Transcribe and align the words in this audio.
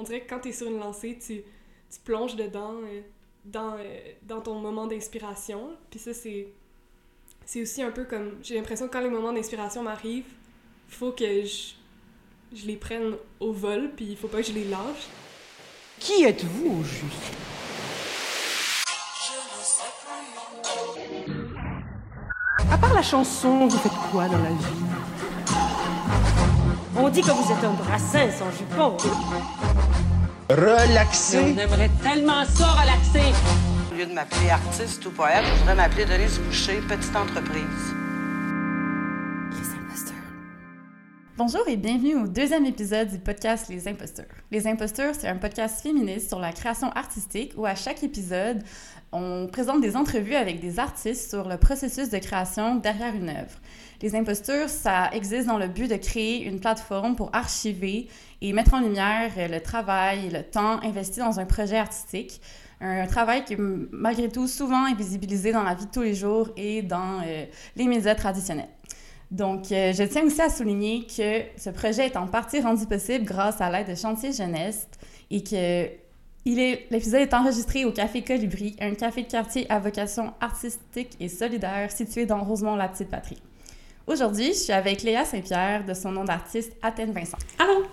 on 0.00 0.02
dirait 0.02 0.22
que 0.22 0.30
quand 0.30 0.40
t'es 0.40 0.52
sur 0.52 0.66
une 0.66 0.78
lancée, 0.78 1.18
tu, 1.18 1.42
tu 1.42 2.00
plonges 2.02 2.34
dedans, 2.34 2.72
euh, 2.72 3.02
dans, 3.44 3.74
euh, 3.74 3.98
dans 4.22 4.40
ton 4.40 4.54
moment 4.54 4.86
d'inspiration. 4.86 5.72
Puis 5.90 6.00
ça, 6.00 6.14
c'est, 6.14 6.48
c'est 7.44 7.60
aussi 7.60 7.82
un 7.82 7.90
peu 7.90 8.04
comme, 8.04 8.38
j'ai 8.42 8.54
l'impression 8.54 8.88
que 8.88 8.92
quand 8.92 9.02
les 9.02 9.10
moments 9.10 9.34
d'inspiration 9.34 9.82
m'arrivent, 9.82 10.32
il 10.88 10.94
faut 10.94 11.12
que 11.12 11.44
je, 11.44 11.74
je 12.54 12.66
les 12.66 12.76
prenne 12.76 13.14
au 13.40 13.52
vol, 13.52 13.90
puis 13.94 14.06
il 14.06 14.16
faut 14.16 14.28
pas 14.28 14.38
que 14.38 14.44
je 14.44 14.52
les 14.52 14.64
lâche. 14.64 15.06
Qui 15.98 16.24
êtes-vous 16.24 16.80
au 16.80 16.82
juste? 16.82 17.34
À 22.72 22.78
part 22.78 22.94
la 22.94 23.02
chanson, 23.02 23.66
vous 23.66 23.78
faites 23.78 23.92
quoi 24.10 24.28
dans 24.28 24.38
la 24.38 24.50
vie? 24.50 24.64
On 26.96 27.08
dit 27.08 27.20
que 27.20 27.30
vous 27.30 27.52
êtes 27.52 27.64
un 27.64 27.72
brassin 27.72 28.30
sans 28.30 28.50
jupon. 28.50 28.96
Relaxé. 30.50 31.38
On 31.38 31.58
aimerait 31.58 31.90
tellement 32.02 32.44
ça 32.44 32.66
relaxer. 32.66 33.32
Au 33.92 33.94
lieu 33.94 34.04
de 34.04 34.12
m'appeler 34.12 34.50
artiste 34.50 35.06
ou 35.06 35.12
poète, 35.12 35.44
je 35.44 35.58
voudrais 35.60 35.76
m'appeler 35.76 36.04
Denise 36.04 36.40
Boucher, 36.40 36.80
petite 36.88 37.14
entreprise. 37.14 37.94
Bonjour 41.36 41.62
et 41.68 41.76
bienvenue 41.76 42.16
au 42.16 42.26
deuxième 42.26 42.66
épisode 42.66 43.08
du 43.08 43.18
podcast 43.18 43.68
Les 43.68 43.86
Imposteurs. 43.86 44.26
Les 44.50 44.66
Imposteurs, 44.66 45.14
c'est 45.14 45.28
un 45.28 45.36
podcast 45.36 45.82
féministe 45.82 46.28
sur 46.28 46.40
la 46.40 46.52
création 46.52 46.90
artistique 46.90 47.54
où 47.56 47.64
à 47.64 47.76
chaque 47.76 48.02
épisode, 48.02 48.62
on 49.12 49.46
présente 49.46 49.80
des 49.80 49.96
entrevues 49.96 50.34
avec 50.34 50.60
des 50.60 50.80
artistes 50.80 51.30
sur 51.30 51.48
le 51.48 51.58
processus 51.58 52.10
de 52.10 52.18
création 52.18 52.74
derrière 52.74 53.14
une 53.14 53.28
œuvre. 53.28 53.56
Les 54.02 54.14
Imposteurs, 54.14 54.70
ça 54.70 55.10
existe 55.12 55.46
dans 55.46 55.58
le 55.58 55.68
but 55.68 55.86
de 55.86 55.96
créer 55.96 56.42
une 56.44 56.58
plateforme 56.58 57.16
pour 57.16 57.28
archiver 57.34 58.08
et 58.40 58.54
mettre 58.54 58.72
en 58.72 58.80
lumière 58.80 59.30
le 59.36 59.58
travail 59.60 60.26
et 60.26 60.30
le 60.30 60.42
temps 60.42 60.82
investi 60.82 61.20
dans 61.20 61.38
un 61.38 61.44
projet 61.44 61.76
artistique. 61.76 62.40
Un 62.80 63.06
travail 63.06 63.44
qui 63.44 63.52
est 63.54 63.58
malgré 63.92 64.30
tout 64.30 64.46
souvent 64.46 64.86
invisibilisé 64.86 65.52
dans 65.52 65.62
la 65.62 65.74
vie 65.74 65.84
de 65.84 65.90
tous 65.90 66.00
les 66.00 66.14
jours 66.14 66.48
et 66.56 66.80
dans 66.80 67.20
euh, 67.26 67.44
les 67.76 67.84
médias 67.84 68.14
traditionnels. 68.14 68.70
Donc, 69.30 69.70
euh, 69.70 69.92
je 69.92 70.02
tiens 70.04 70.24
aussi 70.24 70.40
à 70.40 70.48
souligner 70.48 71.06
que 71.06 71.42
ce 71.58 71.68
projet 71.68 72.06
est 72.06 72.16
en 72.16 72.26
partie 72.26 72.62
rendu 72.62 72.86
possible 72.86 73.26
grâce 73.26 73.60
à 73.60 73.70
l'aide 73.70 73.90
de 73.90 73.94
Chantier 73.94 74.32
Jeunesse 74.32 74.88
et 75.30 75.44
que 75.44 75.88
l'épisode 76.46 77.20
est 77.20 77.34
enregistré 77.34 77.84
au 77.84 77.92
Café 77.92 78.22
Colibri, 78.22 78.76
un 78.80 78.94
café 78.94 79.24
de 79.24 79.28
quartier 79.28 79.70
à 79.70 79.78
vocation 79.78 80.32
artistique 80.40 81.10
et 81.20 81.28
solidaire 81.28 81.92
situé 81.92 82.24
dans 82.24 82.42
Rosemont-la-Petite-Patrie. 82.42 83.42
Aujourd'hui, 84.10 84.48
je 84.48 84.58
suis 84.58 84.72
avec 84.72 85.04
Léa 85.04 85.24
Saint-Pierre 85.24 85.84
de 85.84 85.94
son 85.94 86.10
nom 86.10 86.24
d'artiste 86.24 86.72
Athènes 86.82 87.12
Vincent. 87.12 87.38
Allô! 87.60 87.84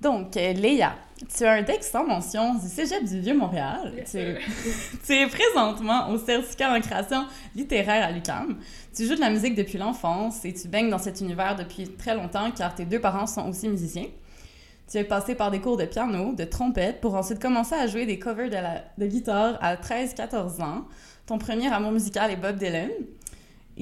Donc, 0.00 0.34
euh, 0.38 0.54
Léa, 0.54 0.94
tu 1.36 1.44
as 1.44 1.52
un 1.52 1.62
texte 1.62 1.94
en 1.94 2.06
mention 2.06 2.54
du 2.54 2.66
Cégep 2.66 3.04
du 3.04 3.20
Vieux-Montréal. 3.20 3.92
Tu, 4.10 4.18
tu, 5.06 5.12
es 5.12 5.26
présentement 5.26 6.08
au 6.08 6.16
certificat 6.16 6.72
en 6.72 6.80
création 6.80 7.26
littéraire 7.54 8.06
à 8.06 8.10
l'UQAM. 8.12 8.60
Tu 8.96 9.06
joues 9.06 9.14
de 9.14 9.20
la 9.20 9.28
musique 9.28 9.54
depuis 9.54 9.76
l'enfance 9.76 10.42
et 10.46 10.54
tu 10.54 10.68
baignes 10.68 10.88
dans 10.88 10.96
cet 10.96 11.20
univers 11.20 11.54
depuis 11.54 11.86
très 11.86 12.14
longtemps 12.14 12.50
car 12.50 12.74
tes 12.74 12.86
deux 12.86 13.00
parents 13.00 13.26
sont 13.26 13.46
aussi 13.46 13.68
musiciens. 13.68 14.06
Tu 14.90 14.96
es 14.96 15.04
passé 15.04 15.34
par 15.34 15.50
des 15.50 15.60
cours 15.60 15.76
de 15.76 15.84
piano, 15.84 16.32
de 16.32 16.44
trompette 16.44 17.02
pour 17.02 17.14
ensuite 17.14 17.42
commencer 17.42 17.74
à 17.74 17.86
jouer 17.86 18.06
des 18.06 18.18
covers 18.18 18.48
de, 18.48 18.54
la, 18.54 18.84
de 18.96 19.06
guitare 19.06 19.58
à 19.60 19.76
13-14 19.76 20.62
ans. 20.62 20.86
Ton 21.26 21.36
premier 21.36 21.70
amour 21.70 21.92
musical 21.92 22.30
est 22.30 22.36
Bob 22.36 22.56
Dylan. 22.56 22.88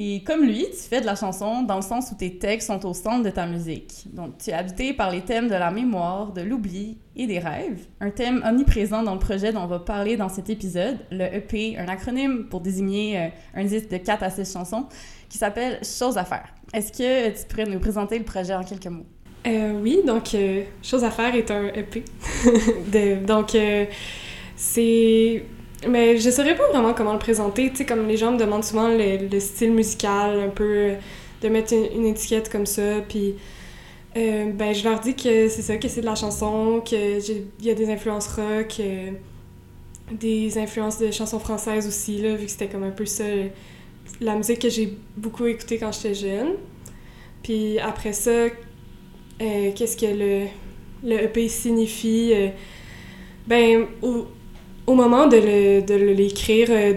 Et 0.03 0.23
comme 0.23 0.47
lui, 0.47 0.65
tu 0.71 0.79
fais 0.89 1.03
de 1.03 1.05
la 1.05 1.15
chanson 1.15 1.63
dans 1.63 1.77
le 1.77 1.83
sens 1.83 2.11
où 2.11 2.15
tes 2.15 2.39
textes 2.39 2.69
sont 2.69 2.87
au 2.87 2.95
centre 2.95 3.23
de 3.23 3.29
ta 3.29 3.45
musique. 3.45 4.07
Donc, 4.15 4.39
tu 4.39 4.49
es 4.49 4.55
habité 4.55 4.95
par 4.95 5.11
les 5.11 5.21
thèmes 5.21 5.49
de 5.49 5.55
la 5.55 5.71
mémoire, 5.71 6.33
de 6.33 6.41
l'oubli 6.41 6.97
et 7.17 7.27
des 7.27 7.39
rêves. 7.39 7.83
Un 8.01 8.09
thème 8.09 8.43
omniprésent 8.49 9.03
dans 9.03 9.13
le 9.13 9.19
projet 9.19 9.53
dont 9.53 9.61
on 9.61 9.67
va 9.67 9.79
parler 9.79 10.17
dans 10.17 10.31
cet 10.31 10.49
épisode, 10.49 10.97
le 11.11 11.25
EP, 11.35 11.77
un 11.77 11.87
acronyme 11.87 12.47
pour 12.49 12.63
désigner 12.63 13.19
euh, 13.19 13.29
un 13.55 13.65
disque 13.65 13.91
de 13.91 13.99
4 13.99 14.23
à 14.23 14.31
6 14.31 14.51
chansons, 14.51 14.87
qui 15.29 15.37
s'appelle 15.37 15.81
Chose 15.85 16.17
à 16.17 16.25
faire. 16.25 16.49
Est-ce 16.73 16.93
que 16.93 17.39
tu 17.39 17.47
pourrais 17.47 17.67
nous 17.67 17.79
présenter 17.79 18.19
le 18.19 18.25
projet 18.25 18.55
en 18.55 18.65
quelques 18.65 18.87
mots? 18.87 19.05
Euh, 19.47 19.79
oui, 19.83 20.01
donc 20.07 20.35
euh, 20.35 20.63
Chose 20.83 21.05
à 21.05 21.11
faire 21.11 21.35
est 21.35 21.51
un 21.51 21.67
EP. 21.75 22.05
donc, 23.27 23.55
euh, 23.55 23.85
c'est 24.57 25.45
mais 25.89 26.19
je 26.19 26.31
saurais 26.31 26.57
pas 26.57 26.69
vraiment 26.69 26.93
comment 26.93 27.13
le 27.13 27.19
présenter. 27.19 27.71
Tu 27.71 27.77
sais, 27.77 27.87
comme 27.87 28.07
les 28.07 28.17
gens 28.17 28.33
me 28.33 28.39
demandent 28.39 28.65
souvent 28.65 28.89
le, 28.89 29.41
style 29.41 29.73
musical, 29.73 30.39
un 30.41 30.49
peu 30.49 30.95
de 31.43 31.49
mettre 31.49 31.73
une, 31.73 32.07
étiquette 32.07 32.51
comme 32.51 32.67
ça. 32.67 33.01
Puis, 33.09 33.35
euh, 34.17 34.51
ben, 34.53 34.75
je 34.75 34.85
leur 34.85 35.01
dis 35.01 35.15
que 35.15 35.49
c'est 35.49 35.63
ça, 35.63 35.77
que 35.77 35.89
c'est 35.89 36.03
de 36.03 36.07
la 36.07 36.15
chanson, 36.15 36.83
qu'il 36.85 37.21
y 37.61 37.71
a 37.71 37.75
des 37.75 37.91
influences 37.91 38.29
rock, 38.29 38.77
euh, 38.81 39.13
des 40.13 40.59
influences 40.59 40.99
de 40.99 41.11
chansons 41.11 41.39
françaises 41.39 41.87
aussi, 41.87 42.19
là, 42.19 42.35
vu 42.35 42.45
que 42.45 42.51
c'était 42.51 42.69
comme 42.69 42.83
un 42.83 42.91
peu 42.91 43.07
ça, 43.07 43.25
la 44.21 44.35
musique 44.35 44.59
que 44.59 44.69
j'ai 44.69 44.99
beaucoup 45.17 45.47
écoutée 45.47 45.79
quand 45.79 45.93
j'étais 45.93 46.15
jeune. 46.15 46.55
Puis 47.43 47.79
après 47.79 48.13
ça, 48.13 48.31
euh, 48.31 49.71
qu'est-ce 49.75 49.97
que 49.97 50.07
le, 50.07 50.47
le 51.03 51.23
EP 51.23 51.49
signifie? 51.49 52.35
ben, 53.47 53.87
moment 54.95 55.27
de, 55.27 55.37
l'écrire, 55.37 56.69
euh, 56.71 56.93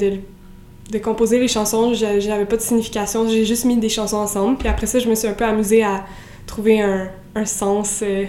de, 0.91 0.97
composer 0.99 1.39
les 1.39 1.47
chansons, 1.47 1.93
j'avais 1.93 2.45
pas 2.45 2.57
de 2.57 2.61
signification. 2.61 3.27
J'ai 3.27 3.45
juste 3.45 3.65
mis 3.65 3.77
des 3.77 3.89
chansons 3.89 4.17
ensemble. 4.17 4.57
Puis 4.57 4.67
après 4.67 4.87
ça, 4.87 4.99
je 4.99 5.09
me 5.09 5.15
suis 5.15 5.27
un 5.27 5.33
peu 5.33 5.45
amusée 5.45 5.83
à 5.83 6.05
trouver 6.45 6.81
un, 6.81 7.09
sens 7.45 8.01
euh, 8.03 8.25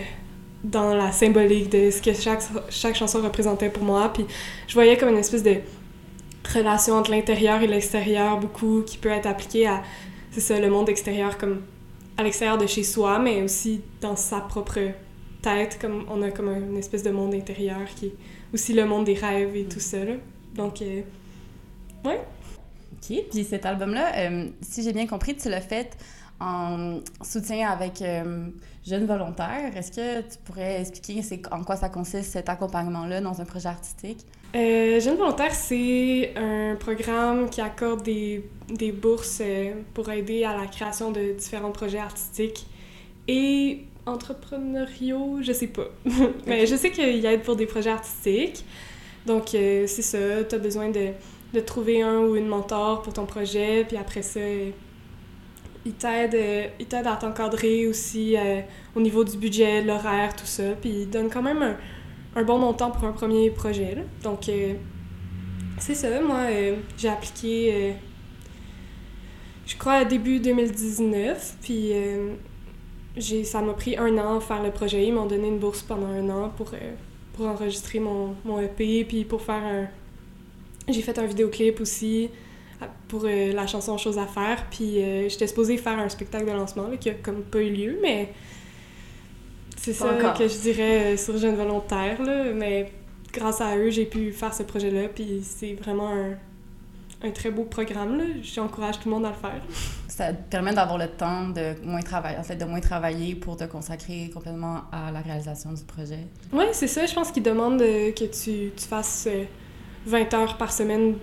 dans 0.62 0.94
la 0.94 1.12
symbolique 1.12 1.70
de 1.70 1.91
ce 1.91 2.00
que 2.00 2.12
chaque, 2.14 2.97
chanson 2.97 3.20
représentait 3.20 3.69
pour 3.69 3.84
moi. 3.84 4.10
Puis 4.12 4.25
je 4.66 4.75
voyais 4.75 4.97
comme 4.97 5.10
une 5.10 5.19
espèce 5.19 5.42
de 5.42 5.56
relation 6.54 6.94
entre 6.94 7.10
l'intérieur 7.10 7.62
et 7.62 7.66
l'extérieur, 7.66 8.38
beaucoup, 8.38 8.82
qui 8.82 8.96
peut 8.96 9.10
être 9.10 9.26
appliquée 9.26 9.66
à, 9.66 9.82
le 10.50 10.69
monde 10.69 10.88
extérieur, 10.88 11.38
comme 11.38 11.60
à 12.16 12.22
l'extérieur 12.22 12.58
de 12.58 12.66
chez 12.66 12.82
soi, 12.82 13.19
mais 13.19 13.42
aussi 13.42 13.82
dans 14.00 14.16
sa 14.16 14.41
propre 14.41 14.78
tête, 15.42 15.78
comme 15.81 16.04
on 16.10 16.22
a 16.22 16.31
comme 16.31 16.48
une 16.48 16.76
espèce 16.76 17.02
de 17.02 17.10
monde 17.10 17.34
intérieur 17.34 17.81
qui 17.94 18.12
aussi 18.54 18.72
le 18.72 18.87
monde 18.87 19.04
des 19.04 19.15
rêves 19.15 19.54
et 19.56 19.65
tout 19.65 19.81
ça. 19.81 20.03
Là. 20.04 20.15
Donc, 20.54 20.81
euh, 20.81 21.03
ouais. 22.04 22.20
OK. 22.92 23.16
Puis 23.31 23.44
cet 23.44 23.66
album-là, 23.66 24.16
euh, 24.16 24.47
si 24.62 24.82
j'ai 24.82 24.92
bien 24.92 25.06
compris, 25.06 25.37
tu 25.37 25.50
l'as 25.50 25.60
fait 25.60 25.97
en 26.41 27.00
soutien 27.22 27.69
avec 27.69 28.00
euh, 28.00 28.48
Jeunes 28.87 29.06
Volontaires. 29.06 29.76
Est-ce 29.76 29.91
que 29.91 30.20
tu 30.20 30.38
pourrais 30.44 30.81
expliquer 30.81 31.20
en 31.50 31.64
quoi 31.64 31.76
ça 31.76 31.88
consiste 31.88 32.31
cet 32.31 32.48
accompagnement-là 32.48 33.20
dans 33.20 33.41
un 33.41 33.44
projet 33.44 33.69
artistique? 33.69 34.25
Euh, 34.54 35.00
Jeunes 35.00 35.16
Volontaires, 35.16 35.54
c'est 35.54 36.32
un 36.37 36.76
programme 36.76 37.50
qui 37.50 37.60
accorde 37.60 38.04
des, 38.04 38.48
des 38.69 38.93
bourses 38.93 39.43
pour 39.94 40.10
aider 40.10 40.44
à 40.44 40.56
la 40.56 40.66
création 40.66 41.10
de 41.10 41.32
différents 41.37 41.72
projets 41.72 41.98
artistiques 41.98 42.66
et 43.26 43.84
entrepreneuriaux, 44.06 45.38
je 45.41 45.53
sais 45.53 45.69
pas. 45.69 45.88
Mais 46.47 46.66
je 46.66 46.76
sais 46.76 46.91
qu'il 46.91 47.25
aide 47.25 47.42
pour 47.42 47.56
des 47.56 47.66
projets 47.66 47.91
artistiques. 47.91 48.65
Donc, 49.26 49.54
euh, 49.54 49.87
c'est 49.87 50.03
ça, 50.03 50.44
tu 50.44 50.54
as 50.54 50.59
besoin 50.59 50.91
de, 50.91 51.09
de, 51.54 51.60
trouver 51.60 52.03
un 52.03 52.20
ou 52.20 52.37
une 52.37 52.47
mentor 52.47 53.03
pour 53.03 53.14
ton 53.14 53.25
projet, 53.25 53.84
puis 53.87 53.97
après 53.97 54.22
ça, 54.22 54.41
il 55.87 55.93
t'aide, 55.94 56.34
euh, 56.34 56.69
à 57.04 57.16
t'encadrer 57.16 57.87
aussi 57.87 58.37
euh, 58.37 58.60
au 58.94 59.00
niveau 59.00 59.25
du 59.25 59.38
budget, 59.38 59.82
l'horaire, 59.82 60.37
tout 60.37 60.47
ça, 60.47 60.72
puis 60.81 60.91
il 60.91 61.10
donne 61.10 61.31
quand 61.31 61.43
même 61.43 61.62
un, 61.62 61.76
un, 62.37 62.43
bon 62.43 62.59
montant 62.59 62.91
pour 62.91 63.04
un 63.04 63.12
premier 63.12 63.50
projet. 63.50 63.94
Là. 63.94 64.03
Donc, 64.22 64.50
c'est 65.78 65.94
ça, 65.94 66.20
moi, 66.20 66.43
j'ai 66.98 67.09
appliqué, 67.09 67.94
je 69.66 69.76
crois, 69.76 70.04
début 70.04 70.38
2019, 70.38 71.56
puis 71.62 71.93
ça 73.20 73.60
m'a 73.60 73.72
pris 73.75 73.97
un 73.97 74.19
an 74.19 74.38
à 74.38 74.41
faire 74.41 74.62
le 74.62 74.70
projet. 74.70 75.06
Ils 75.06 75.12
m'ont 75.12 75.26
donné 75.26 75.48
une 75.48 75.58
bourse 75.58 75.82
pendant 75.82 76.06
un 76.06 76.28
an 76.31 76.52
pour, 76.56 76.70
euh, 76.75 76.94
pour 77.34 77.46
enregistrer 77.46 78.00
mon, 78.00 78.34
mon 78.44 78.61
EP, 78.61 79.05
puis 79.05 79.25
pour 79.25 79.43
faire 79.43 79.62
un... 79.62 79.87
J'ai 80.88 81.00
fait 81.00 81.19
un 81.19 81.26
vidéoclip 81.26 81.81
aussi 81.81 82.28
pour 83.08 83.22
euh, 83.25 83.52
la 83.52 83.66
chanson 83.66 83.96
Chose 83.96 84.19
à 84.19 84.26
faire, 84.26 84.66
puis 84.70 85.02
euh, 85.02 85.28
j'étais 85.28 85.46
supposée 85.46 85.76
faire 85.78 85.99
un 85.99 86.08
spectacle 86.08 86.46
de 86.46 86.50
lancement 86.50 86.88
là, 86.88 86.96
qui 86.96 87.08
a 87.08 87.14
comme 87.14 87.43
pas 87.43 87.61
eu 87.61 87.70
lieu, 87.70 87.99
mais 88.02 88.32
c'est 89.76 89.93
ça 89.93 90.34
que 90.37 90.49
je 90.49 90.58
dirais 90.58 91.17
sur 91.17 91.37
Jeune 91.38 91.56
Volontaire, 91.56 92.20
là, 92.22 92.52
mais 92.52 92.93
grâce 93.32 93.60
à 93.60 93.76
eux, 93.76 93.90
j'ai 93.90 94.06
pu 94.06 94.32
faire 94.32 94.52
ce 94.52 94.62
projet-là, 94.62 95.08
puis 95.08 95.40
c'est 95.43 95.75
vraiment 95.75 96.08
un, 96.08 96.37
un 97.22 97.31
très 97.31 97.50
beau 97.50 97.64
programme. 97.64 98.19
Là. 98.19 98.25
J'encourage 98.43 99.00
tout 99.00 99.08
le 99.08 99.14
monde 99.14 99.26
à 99.26 99.31
le 99.31 99.34
faire. 99.34 99.61
Ça 100.08 100.32
te 100.32 100.50
permet 100.50 100.72
d'avoir 100.72 100.99
le 100.99 101.08
temps 101.08 101.49
de 101.49 101.75
moins 101.84 102.02
travailler, 102.02 102.38
en 102.38 102.43
fait, 102.43 102.56
de 102.56 102.64
moins 102.64 102.81
travailler 102.81 103.34
pour 103.34 103.56
te 103.56 103.64
consacrer 103.64 104.31
complètement 104.32 104.82
à 104.93 105.11
la 105.11 105.20
réalisation 105.20 105.72
du 105.72 105.82
projet. 105.84 106.26
Oui, 106.52 106.64
c'est 106.72 106.87
ça. 106.87 107.06
Je 107.06 107.14
pense 107.14 107.31
qu'ils 107.31 107.43
demandent 107.43 107.82
euh, 107.82 108.12
que 108.12 108.25
tu, 108.25 108.72
tu, 108.76 108.87
fasses 108.88 109.28
20 110.06 110.34
euh, 110.34 110.37
heures 110.37 110.56
par 110.56 110.72
semaine 110.72 111.16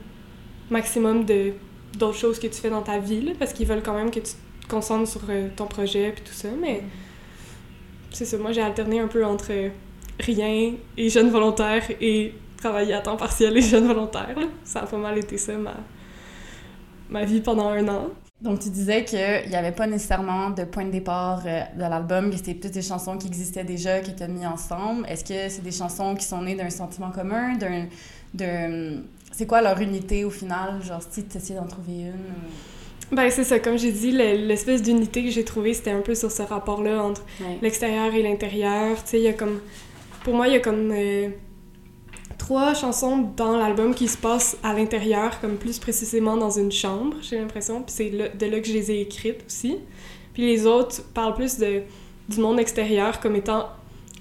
maximum 0.69 1.25
de 1.25 1.53
d'autres 1.97 2.17
choses 2.17 2.39
que 2.39 2.47
tu 2.47 2.53
fais 2.53 2.69
dans 2.69 2.81
ta 2.81 2.99
vie, 2.99 3.33
parce 3.37 3.51
qu'ils 3.51 3.67
veulent 3.67 3.83
quand 3.83 3.93
même 3.93 4.11
que 4.11 4.19
tu 4.19 4.31
te 4.61 4.69
concentres 4.69 5.09
sur 5.09 5.21
euh, 5.29 5.49
ton 5.55 5.67
projet 5.67 6.09
et 6.09 6.13
tout 6.13 6.33
ça. 6.33 6.47
Mais 6.59 6.83
c'est 8.11 8.25
ça. 8.25 8.37
Moi, 8.37 8.51
j'ai 8.53 8.61
alterné 8.61 8.99
un 8.99 9.07
peu 9.07 9.25
entre 9.25 9.51
rien 10.19 10.73
et 10.97 11.09
jeune 11.09 11.29
volontaire 11.29 11.83
et 11.99 12.33
travailler 12.61 12.93
à 12.93 13.01
temps 13.01 13.17
partiel 13.17 13.57
et 13.57 13.61
jeune 13.61 13.87
volontaire. 13.87 14.33
Là. 14.39 14.45
Ça 14.63 14.81
a 14.81 14.85
pas 14.85 14.97
mal 14.97 15.17
été 15.17 15.37
ça, 15.37 15.53
ma, 15.57 15.75
ma 17.09 17.25
vie 17.25 17.41
pendant 17.41 17.69
un 17.69 17.87
an. 17.89 18.07
Donc, 18.41 18.59
tu 18.59 18.69
disais 18.69 19.03
qu'il 19.05 19.19
n'y 19.49 19.55
avait 19.55 19.71
pas 19.71 19.85
nécessairement 19.85 20.49
de 20.49 20.63
point 20.63 20.85
de 20.85 20.89
départ 20.91 21.43
euh, 21.45 21.61
de 21.75 21.81
l'album, 21.81 22.31
que 22.31 22.37
c'était 22.37 22.55
plus 22.55 22.71
des 22.71 22.81
chansons 22.81 23.15
qui 23.17 23.27
existaient 23.27 23.63
déjà, 23.63 23.99
qui 23.99 24.11
étaient 24.11 24.27
mises 24.27 24.47
ensemble. 24.47 25.05
Est-ce 25.07 25.23
que 25.23 25.47
c'est 25.49 25.61
des 25.63 25.71
chansons 25.71 26.15
qui 26.15 26.25
sont 26.25 26.41
nées 26.41 26.55
d'un 26.55 26.69
sentiment 26.71 27.11
commun, 27.11 27.53
d'un... 28.33 29.01
C'est 29.31 29.45
quoi 29.45 29.61
leur 29.61 29.79
unité 29.79 30.25
au 30.25 30.29
final? 30.29 30.81
Genre, 30.83 31.01
si 31.09 31.23
tu 31.25 31.37
essayais 31.37 31.59
d'en 31.59 31.67
trouver 31.67 31.93
une? 31.93 32.09
ou- 33.11 33.15
Ben, 33.15 33.29
c'est 33.29 33.43
ça, 33.43 33.59
comme 33.59 33.77
j'ai 33.77 33.91
dit, 33.91 34.11
le- 34.11 34.47
l'espèce 34.47 34.81
d'unité 34.81 35.23
que 35.23 35.29
j'ai 35.31 35.45
trouvée, 35.45 35.73
c'était 35.73 35.91
un 35.91 36.01
peu 36.01 36.15
sur 36.15 36.31
ce 36.31 36.41
rapport-là 36.41 37.01
entre 37.03 37.21
Ouais. 37.41 37.59
l'extérieur 37.61 38.13
et 38.13 38.23
l'intérieur. 38.23 38.95
Tu 39.03 39.09
sais, 39.11 39.19
il 39.19 39.23
y 39.23 39.27
a 39.27 39.33
comme. 39.33 39.59
Pour 40.23 40.33
moi, 40.35 40.47
il 40.47 40.53
y 40.53 40.55
a 40.57 40.59
comme. 40.59 40.91
euh, 40.91 41.29
trois 42.51 42.73
chansons 42.73 43.29
dans 43.37 43.55
l'album 43.55 43.95
qui 43.95 44.09
se 44.09 44.17
passent 44.17 44.57
à 44.61 44.73
l'intérieur, 44.73 45.39
comme 45.39 45.55
plus 45.55 45.79
précisément 45.79 46.35
dans 46.35 46.49
une 46.49 46.69
chambre, 46.69 47.15
j'ai 47.21 47.37
l'impression. 47.39 47.81
Puis 47.81 47.93
c'est 47.95 48.09
de 48.09 48.45
là 48.45 48.59
que 48.59 48.67
je 48.67 48.73
les 48.73 48.91
ai 48.91 48.99
écrites 48.99 49.41
aussi. 49.47 49.77
Puis 50.33 50.43
les 50.45 50.65
autres 50.65 51.01
parlent 51.13 51.33
plus 51.33 51.57
de, 51.59 51.83
du 52.27 52.39
monde 52.41 52.59
extérieur 52.59 53.21
comme 53.21 53.37
étant 53.37 53.69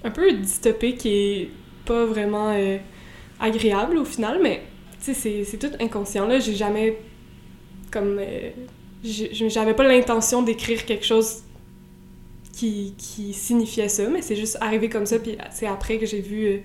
un 0.05 0.11
peu 0.11 0.31
dystopique 0.31 1.05
et 1.05 1.49
pas 1.85 2.05
vraiment 2.05 2.51
euh, 2.53 2.77
agréable 3.37 3.97
au 3.97 4.05
final, 4.05 4.39
mais 4.41 4.61
tu 5.03 5.13
sais, 5.13 5.43
c'est- 5.43 5.57
tout 5.57 5.75
inconscient. 5.81 6.25
Là, 6.25 6.39
j'ai 6.39 6.55
jamais. 6.55 6.99
Comme. 7.91 8.17
euh, 8.17 8.51
j'avais 9.03 9.73
pas 9.73 9.83
l'intention 9.85 10.41
d'écrire 10.41 10.85
quelque 10.85 11.05
chose 11.05 11.39
qui, 12.53 12.93
qui 12.97 13.33
signifiait 13.33 13.89
ça, 13.89 14.07
mais 14.07 14.21
c'est 14.21 14.37
juste 14.37 14.57
arrivé 14.61 14.87
comme 14.87 15.05
ça, 15.05 15.19
puis 15.19 15.37
c'est 15.51 15.67
après 15.67 15.97
que 15.97 16.05
j'ai 16.05 16.21
vu 16.21 16.45
euh, 16.45 16.57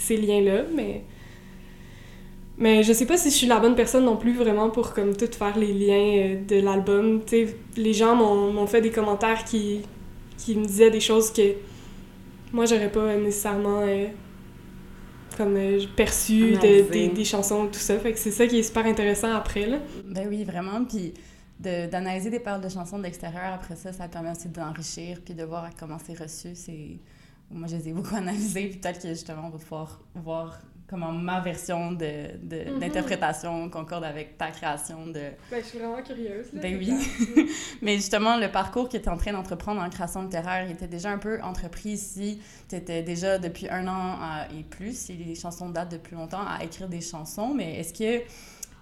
ces 0.00 0.16
liens-là, 0.16 0.64
mais... 0.74 1.04
Mais 2.58 2.82
je 2.82 2.92
sais 2.92 3.06
pas 3.06 3.16
si 3.16 3.30
je 3.30 3.34
suis 3.36 3.46
la 3.46 3.58
bonne 3.58 3.74
personne 3.74 4.04
non 4.04 4.18
plus 4.18 4.34
vraiment 4.36 4.68
pour 4.68 4.92
comme 4.92 5.16
tout 5.16 5.30
faire 5.32 5.56
les 5.56 5.72
liens 5.72 5.94
euh, 6.18 6.44
de 6.46 6.56
l'album. 6.60 7.22
Les 7.76 7.94
gens 7.94 8.14
m'ont 8.14 8.66
fait 8.66 8.82
des 8.82 8.90
commentaires 8.90 9.44
qui, 9.44 9.80
qui 10.36 10.56
me 10.56 10.66
disaient 10.66 10.90
des 10.90 11.00
choses 11.00 11.32
que 11.32 11.54
moi 12.52 12.66
j'aurais 12.66 12.92
pas 12.92 13.16
nécessairement 13.16 13.80
euh, 13.80 14.08
comme 15.38 15.56
euh, 15.56 15.80
perçu 15.96 16.50
de- 16.52 16.90
des, 16.90 17.08
des 17.08 17.24
chansons 17.24 17.66
tout 17.66 17.78
ça. 17.78 17.98
Fait 17.98 18.12
que 18.12 18.18
c'est 18.18 18.30
ça 18.30 18.46
qui 18.46 18.58
est 18.58 18.62
super 18.62 18.84
intéressant 18.84 19.32
après 19.32 19.64
là. 19.66 19.78
Ben 20.04 20.26
oui, 20.28 20.44
vraiment. 20.44 20.84
Puis 20.84 21.14
de- 21.58 21.88
d'analyser 21.90 22.28
des 22.28 22.40
paroles 22.40 22.60
de 22.60 22.68
chansons 22.68 22.98
de 22.98 23.04
l'extérieur, 23.04 23.54
après 23.54 23.76
ça, 23.76 23.90
ça 23.94 24.06
permet 24.06 24.32
aussi 24.32 24.48
d'enrichir, 24.48 25.22
puis 25.24 25.32
de 25.32 25.44
voir 25.44 25.70
comment 25.78 25.96
c'est 26.04 26.18
reçu. 26.18 26.50
C'est... 26.54 26.98
Moi, 27.50 27.66
je 27.68 27.76
les 27.76 27.88
ai 27.88 27.92
beaucoup 27.92 28.14
analysés, 28.16 28.68
puis 28.68 28.78
peut-être 28.78 29.02
que 29.02 29.08
justement, 29.08 29.46
on 29.46 29.50
va 29.50 29.58
pouvoir 29.58 30.00
voir 30.14 30.58
comment 30.86 31.12
ma 31.12 31.40
version 31.40 31.92
de, 31.92 32.36
de- 32.42 32.70
Mhm. 32.72 32.80
d'interprétation 32.80 33.70
concorde 33.70 34.02
avec 34.02 34.36
ta 34.36 34.50
création 34.50 35.06
de... 35.06 35.20
Ben, 35.50 35.60
je 35.62 35.64
suis 35.64 35.78
vraiment 35.78 36.02
curieuse. 36.02 36.46
Ben 36.52 36.76
oui. 36.76 36.92
Mais 37.82 37.94
justement, 37.96 38.36
le 38.36 38.50
parcours 38.50 38.88
que 38.88 38.96
tu 38.96 39.04
es 39.04 39.08
en 39.08 39.16
train 39.16 39.32
d'entreprendre 39.32 39.80
en 39.80 39.88
création 39.88 40.22
littéraire 40.22 40.66
il 40.66 40.72
était 40.72 40.88
déjà 40.88 41.10
un 41.10 41.18
peu 41.18 41.40
entrepris 41.42 41.90
ici. 41.90 42.40
Tu 42.68 42.74
étais 42.74 43.02
déjà 43.04 43.38
depuis 43.38 43.68
un 43.68 43.86
an 43.86 44.16
à- 44.20 44.48
et 44.52 44.64
plus, 44.64 44.96
si 44.98 45.14
les 45.14 45.36
chansons 45.36 45.68
datent 45.68 45.92
depuis 45.92 46.16
longtemps, 46.16 46.44
à 46.44 46.64
écrire 46.64 46.88
des 46.88 47.00
chansons. 47.00 47.54
Mais 47.54 47.78
est-ce 47.80 47.94
que. 47.94 48.24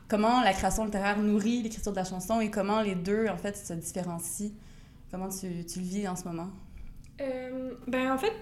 Comment 0.09 0.41
la 0.43 0.55
création 0.55 0.87
littéraire 0.87 1.19
nourrit 1.19 1.61
l'écriture 1.63 1.93
de 1.93 1.99
la 1.99 2.05
chanson 2.05 2.41
et 2.41 2.51
comment 2.51 2.81
les 2.81 2.95
deux, 2.95 3.29
en 3.29 3.37
fait, 3.37 3.55
se 3.55 3.75
différencient? 3.75 4.53
Comment 5.11 5.29
tu, 5.29 5.67
tu 5.67 5.81
le 5.81 5.85
vis 5.85 6.09
en 6.09 6.17
ce 6.17 6.25
moment? 6.25 6.49
Euh, 7.21 7.75
ben 7.87 8.13
en 8.13 8.17
fait, 8.17 8.33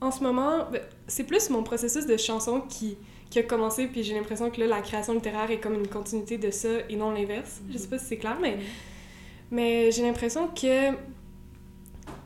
en 0.00 0.10
ce 0.10 0.22
moment, 0.22 0.66
ben, 0.70 0.80
c'est 1.06 1.24
plus 1.24 1.50
mon 1.50 1.62
processus 1.62 2.06
de 2.06 2.16
chanson 2.16 2.60
qui, 2.68 2.96
qui 3.30 3.38
a 3.38 3.42
commencé, 3.42 3.86
puis 3.86 4.02
j'ai 4.02 4.14
l'impression 4.14 4.50
que 4.50 4.60
là, 4.60 4.66
la 4.66 4.80
création 4.82 5.14
littéraire 5.14 5.50
est 5.50 5.58
comme 5.58 5.74
une 5.74 5.88
continuité 5.88 6.38
de 6.38 6.50
ça 6.50 6.68
et 6.88 6.96
non 6.96 7.10
l'inverse. 7.12 7.60
Je 7.70 7.78
sais 7.78 7.88
pas 7.88 7.98
si 7.98 8.06
c'est 8.06 8.16
clair, 8.18 8.36
mais, 8.40 8.58
mais 9.50 9.90
j'ai 9.90 10.02
l'impression 10.02 10.48
que 10.48 10.92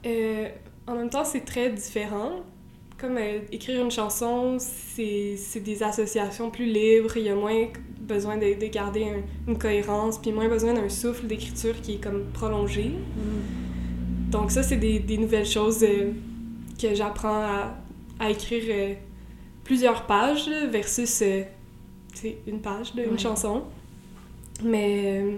euh, 0.07 0.49
en 0.87 0.95
même 0.95 1.11
temps, 1.11 1.25
c'est 1.25 1.45
très 1.45 1.71
différent. 1.71 2.41
Comme 2.99 3.17
euh, 3.17 3.39
écrire 3.51 3.83
une 3.83 3.91
chanson, 3.91 4.59
c'est 4.59 5.39
des 5.63 5.83
associations 5.83 6.51
plus 6.51 6.67
libres, 6.67 7.17
il 7.17 7.23
y 7.23 7.29
a 7.31 7.35
moins 7.35 7.69
besoin 7.99 8.37
de, 8.37 8.61
de 8.61 8.67
garder 8.67 9.05
un- 9.05 9.23
une 9.51 9.57
cohérence, 9.59 10.19
puis 10.19 10.33
moins 10.33 10.49
besoin 10.49 10.75
d'un 10.75 10.89
souffle 10.89 11.27
d'écriture 11.27 11.81
qui 11.81 11.95
est 11.95 12.03
comme 12.03 12.25
prolongé. 12.33 12.91
Donc 14.31 14.51
ça, 14.51 14.63
c'est 14.63 14.77
des, 14.77 14.99
des 14.99 15.17
nouvelles 15.17 15.47
choses 15.47 15.83
euh, 15.83 16.11
que 16.81 16.95
j'apprends 16.95 17.43
à, 17.43 17.75
à 18.19 18.31
écrire 18.31 18.65
euh, 18.69 18.95
plusieurs 19.65 20.07
pages 20.07 20.49
là, 20.49 20.67
versus 20.67 21.23
euh, 21.23 21.43
une 22.47 22.61
page 22.61 22.95
d'une 22.95 23.11
Ouais. 23.13 23.19
chanson. 23.19 23.65
Mais... 24.65 25.23
euh, 25.23 25.37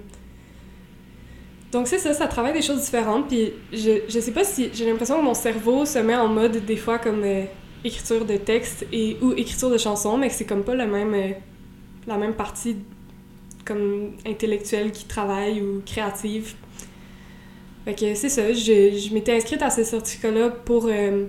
donc 1.71 1.87
c'est 1.87 1.99
ça, 1.99 2.13
ça 2.13 2.27
travaille 2.27 2.53
des 2.53 2.63
choses 2.63 2.81
différentes. 2.83 3.29
Puis 3.29 3.53
je, 3.73 4.03
je 4.09 4.21
sais 4.21 4.33
pas 4.33 4.45
si... 4.45 4.71
J'ai 4.73 4.87
l'impression 4.87 5.19
que 5.19 5.25
mon 5.25 5.35
cerveau 5.35 5.85
se 5.87 5.99
met 5.99 6.17
en 6.17 6.29
mode 6.29 6.65
des 6.67 6.77
fois 6.77 6.99
comme 6.99 7.25
écriture 7.85 8.25
de 8.25 8.37
texte 8.37 8.87
et, 8.93 9.17
ou 9.23 9.33
écriture 9.33 9.71
de 9.71 9.79
chanson, 9.79 10.17
mais 10.19 10.29
que 10.29 10.35
c'est 10.35 10.45
comme 10.45 10.65
pas 10.65 10.75
le 10.75 10.87
même, 10.87 11.35
la 12.07 12.19
même 12.19 12.35
partie 12.35 12.77
comme 13.65 14.13
intellectuelle 14.27 14.93
qui 14.93 15.05
travaille 15.07 15.63
ou 15.63 15.83
créative. 15.87 16.55
Fait 17.85 17.95
que 17.95 18.15
c'est 18.15 18.29
ça, 18.29 18.53
je, 18.53 18.97
je 18.97 19.13
m'étais 19.15 19.35
inscrite 19.37 19.61
à 19.63 19.71
ce 19.71 19.83
certificat-là 19.83 20.51
pour 20.51 20.87
euh, 20.87 21.27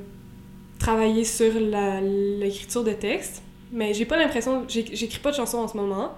travailler 0.79 1.23
sur 1.25 1.51
la- 1.59 1.99
l'écriture 2.01 2.83
de 2.83 2.91
texte, 2.93 3.41
mais 3.71 3.93
j'ai 3.93 4.05
pas 4.05 4.17
l'impression, 4.17 4.63
j'écris 4.67 5.19
pas 5.19 5.31
de 5.31 5.35
chansons 5.35 5.57
en 5.59 5.67
ce 5.67 5.75
moment, 5.77 6.13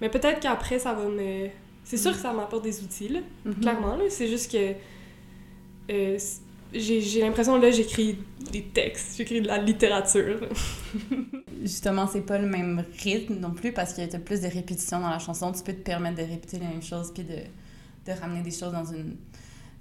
mais 0.00 0.08
peut-être 0.08 0.40
qu'après 0.40 0.78
ça 0.78 0.92
va 0.94 1.08
me... 1.08 1.48
C'est 1.84 1.96
sûr 1.98 2.12
que 2.12 2.18
ça 2.18 2.32
m'apporte 2.32 2.62
des 2.64 2.82
outils, 2.82 3.08
là, 3.08 3.20
Mhm. 3.44 3.54
clairement, 3.60 3.96
là. 3.96 4.04
c'est 4.08 4.28
juste 4.28 4.50
que 4.52 4.74
euh, 5.90 6.18
j'ai 6.72 7.20
l'impression, 7.20 7.58
là, 7.58 7.70
j'écris 7.70 8.16
des 8.52 8.62
textes, 8.62 9.16
j'écris 9.16 9.40
de 9.40 9.46
la 9.48 9.58
littérature. 9.58 10.40
Justement, 11.62 12.06
c'est 12.06 12.22
pas 12.26 12.38
le 12.38 12.46
même 12.48 12.84
rythme 13.02 13.34
non 13.38 13.50
plus 13.50 13.72
parce 13.72 13.92
qu'il 13.94 14.08
y 14.10 14.14
a 14.14 14.18
plus 14.18 14.40
de 14.40 14.48
répétitions 14.48 15.00
dans 15.00 15.08
la 15.10 15.18
chanson. 15.18 15.52
Tu 15.52 15.62
peux 15.62 15.72
te 15.72 15.82
permettre 15.82 16.16
de 16.16 16.22
répéter 16.22 16.58
les 16.58 16.66
mêmes 16.66 16.82
choses 16.82 17.12
puis 17.12 17.22
de, 17.22 17.36
de 17.36 18.18
ramener 18.18 18.42
des 18.42 18.50
choses 18.50 18.72
dans 18.72 18.84
une, 18.84 19.16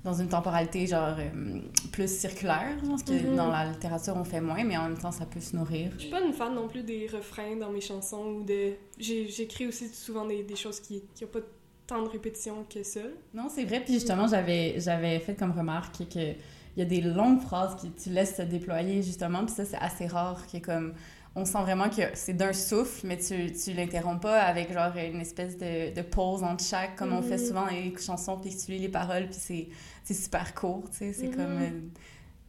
dans 0.03 0.13
une 0.13 0.27
temporalité 0.27 0.85
genre 0.85 1.15
euh, 1.17 1.59
plus 1.91 2.09
circulaire. 2.19 2.75
Je 2.83 2.87
pense 2.89 3.03
que 3.03 3.13
Mhm. 3.13 3.35
dans 3.37 3.47
la 3.49 3.65
littérature, 3.71 4.15
on 4.17 4.23
fait 4.23 4.41
moins, 4.41 4.63
mais 4.63 4.75
en 4.77 4.89
même 4.89 4.97
temps, 4.97 5.11
ça 5.11 5.25
peut 5.25 5.39
se 5.39 5.55
nourrir. 5.55 5.91
Je 5.95 6.01
suis 6.01 6.09
pas 6.11 6.21
une 6.21 6.33
fan 6.33 6.53
non 6.53 6.67
plus 6.67 6.83
des 6.83 7.07
refrains 7.07 7.55
dans 7.55 7.69
mes 7.71 7.81
chansons 7.81 8.25
ou 8.39 8.43
de... 8.43 8.73
J'écris 8.99 9.67
aussi 9.67 9.87
souvent 9.89 10.25
des, 10.25 10.43
des 10.43 10.55
choses 10.55 10.79
qui 10.79 11.03
qui 11.15 11.23
ont 11.25 11.27
pas 11.29 11.39
tant 11.87 12.01
de 12.01 12.09
répétitions 12.09 12.65
que 12.73 12.83
ça. 12.83 13.01
Non, 13.33 13.47
c'est 13.53 13.65
vrai. 13.65 13.81
Puis 13.83 13.93
justement, 13.95 14.27
j'avais, 14.27 14.75
j'avais 14.79 15.19
fait 15.19 15.35
comme 15.35 15.51
remarque 15.51 15.97
que 16.09 16.33
il 16.75 16.79
y 16.79 16.81
a 16.81 16.85
des 16.85 17.01
longues 17.01 17.39
phrases 17.39 17.75
que 17.75 17.87
tu 18.01 18.09
laisses 18.09 18.35
se 18.37 18.41
déployer 18.41 19.03
justement, 19.03 19.45
puis 19.45 19.53
ça, 19.53 19.63
c'est 19.63 19.77
assez 19.77 20.07
rare 20.07 20.41
que 20.51 20.57
comme 20.57 20.93
on 21.35 21.45
sent 21.45 21.61
vraiment 21.61 21.87
que 21.89 22.01
c'est 22.15 22.33
d'un 22.33 22.53
souffle, 22.53 23.05
mais 23.05 23.17
tu, 23.17 23.51
tu 23.53 23.73
l'interromps 23.73 24.21
pas 24.21 24.41
avec 24.41 24.71
genre 24.73 24.91
une 24.97 25.19
espèce 25.21 25.55
de, 25.57 25.93
de 25.93 26.01
pause 26.01 26.41
entre 26.43 26.63
chaque, 26.63 26.95
comme 26.95 27.13
on 27.13 27.21
fait 27.21 27.37
Mhm. 27.37 27.45
souvent 27.47 27.61
dans 27.65 27.71
les 27.71 27.93
chansons, 27.97 28.37
puis 28.39 28.55
tu 28.55 28.71
lis 28.71 28.79
les 28.79 28.89
paroles, 28.89 29.25
puis 29.25 29.37
c'est, 29.39 29.67
c'est 30.03 30.13
super 30.13 30.53
court, 30.53 30.83
tu 30.91 30.97
sais, 30.97 31.13
c'est 31.13 31.27
Mhm. 31.27 31.35
comme 31.35 31.61
euh, 31.61 31.69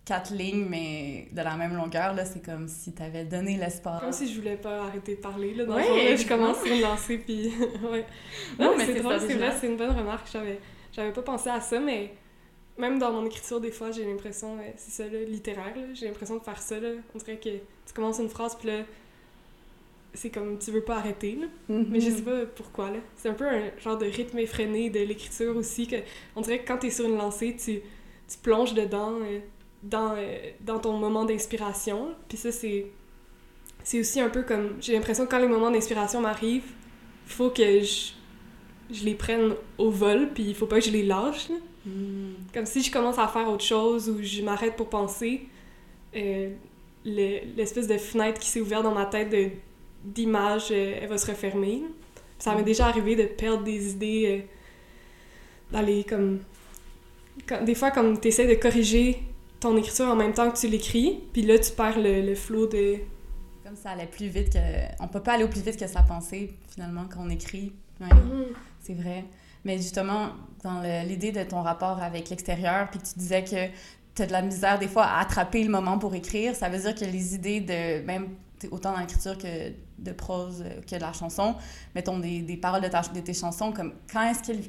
quatre 0.04 0.32
lignes, 0.34 0.66
mais 0.68 1.28
de 1.32 1.40
la 1.42 1.56
même 1.56 1.75
longueur, 1.75 2.14
là, 2.14 2.25
c'est 2.25 2.44
comme 2.44 2.68
si 2.68 2.92
tu 2.92 3.02
avais 3.02 3.25
donné 3.25 3.56
l'espace. 3.56 4.00
Comme 4.02 4.12
si 4.12 4.32
je 4.32 4.38
voulais 4.38 4.56
pas 4.56 4.82
arrêter 4.84 5.14
de 5.16 5.20
parler, 5.20 5.54
là, 5.54 5.64
dans 5.64 5.75
Ouais, 5.76 6.04
le 6.04 6.11
là, 6.11 6.16
je 6.16 6.26
commence 6.26 6.58
à 6.58 6.64
me 6.68 6.82
lancer, 6.82 7.18
puis... 7.18 7.46
ouais. 7.90 8.04
Non, 8.58 8.73
Non, 8.73 8.76
mais 8.76 8.87
c'est 8.87 9.00
drôle, 9.00 9.18
c'est 9.20 9.34
vrai, 9.34 9.52
c'est 9.58 9.66
une 9.68 9.76
bonne 9.76 9.96
remarque. 9.96 10.28
J'avais, 10.30 10.61
j'avais 10.92 11.12
pas 11.12 11.23
pensé 11.23 11.49
à 11.49 11.61
ça, 11.61 11.80
mais 11.80 12.12
même 12.76 12.99
dans 12.99 13.12
mon 13.12 13.25
écriture, 13.25 13.61
des 13.61 13.70
fois, 13.70 13.92
j'ai 13.92 14.04
l'impression, 14.04 14.58
c'est 14.76 14.90
ça, 15.04 15.08
là, 15.08 15.20
littéraire, 15.25 15.75
j'ai 15.94 16.06
l'impression 16.06 16.37
de 16.37 16.42
faire 16.42 16.61
ça, 16.61 16.78
là. 16.80 16.88
On 17.14 17.18
dirait 17.18 17.38
que 17.38 17.49
tu 17.50 17.94
commences 17.94 18.18
une 18.18 18.28
phrase, 18.28 18.56
puis 18.56 18.68
là, 18.68 18.80
c'est 20.14 20.30
comme, 20.30 20.59
tu 20.59 20.71
veux 20.71 20.80
pas 20.83 20.97
arrêter, 20.97 21.37
là. 21.40 21.47
Mais 21.90 22.00
je 22.00 22.11
sais 22.11 22.23
pas 22.23 22.47
pourquoi, 22.47 22.90
là. 22.90 22.99
C'est 23.16 23.28
un 23.28 23.35
peu 23.35 23.47
un 23.47 23.71
genre 23.78 23.99
de 23.99 24.06
rythme 24.06 24.38
effréné 24.38 24.88
de 24.90 25.00
l'écriture 25.00 25.56
aussi, 25.56 25.87
que 25.87 25.97
on 26.37 26.40
dirait 26.40 26.61
que 26.61 26.66
quand 26.68 26.78
t'es 26.78 26.90
sur 26.90 27.04
une 27.06 27.16
lancée, 27.16 27.56
tu, 27.56 27.80
tu 28.28 28.38
plonges 28.42 28.75
dedans, 28.75 29.12
euh, 29.21 29.40
dans, 29.83 30.14
euh, 30.16 30.37
dans 30.61 30.78
ton 30.78 30.97
moment 30.99 31.25
d'inspiration. 31.25 32.14
Puis 32.28 32.38
ça, 32.38 32.52
c'est... 32.52 32.87
C'est 33.83 34.00
aussi 34.00 34.18
un 34.21 34.30
peu 34.30 34.42
comme... 34.44 34.76
J'ai 34.80 34.94
l'impression 34.94 35.26
que 35.26 35.30
quand 35.30 35.40
les 35.40 35.47
moments 35.49 35.71
d'inspiration 35.71 36.21
m'arrivent, 36.23 36.73
il 37.26 37.33
faut 37.33 37.50
que 37.50 37.80
je, 37.83 38.12
je 38.90 39.04
les 39.04 39.14
prenne 39.14 39.54
au 39.76 39.90
vol, 39.90 40.30
puis 40.33 40.44
il 40.44 40.54
faut 40.54 40.66
pas 40.66 40.78
que 40.80 40.87
je 40.87 40.90
les 40.90 41.02
lâche, 41.02 41.50
là. 41.50 41.56
Mm. 41.85 42.35
Comme 42.54 42.64
si 42.64 42.83
je 42.83 42.90
commence 42.90 43.18
à 43.18 43.28
faire 43.28 43.47
autre 43.50 43.64
chose 43.64 44.09
ou 44.09 44.23
je 44.23 44.40
m'arrête 44.40 44.75
pour 44.76 44.88
penser, 44.88 45.49
euh, 46.16 46.49
le- 47.04 47.40
l'espèce 47.56 47.87
de 47.87 47.99
fenêtre 47.99 48.40
qui 48.40 48.49
s'est 48.49 48.61
ouverte 48.62 48.85
dans 48.85 48.94
ma 48.94 49.04
tête 49.04 49.28
de- 49.28 49.50
d'images, 50.04 50.68
euh, 50.70 50.99
elle 51.02 51.08
va 51.08 51.18
se 51.18 51.26
refermer. 51.30 51.82
Ça 52.38 52.54
m'est 52.54 52.62
déjà 52.62 52.87
arrivé 52.87 53.16
de 53.16 53.25
perdre 53.25 53.62
des 53.64 53.92
idées 53.92 54.25
euh, 54.44 55.73
dans 55.73 55.80
les 55.82 56.04
comme. 56.04 56.40
quand- 57.49 57.64
des 57.64 57.75
fois, 57.75 57.90
comme 57.90 58.20
tu 58.20 58.28
essaies 58.28 58.46
de 58.46 58.54
corriger 58.61 59.23
ton 59.61 59.76
écriture 59.76 60.06
en 60.06 60.16
même 60.16 60.32
temps 60.34 60.50
que 60.50 60.58
tu 60.58 60.68
l'écris, 60.68 61.20
puis 61.32 61.42
là, 61.42 61.58
tu 61.58 61.73
perds 61.73 61.99
le, 61.99 62.20
le 62.20 62.34
flow 62.34 62.66
de... 62.66 62.96
Comme 63.64 63.76
ça 63.76 63.90
allait 63.90 64.06
plus 64.06 64.26
vite 64.26 64.52
que... 64.52 64.58
On 65.00 65.08
peut 65.08 65.23
pas 65.23 65.32
aller 65.34 65.44
au 65.44 65.49
plus 65.49 65.62
vite 65.62 65.78
que 65.78 65.87
sa 65.87 66.02
pensée, 66.02 66.52
finalement, 66.68 67.04
quand 67.11 67.20
on 67.25 67.30
écrit. 67.30 67.73
Ouais, 68.00 68.08
Mhm. 68.14 68.44
c'est 68.82 68.92
vrai. 68.94 69.25
Mais 69.64 69.78
justement, 69.78 70.32
dans 70.62 70.80
le- 70.82 71.08
l'idée 71.08 71.32
de 71.32 71.42
ton 71.44 71.62
rapport 71.62 72.02
avec 72.02 72.28
l'extérieur, 72.28 72.90
puis 72.90 73.00
tu 73.00 73.18
disais 73.18 73.42
que 73.42 73.66
tu 74.14 74.23
as 74.23 74.26
de 74.26 74.32
la 74.32 74.42
misère 74.42 74.78
des 74.78 74.88
fois 74.88 75.04
à 75.04 75.20
attraper 75.23 75.64
le 75.64 75.70
moment 75.70 75.99
pour 75.99 76.14
écrire, 76.14 76.54
ça 76.54 76.68
veut 76.68 76.78
dire 76.78 76.94
que 76.94 77.06
les 77.06 77.34
idées 77.34 77.61
de... 77.61 78.04
Même 78.04 78.28
autant 78.70 78.92
dans 78.92 79.00
l'écriture 79.00 79.38
que 79.38 79.70
de 79.98 80.12
prose 80.12 80.64
que 80.90 80.96
de 80.96 81.00
la 81.00 81.12
chanson, 81.12 81.54
mettons 81.94 82.18
des, 82.18 82.42
des 82.42 82.56
paroles 82.56 82.82
de, 82.82 82.88
ta- 82.88 83.02
de 83.02 83.20
tes 83.20 83.34
chansons, 83.34 83.72
comme 83.72 83.92
quand 84.12 84.22
est-ce 84.30 84.42
qu'elles... 84.42 84.62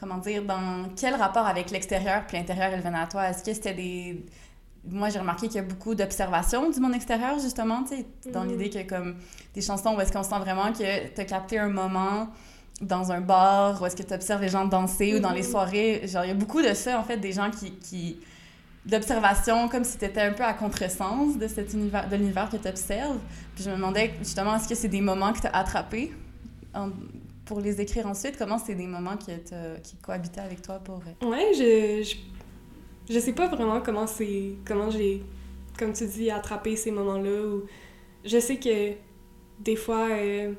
Comment 0.00 0.18
dire, 0.18 0.44
dans 0.44 0.88
quel 0.94 1.16
rapport 1.16 1.44
avec 1.44 1.72
l'extérieur 1.72 2.24
puis 2.28 2.36
l'intérieur 2.36 2.70
elles 2.72 2.82
venaient 2.82 3.00
à 3.00 3.08
toi? 3.08 3.28
Est-ce 3.30 3.42
que 3.42 3.52
c'était 3.52 3.74
des... 3.74 4.24
Moi, 4.88 5.08
j'ai 5.10 5.18
remarqué 5.18 5.48
qu'il 5.48 5.56
y 5.56 5.58
a 5.58 5.62
beaucoup 5.62 5.96
d'observations 5.96 6.70
du 6.70 6.78
monde 6.78 6.94
extérieur, 6.94 7.36
justement, 7.40 7.82
tu 7.82 7.96
sais, 7.96 8.30
dans 8.30 8.44
Mhm. 8.44 8.50
l'idée 8.58 8.70
que, 8.70 8.88
comme, 8.88 9.16
des 9.54 9.60
chansons 9.60 9.96
où 9.96 10.00
est-ce 10.00 10.12
qu'on 10.12 10.22
sent 10.22 10.38
vraiment 10.38 10.72
que 10.72 11.08
tu 11.12 11.20
as 11.20 11.24
capté 11.24 11.58
un 11.58 11.68
moment 11.68 12.28
dans 12.80 13.10
un 13.10 13.20
bar, 13.20 13.82
où 13.82 13.86
est-ce 13.86 13.96
que 13.96 14.04
tu 14.04 14.14
observes 14.14 14.40
les 14.40 14.48
gens 14.50 14.66
danser, 14.66 15.16
ou 15.16 15.18
dans 15.18 15.32
les 15.32 15.42
Mhm. 15.42 15.50
soirées. 15.50 16.02
Genre, 16.06 16.24
il 16.24 16.28
y 16.28 16.30
a 16.30 16.34
beaucoup 16.34 16.62
de 16.62 16.72
ça, 16.74 16.96
en 17.00 17.02
fait, 17.02 17.16
des 17.16 17.32
gens 17.32 17.50
qui... 17.50 17.72
qui 17.72 18.20
d'observation, 18.88 19.68
comme 19.68 19.84
si 19.84 19.98
tu 19.98 20.04
étais 20.06 20.22
un 20.22 20.32
peu 20.32 20.42
à 20.42 20.54
contresens 20.54 21.36
de 21.38 21.46
cet 21.46 21.74
univers, 21.74 22.08
de 22.08 22.16
l'univers 22.16 22.48
que 22.48 22.56
tu 22.56 22.66
observes. 22.68 23.18
Puis 23.54 23.62
je 23.64 23.70
me 23.70 23.76
demandais, 23.76 24.12
justement, 24.20 24.56
est-ce 24.56 24.66
que 24.68 24.74
c'est 24.74 24.88
des 24.88 25.02
moments 25.02 25.32
que 25.32 25.40
tu 25.40 25.46
as 25.46 25.54
attrapés 25.56 26.10
pour 27.44 27.60
les 27.60 27.80
écrire 27.80 28.06
ensuite? 28.06 28.36
Comment 28.38 28.58
c'est 28.58 28.74
des 28.74 28.86
moments 28.86 29.16
t'as- 29.16 29.76
qui 29.82 29.96
cohabitaient 29.96 30.40
avec 30.40 30.62
toi 30.62 30.78
pour... 30.78 31.00
euh, 31.22 31.26
Ouais, 31.26 31.52
je, 31.54 32.16
je, 33.12 33.18
sais 33.18 33.32
pas 33.34 33.46
vraiment 33.48 33.80
comment 33.82 34.06
c'est, 34.06 34.52
comment 34.66 34.90
j'ai, 34.90 35.22
comme 35.78 35.92
tu 35.92 36.06
dis, 36.06 36.30
attrapé 36.30 36.74
ces 36.74 36.90
moments-là. 36.90 37.42
Ou 37.46 37.64
je 38.24 38.38
sais 38.38 38.56
que 38.56 38.92
des 39.60 39.76
fois, 39.76 40.08
euh, 40.10 40.52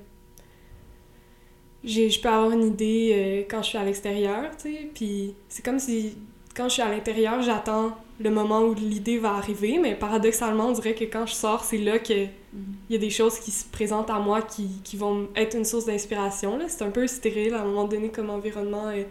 je 1.84 2.22
peux 2.22 2.30
avoir 2.30 2.52
une 2.52 2.64
idée 2.68 3.12
euh, 3.14 3.48
quand 3.50 3.64
je 3.64 3.70
suis 3.70 3.78
à 3.78 3.84
l'extérieur, 3.86 4.52
tu 4.56 4.72
sais. 4.72 4.90
Puis 4.94 5.34
c'est 5.48 5.66
comme 5.66 5.80
si 5.80 6.16
quand 6.56 6.66
je 6.68 6.74
suis 6.74 6.82
à 6.84 6.90
l'intérieur, 6.90 7.42
j'attends 7.42 7.98
le 8.20 8.30
moment 8.30 8.62
où 8.62 8.74
l'idée 8.74 9.18
va 9.18 9.36
arriver, 9.36 9.80
mais 9.82 9.96
paradoxalement, 9.96 10.68
on 10.68 10.72
dirait 10.74 10.94
que 10.96 11.06
quand 11.06 11.26
je 11.26 11.34
sors, 11.34 11.64
c'est 11.64 11.78
là 11.78 12.00
que 12.00 12.14
il 12.14 12.94
y 12.94 12.96
a 12.96 12.98
des 13.00 13.10
choses 13.12 13.40
qui 13.40 13.52
se 13.52 13.64
présentent 13.66 14.10
à 14.10 14.20
moi 14.20 14.42
qui, 14.42 14.82
qui 14.84 14.98
vont 14.98 15.30
être 15.36 15.56
une 15.56 15.66
source 15.66 15.86
d'inspiration. 15.86 16.58
là. 16.58 16.66
C'est 16.68 16.84
un 16.84 16.90
peu 16.90 17.06
stérile 17.08 17.54
à 17.54 17.62
un 17.62 17.66
moment 17.66 17.86
donné 17.86 18.10
comme 18.10 18.30
environnement, 18.30 18.88
euh, 18.88 19.04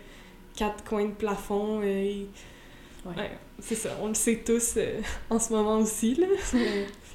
quatre 0.57 0.83
coins 0.85 1.07
de 1.07 1.13
plafond. 1.13 1.81
euh, 1.81 1.85
et- 1.85 2.27
Ouais. 3.07 3.15
ouais, 3.17 3.31
c'est 3.61 3.77
ça, 3.77 3.91
on 4.03 4.09
le 4.09 4.15
sait 4.15 4.43
tous 4.45 4.75
euh, 4.77 5.01
en 5.31 5.39
ce 5.39 5.53
moment 5.53 5.79
aussi. 5.79 6.17
Là. 6.17 6.27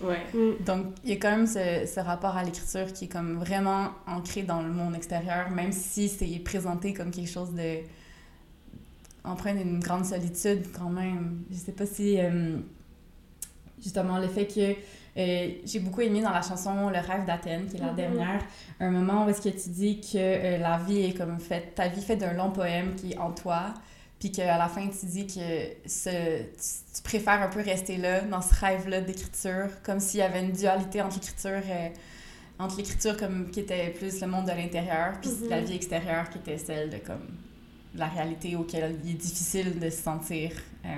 Ouais. 0.01 0.21
Mm. 0.33 0.63
Donc, 0.63 0.85
il 1.03 1.09
y 1.11 1.13
a 1.13 1.17
quand 1.17 1.29
même 1.31 1.45
ce, 1.45 1.85
ce 1.85 1.99
rapport 1.99 2.35
à 2.37 2.43
l'écriture 2.43 2.91
qui 2.93 3.05
est 3.05 3.07
comme 3.09 3.37
vraiment 3.37 3.89
ancré 4.07 4.43
dans 4.43 4.61
le 4.61 4.69
monde 4.69 4.95
extérieur, 4.95 5.51
même 5.51 5.71
si 5.73 6.07
c'est 6.09 6.39
présenté 6.39 6.93
comme 6.93 7.11
quelque 7.11 7.29
chose 7.29 7.51
de 7.51 7.79
empreint 9.23 9.53
d'une 9.55 9.79
grande 9.79 10.05
solitude 10.05 10.65
quand 10.77 10.89
même. 10.89 11.43
Je 11.51 11.55
sais 11.57 11.71
pas 11.71 11.85
si, 11.85 12.19
euh, 12.19 12.57
justement, 13.81 14.17
le 14.19 14.27
fait 14.27 14.47
que 14.47 14.75
euh, 15.15 15.51
j'ai 15.65 15.79
beaucoup 15.79 16.01
aimé 16.01 16.21
dans 16.21 16.31
la 16.31 16.41
chanson 16.41 16.89
Le 16.89 16.97
rêve 16.97 17.25
d'Athènes, 17.25 17.67
qui 17.67 17.77
est 17.77 17.79
la 17.79 17.91
Mhm. 17.91 17.95
dernière, 17.95 18.41
un 18.79 18.89
moment 18.89 19.25
où 19.25 19.29
est-ce 19.29 19.41
que 19.41 19.49
tu 19.49 19.69
dis 19.69 20.01
que 20.01 20.17
euh, 20.17 20.57
la 20.57 20.77
vie 20.79 21.03
est 21.05 21.13
comme 21.13 21.39
faite, 21.39 21.75
ta 21.75 21.87
vie 21.87 21.99
est 21.99 22.03
faite 22.03 22.19
d'un 22.19 22.33
long 22.33 22.49
poème 22.51 22.95
qui 22.95 23.11
est 23.11 23.17
en 23.17 23.31
toi, 23.31 23.73
puis 24.19 24.31
qu'à 24.31 24.57
la 24.57 24.67
fin, 24.67 24.87
tu 24.87 25.05
dis 25.05 25.27
que 25.27 25.39
ce, 25.87 26.09
tu, 26.41 26.95
tu 26.95 27.01
préfères 27.03 27.41
un 27.43 27.49
peu 27.49 27.61
rester 27.61 27.97
là, 27.97 28.21
dans 28.21 28.41
ce 28.41 28.55
rêve-là 28.55 29.01
d'écriture, 29.01 29.67
comme 29.83 29.99
s'il 29.99 30.21
y 30.21 30.23
avait 30.23 30.43
une 30.43 30.51
dualité 30.53 31.01
entre 31.01 31.15
l'écriture, 31.15 31.51
euh, 31.69 31.89
entre 32.57 32.77
l'écriture 32.77 33.15
comme 33.17 33.51
qui 33.51 33.59
était 33.61 33.89
plus 33.91 34.19
le 34.21 34.27
monde 34.27 34.45
de 34.45 34.51
l'intérieur, 34.51 35.13
puis 35.21 35.29
Mhm. 35.29 35.49
la 35.49 35.61
vie 35.61 35.75
extérieure 35.75 36.29
qui 36.31 36.39
était 36.39 36.57
celle 36.57 36.89
de 36.89 36.97
comme 36.97 37.27
la 37.95 38.07
réalité 38.07 38.55
auquel 38.55 38.99
il 39.03 39.11
est 39.11 39.13
difficile 39.13 39.79
de 39.79 39.89
se 39.89 40.01
sentir 40.01 40.51
euh, 40.85 40.89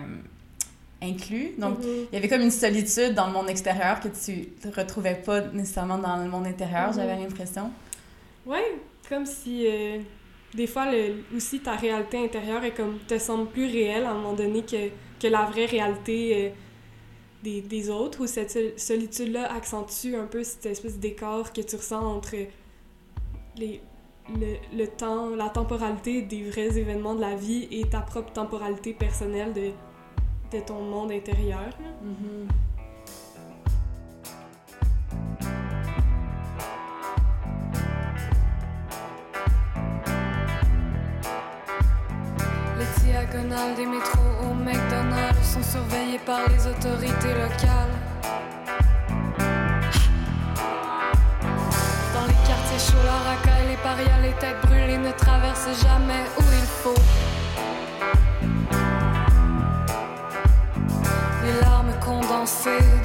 inclus. 1.01 1.51
Donc, 1.57 1.79
Mhm. 1.79 1.85
il 2.11 2.15
y 2.15 2.17
avait 2.17 2.27
comme 2.29 2.41
une 2.41 2.51
solitude 2.51 3.13
dans 3.13 3.27
le 3.27 3.33
monde 3.33 3.49
extérieur 3.49 3.99
que 3.99 4.07
tu 4.07 4.49
ne 4.65 4.71
retrouvais 4.71 5.15
pas 5.15 5.41
nécessairement 5.41 5.97
dans 5.97 6.17
le 6.17 6.29
monde 6.29 6.47
intérieur, 6.47 6.89
Mhm. 6.89 6.95
j'avais 6.95 7.15
l'impression. 7.17 7.71
Ouais, 8.45 8.75
comme 9.09 9.25
si 9.25 9.67
euh, 9.67 9.99
des 10.53 10.67
fois 10.67 10.91
le, 10.91 11.23
aussi 11.35 11.59
ta 11.59 11.75
réalité 11.75 12.17
intérieure 12.23 12.63
est 12.63 12.71
comme 12.71 12.97
te 13.07 13.17
semble 13.17 13.47
plus 13.49 13.65
réelle 13.65 14.05
à 14.05 14.11
un 14.11 14.13
moment 14.15 14.33
donné 14.33 14.61
que, 14.63 14.89
que 15.19 15.27
la 15.27 15.45
vraie 15.45 15.65
réalité 15.65 16.45
euh, 16.45 16.49
des, 17.43 17.61
des 17.61 17.89
autres 17.89 18.23
ou 18.23 18.27
cette 18.27 18.51
sol- 18.51 18.73
solitude-là 18.77 19.51
accentue 19.53 20.15
un 20.15 20.25
peu 20.25 20.43
cette 20.43 20.65
espèce 20.65 20.97
d'écart 20.97 21.51
que 21.53 21.61
tu 21.61 21.75
ressens 21.75 22.03
entre 22.03 22.35
les, 23.57 23.81
le, 24.29 24.85
temps, 24.87 25.29
la 25.35 25.49
temporalité 25.49 26.21
des 26.21 26.49
vrais 26.49 26.77
événements 26.77 27.15
de 27.15 27.21
la 27.21 27.35
vie 27.35 27.67
et 27.71 27.87
ta 27.87 28.01
propre 28.01 28.31
temporalité 28.31 28.93
personnelle 28.93 29.53
de, 29.53 29.71
ton 30.65 30.81
monde 30.81 31.11
intérieur. 31.11 31.59
là. 31.59 31.87
Les 42.77 43.03
diagonales 43.03 43.75
des 43.75 43.85
métros 43.85 44.19
au 44.43 44.53
McDonald's 44.53 45.43
sont 45.43 45.63
surveillées 45.63 46.19
par 46.25 46.47
les 46.49 46.67
autorités 46.67 47.33
locales. 47.33 47.94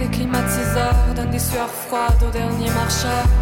Des 0.01 0.07
climatiseurs 0.07 0.95
donnent 1.15 1.31
des 1.31 1.39
sueurs 1.39 1.69
froides 1.69 2.23
aux 2.27 2.31
derniers 2.31 2.71
marcheurs. 2.71 3.40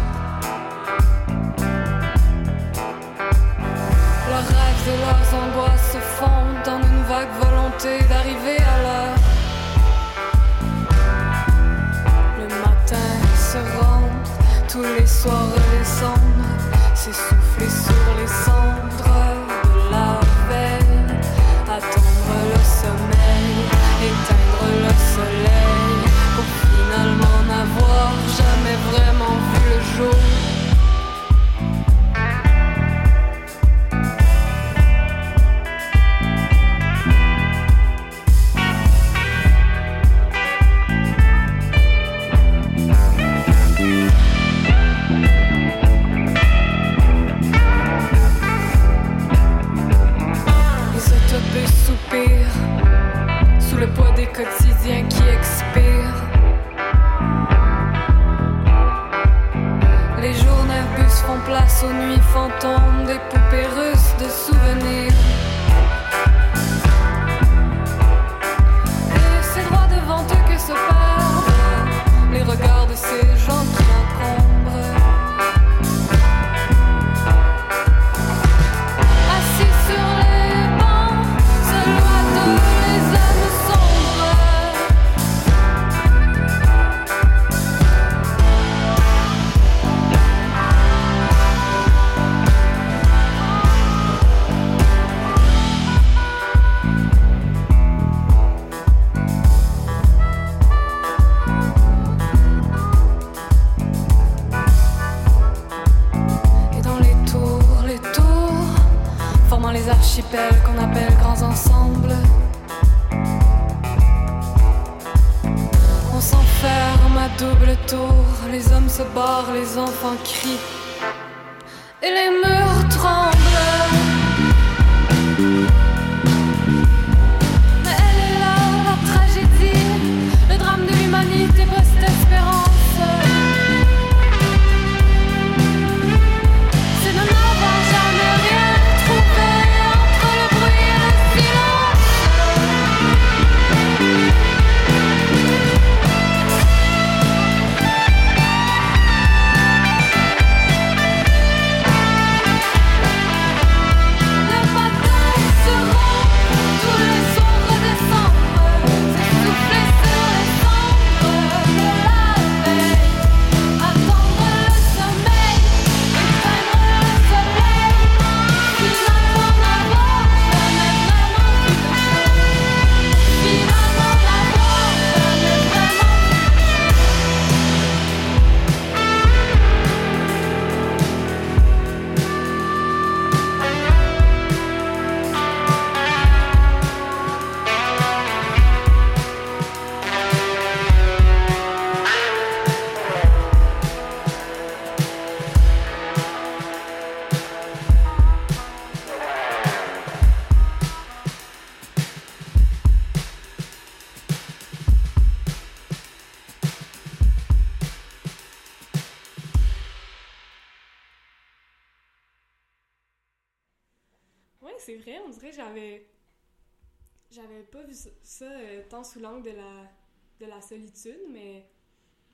J'avais 217.59 217.71
pas 217.71 217.83
vu 217.83 217.93
ça, 218.23 218.45
euh, 218.45 218.83
tant 218.89 219.03
sous 219.03 219.19
l'angle 219.19 219.43
de 219.43 219.49
la, 219.49 219.91
de 220.39 220.45
la 220.45 220.61
solitude, 220.61 221.19
mais 221.29 221.65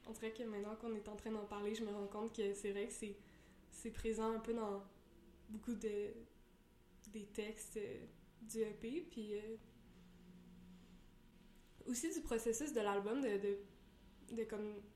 on 0.08 0.12
dirait 0.12 0.32
que 0.32 0.44
maintenant 0.44 0.76
qu'on 0.76 0.94
est 0.94 1.08
en 1.10 1.16
train 1.16 1.32
d'en 1.32 1.46
parler, 1.46 1.74
je 1.74 1.84
me 1.84 1.92
rends 1.92 2.06
compte 2.06 2.36
que 2.36 2.54
c'est 2.54 2.70
vrai 2.72 2.88
que 2.88 2.94
c'est, 2.94 3.90
présent 3.90 4.32
un 4.32 4.40
peu 4.40 4.54
dans 4.54 4.84
beaucoup 5.50 5.74
de, 5.74 6.14
des 7.08 7.26
textes 7.34 7.78
euh, 7.78 8.06
du 8.42 8.60
EP, 8.62 9.08
puis 9.10 9.34
euh, 9.34 9.56
aussi 11.88 12.14
du 12.14 12.22
processus 12.22 12.72
de 12.72 12.82
l'album, 12.82 13.20
de, 13.22 13.38
de, 13.38 13.58
de 14.36 14.48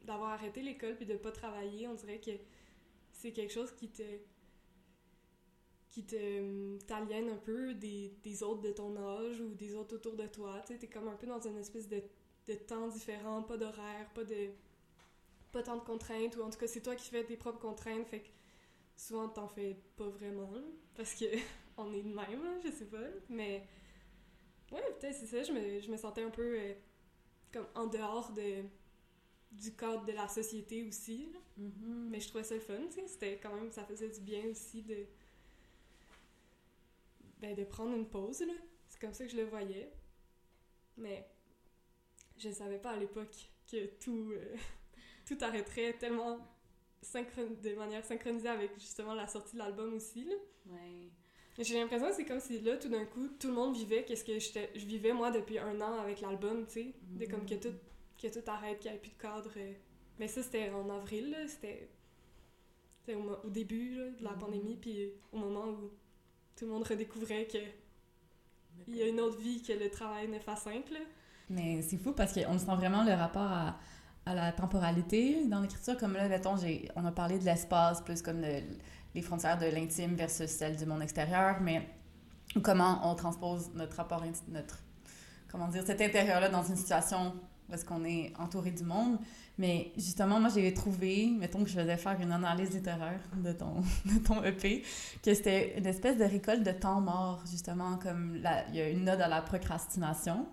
d'avoir 0.05 0.29
arrêté 0.29 0.61
l'école 0.61 0.95
puis 0.95 1.07
de 1.07 1.15
pas 1.15 1.31
travailler. 1.31 1.87
On 1.87 1.95
dirait 1.95 2.19
que 2.19 2.31
c'est 3.13 3.31
quelque 3.31 3.53
chose 3.53 3.71
qui 3.71 3.89
te 3.89 4.03
qui 5.89 6.05
te 6.05 6.15
euh, 6.15 6.77
t'aliène 6.87 7.29
un 7.29 7.37
peu 7.37 7.73
des, 7.73 8.13
des 8.23 8.43
autres 8.43 8.61
de 8.61 8.71
ton 8.71 8.95
âge 8.95 9.41
ou 9.41 9.53
des 9.55 9.73
autres 9.73 9.95
autour 9.95 10.15
de 10.15 10.27
toi. 10.27 10.61
Tu 10.65 10.73
sais, 10.73 10.79
t'es 10.79 10.87
comme 10.87 11.07
un 11.07 11.15
peu 11.15 11.27
dans 11.27 11.39
une 11.41 11.57
espèce 11.57 11.87
de, 11.87 12.01
de 12.47 12.53
temps 12.53 12.87
différent, 12.87 13.41
pas 13.43 13.57
d'horaire, 13.57 14.09
pas 14.13 14.23
de 14.23 14.49
pas 15.51 15.63
tant 15.63 15.77
de 15.77 15.81
contraintes, 15.81 16.35
ou 16.37 16.43
en 16.43 16.49
tout 16.51 16.59
cas 16.59 16.67
c'est 16.67 16.81
toi 16.81 16.95
qui 16.95 17.09
fais 17.09 17.23
tes 17.23 17.35
propres 17.35 17.59
contraintes, 17.59 18.07
fait 18.07 18.19
que 18.19 18.29
souvent 18.95 19.27
t'en 19.27 19.47
fais 19.47 19.75
pas 19.97 20.07
vraiment, 20.07 20.51
parce 20.95 21.15
que 21.15 21.25
on 21.77 21.91
est 21.93 22.03
de 22.03 22.09
même, 22.09 22.43
là, 22.43 22.59
je 22.63 22.69
sais 22.69 22.85
pas, 22.85 22.97
mais 23.29 23.65
ouais, 24.71 24.83
peut-être 24.99 25.15
c'est 25.15 25.25
ça, 25.25 25.43
je 25.43 25.51
me, 25.51 25.79
je 25.79 25.89
me 25.91 25.97
sentais 25.97 26.21
un 26.21 26.29
peu 26.29 26.59
euh, 26.59 26.73
comme 27.51 27.65
en 27.75 27.87
dehors 27.87 28.31
de 28.33 28.63
du 29.51 29.75
cadre 29.75 30.05
de 30.05 30.11
la 30.11 30.27
société 30.27 30.83
aussi, 30.83 31.31
là. 31.33 31.39
mais 31.57 32.19
je 32.19 32.27
trouvais 32.27 32.43
ça 32.43 32.53
le 32.53 32.61
fun, 32.61 32.77
tu 32.87 33.01
sais, 33.01 33.07
c'était 33.07 33.39
quand 33.41 33.55
même, 33.55 33.71
ça 33.71 33.83
faisait 33.83 34.09
du 34.09 34.21
bien 34.21 34.43
aussi 34.51 34.83
de 34.83 35.07
ben, 37.39 37.55
de 37.55 37.63
prendre 37.63 37.95
une 37.95 38.07
pause, 38.09 38.41
là. 38.41 38.53
C'est 38.87 38.99
comme 38.99 39.13
ça 39.13 39.25
que 39.25 39.31
je 39.31 39.37
le 39.37 39.45
voyais. 39.45 39.91
Mais 40.97 41.27
je 42.37 42.49
savais 42.51 42.79
pas 42.79 42.91
à 42.91 42.97
l'époque 42.97 43.35
que 43.69 43.85
tout, 44.03 44.31
euh, 44.33 44.55
tout 45.27 45.37
arrêterait 45.41 45.93
tellement 45.93 46.39
synchron- 47.01 47.59
de 47.61 47.75
manière 47.75 48.03
synchronisée 48.03 48.49
avec 48.49 48.73
justement 48.79 49.13
la 49.13 49.27
sortie 49.27 49.53
de 49.53 49.59
l'album 49.59 49.93
aussi, 49.93 50.25
là. 50.25 50.35
Ouais. 50.67 51.09
J'ai 51.57 51.75
l'impression 51.79 52.07
que 52.07 52.13
c'est 52.15 52.25
comme 52.25 52.39
si 52.39 52.59
là, 52.61 52.77
tout 52.77 52.87
d'un 52.87 53.05
coup, 53.05 53.27
tout 53.39 53.47
le 53.47 53.53
monde 53.53 53.75
vivait 53.75 54.05
qu'est-ce 54.05 54.23
que 54.23 54.39
je 54.39 54.85
vivais 54.85 55.11
moi 55.11 55.29
depuis 55.29 55.57
un 55.59 55.79
an 55.81 55.99
avec 55.99 56.21
l'album, 56.21 56.65
tu 56.65 56.73
sais. 56.73 56.93
De 57.01 57.25
comme 57.25 57.45
que 57.45 57.55
tout, 57.55 57.73
que 58.21 58.27
tout 58.27 58.49
arrête, 58.49 58.79
qu'il 58.79 58.91
n'y 58.91 58.97
ait 58.97 58.99
plus 58.99 59.11
de 59.11 59.17
cadre. 59.17 59.51
euh. 59.57 59.73
Mais 60.19 60.27
ça, 60.29 60.41
c'était 60.43 60.69
en 60.69 60.89
avril, 60.89 61.31
là. 61.31 61.47
C'était 61.47 61.89
c'était 63.01 63.15
au, 63.15 63.29
au 63.45 63.49
début 63.49 63.95
là, 63.95 64.09
de 64.11 64.23
la 64.23 64.33
pandémie, 64.33 64.77
puis 64.77 65.11
au 65.33 65.37
moment 65.37 65.67
où 65.69 65.91
tout 66.59 66.65
le 66.65 66.71
monde 66.71 66.83
redécouvrait 66.83 67.45
que 67.45 67.57
il 68.87 68.95
y 68.97 69.01
a 69.01 69.07
une 69.07 69.19
autre 69.21 69.39
vie 69.39 69.61
que 69.61 69.71
le 69.71 69.89
travail 69.89 70.27
9 70.27 70.49
à 70.49 70.55
5, 70.55 70.73
là. 70.91 70.99
Mais 71.49 71.81
c'est 71.81 71.97
fou 71.97 72.11
parce 72.11 72.33
qu'on 72.33 72.59
sent 72.59 72.75
vraiment 72.75 73.03
le 73.03 73.13
rapport 73.13 73.49
à, 73.51 73.79
la 74.25 74.51
temporalité 74.51 75.45
dans 75.47 75.61
l'écriture. 75.61 75.97
Comme 75.97 76.13
là, 76.13 76.27
mettons, 76.27 76.55
on 76.95 77.05
a 77.05 77.11
parlé 77.11 77.39
de 77.39 77.45
l'espace, 77.45 78.01
plus 78.01 78.21
comme 78.21 78.41
les 78.41 79.21
frontières 79.21 79.57
de 79.57 79.65
l'intime 79.65 80.15
versus 80.15 80.49
celles 80.49 80.77
du 80.77 80.85
monde 80.85 81.01
extérieur, 81.01 81.59
mais 81.61 81.87
comment 82.61 83.09
on 83.09 83.15
transpose 83.15 83.71
notre 83.73 83.95
rapport, 83.95 84.23
notre, 84.49 84.79
comment 85.47 85.67
dire, 85.67 85.83
cet 85.85 86.01
intérieur-là 86.01 86.49
dans 86.49 86.63
une 86.63 86.75
situation 86.75 87.33
est-ce 87.73 87.85
qu'on 87.85 88.03
est 88.05 88.33
entouré 88.39 88.71
du 88.71 88.83
monde. 88.83 89.17
Mais 89.57 89.91
justement, 89.97 90.39
moi, 90.39 90.49
j'ai 90.53 90.73
trouvé, 90.73 91.31
mettons 91.37 91.63
que 91.63 91.69
je 91.69 91.75
faisais 91.75 91.97
faire 91.97 92.17
une 92.21 92.31
analyse 92.31 92.71
littéraire 92.71 93.19
de 93.35 93.51
ton, 93.51 93.81
de 94.05 94.19
ton 94.19 94.43
EP, 94.43 94.83
que 95.23 95.33
c'était 95.33 95.77
une 95.77 95.85
espèce 95.85 96.17
de 96.17 96.23
récolte 96.23 96.63
de 96.63 96.71
temps 96.71 97.01
mort, 97.01 97.43
justement, 97.49 97.97
comme 97.97 98.41
il 98.69 98.75
y 98.75 98.81
a 98.81 98.89
une 98.89 99.09
ode 99.09 99.21
à 99.21 99.27
la 99.27 99.41
procrastination. 99.41 100.45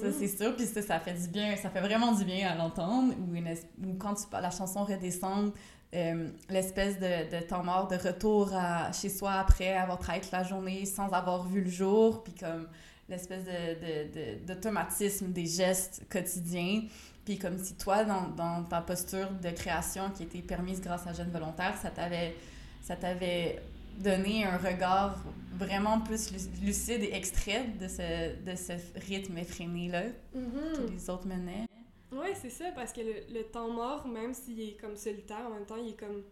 Ça, 0.00 0.12
c'est 0.18 0.28
sûr. 0.28 0.56
Puis 0.56 0.66
ça, 0.66 0.82
ça 0.82 0.98
fait 0.98 1.14
du 1.14 1.28
bien, 1.28 1.56
ça 1.56 1.68
fait 1.68 1.80
vraiment 1.80 2.12
du 2.12 2.24
bien 2.24 2.48
à 2.48 2.54
l'entendre. 2.54 3.12
Ou, 3.14 3.94
quand 3.98 4.14
tu, 4.14 4.24
la 4.32 4.50
chanson 4.50 4.84
redescend, 4.84 5.52
euh, 5.94 6.28
l'espèce 6.50 6.98
de, 6.98 7.34
de 7.34 7.42
temps 7.42 7.64
mort, 7.64 7.88
de 7.88 7.96
retour 7.96 8.50
à, 8.54 8.92
chez 8.92 9.08
soi 9.08 9.32
après 9.32 9.74
avoir 9.74 9.98
travaillé 9.98 10.22
toute 10.22 10.32
la 10.32 10.42
journée 10.42 10.84
sans 10.84 11.08
avoir 11.12 11.46
vu 11.46 11.62
le 11.62 11.70
jour. 11.70 12.22
Puis 12.22 12.34
comme 12.34 12.66
l'espèce 13.08 13.44
de, 13.44 13.50
de, 13.50 14.14
de- 14.40 14.46
d'automatisme 14.46 15.32
des 15.32 15.46
gestes 15.46 16.02
quotidiens. 16.10 16.82
Puis 17.24 17.38
comme 17.38 17.58
si 17.58 17.74
toi, 17.74 18.04
dans, 18.04 18.28
dans 18.28 18.64
ta 18.64 18.80
posture 18.80 19.30
de 19.32 19.50
création 19.50 20.10
qui 20.10 20.22
était 20.24 20.40
permise 20.42 20.80
grâce 20.80 21.06
à 21.06 21.12
Jeune 21.12 21.30
Volontaire, 21.30 21.76
ça 21.76 21.90
t'avait, 21.90 22.34
ça 22.82 22.96
t'avait 22.96 23.60
donné 23.98 24.44
un 24.44 24.56
regard 24.56 25.22
vraiment 25.54 26.00
plus 26.00 26.30
lu- 26.32 26.66
lucide 26.66 27.02
et 27.02 27.12
extrait 27.14 27.64
de 27.80 27.88
ce, 27.88 28.36
de 28.44 28.54
ce 28.56 28.72
rythme 29.06 29.36
effréné-là 29.38 30.04
que 30.32 30.90
les 30.90 31.10
autres 31.10 31.26
menaient. 31.26 31.66
Ouais, 32.12 32.32
c'est 32.40 32.48
ça, 32.50 32.66
parce 32.74 32.92
que 32.92 33.00
le, 33.00 33.34
le 33.34 33.42
temps 33.44 33.68
mort, 33.70 34.06
même 34.08 34.32
s'il 34.32 34.60
est 34.60 34.80
comme 34.80 34.96
solitaire, 34.96 35.44
en 35.46 35.50
même 35.54 35.66
temps, 35.66 35.76
il 35.76 35.90
est 35.90 35.98
comme. 36.00 36.22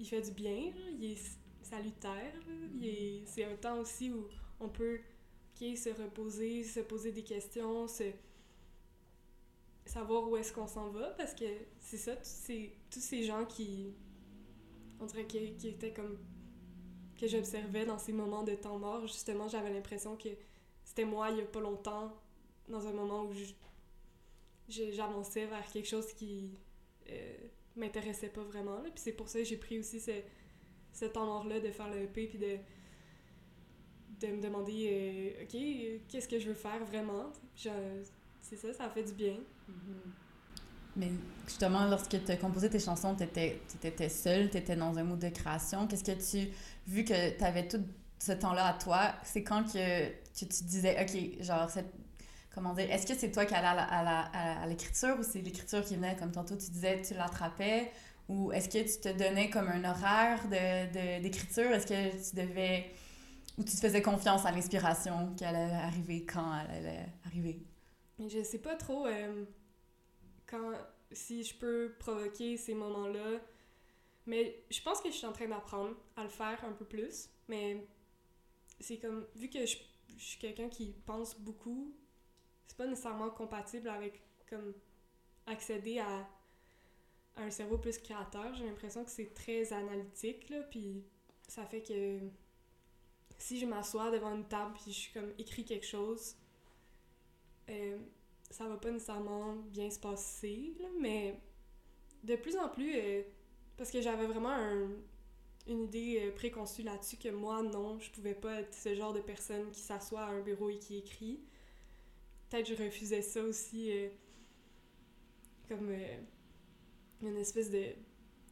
Il 0.00 0.06
fait 0.06 0.20
du 0.22 0.32
bien, 0.32 0.50
là, 0.74 0.80
il 0.98 1.12
est 1.12 1.18
salutaire. 1.62 2.32
là, 2.34 2.54
il 2.74 2.86
est- 2.86 3.22
C'est 3.26 3.44
un 3.44 3.54
temps 3.60 3.76
aussi 3.78 4.10
où 4.10 4.26
on 4.58 4.68
peut 4.68 4.98
se 5.76 5.90
reposer, 5.90 6.64
se 6.64 6.80
poser 6.80 7.12
des 7.12 7.22
questions, 7.22 7.86
se 7.86 8.04
savoir 9.86 10.28
où 10.28 10.36
est-ce 10.36 10.52
qu'on 10.52 10.66
s'en 10.66 10.90
va, 10.90 11.10
parce 11.10 11.34
que 11.34 11.44
c'est 11.80 11.96
ça, 11.96 12.16
tous 12.16 12.24
ces, 12.24 12.76
tous 12.90 13.00
ces 13.00 13.24
gens 13.24 13.44
qui. 13.44 13.94
On 15.00 15.06
dirait 15.06 15.26
qui, 15.26 15.54
qui 15.56 15.68
étaient 15.68 15.92
comme. 15.92 16.18
que 17.18 17.26
j'observais 17.26 17.84
dans 17.84 17.98
ces 17.98 18.12
moments 18.12 18.42
de 18.42 18.54
temps 18.54 18.78
mort, 18.78 19.06
justement, 19.06 19.48
j'avais 19.48 19.72
l'impression 19.72 20.16
que 20.16 20.28
c'était 20.84 21.04
moi 21.04 21.30
il 21.30 21.38
y 21.38 21.40
a 21.40 21.44
pas 21.44 21.60
longtemps, 21.60 22.12
dans 22.68 22.86
un 22.86 22.92
moment 22.92 23.24
où 23.24 23.32
j'avançais 24.68 25.46
vers 25.46 25.70
quelque 25.70 25.88
chose 25.88 26.12
qui 26.12 26.58
euh, 27.08 27.36
m'intéressait 27.76 28.30
pas 28.30 28.42
vraiment. 28.42 28.76
là. 28.76 28.90
Puis 28.90 29.02
c'est 29.04 29.12
pour 29.12 29.28
ça 29.28 29.38
que 29.38 29.44
j'ai 29.44 29.56
pris 29.56 29.78
aussi 29.78 30.00
ce, 30.00 30.12
ce 30.92 31.04
temps 31.04 31.26
mort-là 31.26 31.60
de 31.60 31.70
faire 31.70 31.88
le 31.88 32.02
EP 32.02 32.26
puis 32.26 32.38
de, 32.38 32.58
de 34.22 34.32
me 34.32 34.40
demander, 34.40 35.34
euh, 35.40 35.42
OK, 35.42 36.04
qu'est-ce 36.08 36.28
que 36.28 36.38
je 36.38 36.48
veux 36.48 36.54
faire 36.54 36.84
vraiment? 36.84 37.26
C'est 37.54 38.56
ça, 38.56 38.72
ça 38.72 38.88
fait 38.90 39.02
du 39.02 39.12
bien. 39.12 39.36
Mais 40.94 41.10
justement, 41.46 41.86
lorsque 41.86 42.22
tu 42.24 42.30
as 42.30 42.36
composé 42.36 42.68
tes 42.68 42.78
chansons, 42.78 43.16
tu 43.16 43.24
étais, 43.24 44.08
seule, 44.08 44.50
tu 44.50 44.58
étais 44.58 44.76
dans 44.76 44.96
un 44.98 45.04
mood 45.04 45.18
de 45.18 45.30
création. 45.30 45.86
Qu'est-ce 45.86 46.04
que 46.04 46.12
tu, 46.12 46.50
vu 46.86 47.04
que 47.04 47.36
tu 47.36 47.44
avais 47.44 47.66
tout 47.66 47.82
ce 48.18 48.32
temps-là 48.32 48.66
à 48.66 48.74
toi, 48.74 49.14
c'est 49.24 49.42
quand 49.42 49.64
que 49.64 50.06
tu, 50.34 50.46
tu 50.46 50.64
disais, 50.64 50.96
OK, 51.02 51.42
genre, 51.42 51.70
cette, 51.70 51.92
comment 52.54 52.74
dire, 52.74 52.90
est-ce 52.90 53.06
que 53.06 53.14
c'est 53.14 53.30
toi 53.30 53.46
qui 53.46 53.54
allais 53.54 53.66
à 53.66 54.66
l'écriture 54.66 55.16
ou 55.18 55.22
c'est 55.22 55.40
l'écriture 55.40 55.82
qui 55.82 55.96
venait, 55.96 56.14
comme 56.16 56.30
tantôt 56.30 56.56
tu 56.56 56.70
disais, 56.70 57.00
tu 57.02 57.14
l'attrapais? 57.14 57.90
Ou 58.28 58.52
est-ce 58.52 58.68
que 58.68 58.78
tu 58.78 59.00
te 59.00 59.08
donnais 59.18 59.50
comme 59.50 59.68
un 59.68 59.84
horaire 59.84 60.46
de, 60.48 60.92
de- 60.92 61.22
d'écriture? 61.22 61.70
Est-ce 61.72 61.86
que 61.86 62.30
tu 62.30 62.36
devais... 62.36 62.90
Ou 63.58 63.64
tu 63.64 63.72
te 63.72 63.80
faisais 63.80 64.02
confiance 64.02 64.46
à 64.46 64.52
l'inspiration 64.52 65.34
qu'elle 65.34 65.54
allait 65.54 65.74
arriver 65.74 66.24
quand 66.24 66.58
elle 66.60 66.76
allait 66.76 67.06
arriver? 67.26 67.62
Je 68.18 68.42
sais 68.42 68.58
pas 68.58 68.76
trop 68.76 69.06
euh, 69.06 69.44
quand 70.46 70.72
si 71.10 71.42
je 71.42 71.54
peux 71.54 71.94
provoquer 71.98 72.56
ces 72.56 72.74
moments-là. 72.74 73.40
Mais 74.26 74.64
je 74.70 74.80
pense 74.80 75.00
que 75.00 75.10
je 75.10 75.16
suis 75.16 75.26
en 75.26 75.32
train 75.32 75.48
d'apprendre 75.48 75.96
à 76.16 76.22
le 76.22 76.28
faire 76.28 76.64
un 76.64 76.72
peu 76.72 76.84
plus. 76.84 77.28
Mais 77.48 77.84
c'est 78.80 78.98
comme, 78.98 79.26
vu 79.34 79.48
que 79.48 79.66
je, 79.66 79.76
je 80.16 80.24
suis 80.24 80.38
quelqu'un 80.38 80.68
qui 80.68 80.94
pense 81.04 81.38
beaucoup, 81.38 81.92
c'est 82.66 82.76
pas 82.76 82.86
nécessairement 82.86 83.30
compatible 83.30 83.88
avec 83.88 84.22
comme 84.48 84.72
accéder 85.46 85.98
à, 85.98 86.28
à 87.36 87.42
un 87.42 87.50
cerveau 87.50 87.78
plus 87.78 87.98
créateur. 87.98 88.54
J'ai 88.54 88.64
l'impression 88.64 89.04
que 89.04 89.10
c'est 89.10 89.34
très 89.34 89.72
analytique, 89.72 90.48
là, 90.48 90.62
puis 90.70 91.02
ça 91.48 91.66
fait 91.66 91.82
que 91.82 92.20
si 93.42 93.58
je 93.58 93.66
m'assois 93.66 94.10
devant 94.10 94.34
une 94.34 94.46
table 94.48 94.72
puis 94.74 94.92
je 94.92 94.98
suis 94.98 95.12
comme 95.12 95.32
écrit 95.38 95.64
quelque 95.64 95.86
chose, 95.86 96.36
euh, 97.70 97.98
ça 98.50 98.66
va 98.68 98.76
pas 98.76 98.90
nécessairement 98.90 99.54
bien 99.72 99.90
se 99.90 99.98
passer, 99.98 100.74
là, 100.80 100.88
mais 101.00 101.40
de 102.24 102.36
plus 102.36 102.56
en 102.56 102.68
plus, 102.68 102.94
euh, 102.96 103.22
parce 103.76 103.90
que 103.90 104.00
j'avais 104.02 104.26
vraiment 104.26 104.50
un- 104.50 104.90
une 105.68 105.84
idée 105.84 106.20
euh, 106.22 106.32
préconçue 106.34 106.82
là-dessus 106.82 107.16
que 107.18 107.28
moi, 107.30 107.62
non, 107.62 107.98
je 108.00 108.10
pouvais 108.12 108.34
pas 108.34 108.60
être 108.60 108.74
ce 108.74 108.94
genre 108.94 109.12
de 109.12 109.20
personne 109.20 109.70
qui 109.72 109.80
s'assoit 109.80 110.22
à 110.22 110.30
un 110.30 110.40
bureau 110.42 110.70
et 110.70 110.78
qui 110.78 110.98
écrit. 110.98 111.40
Peut-être 112.50 112.68
je 112.68 112.74
refusais 112.84 113.22
ça 113.22 113.42
aussi 113.42 113.90
euh, 113.92 114.08
comme 115.68 115.90
une 117.22 117.36
espèce 117.36 117.70
de, 117.70 117.84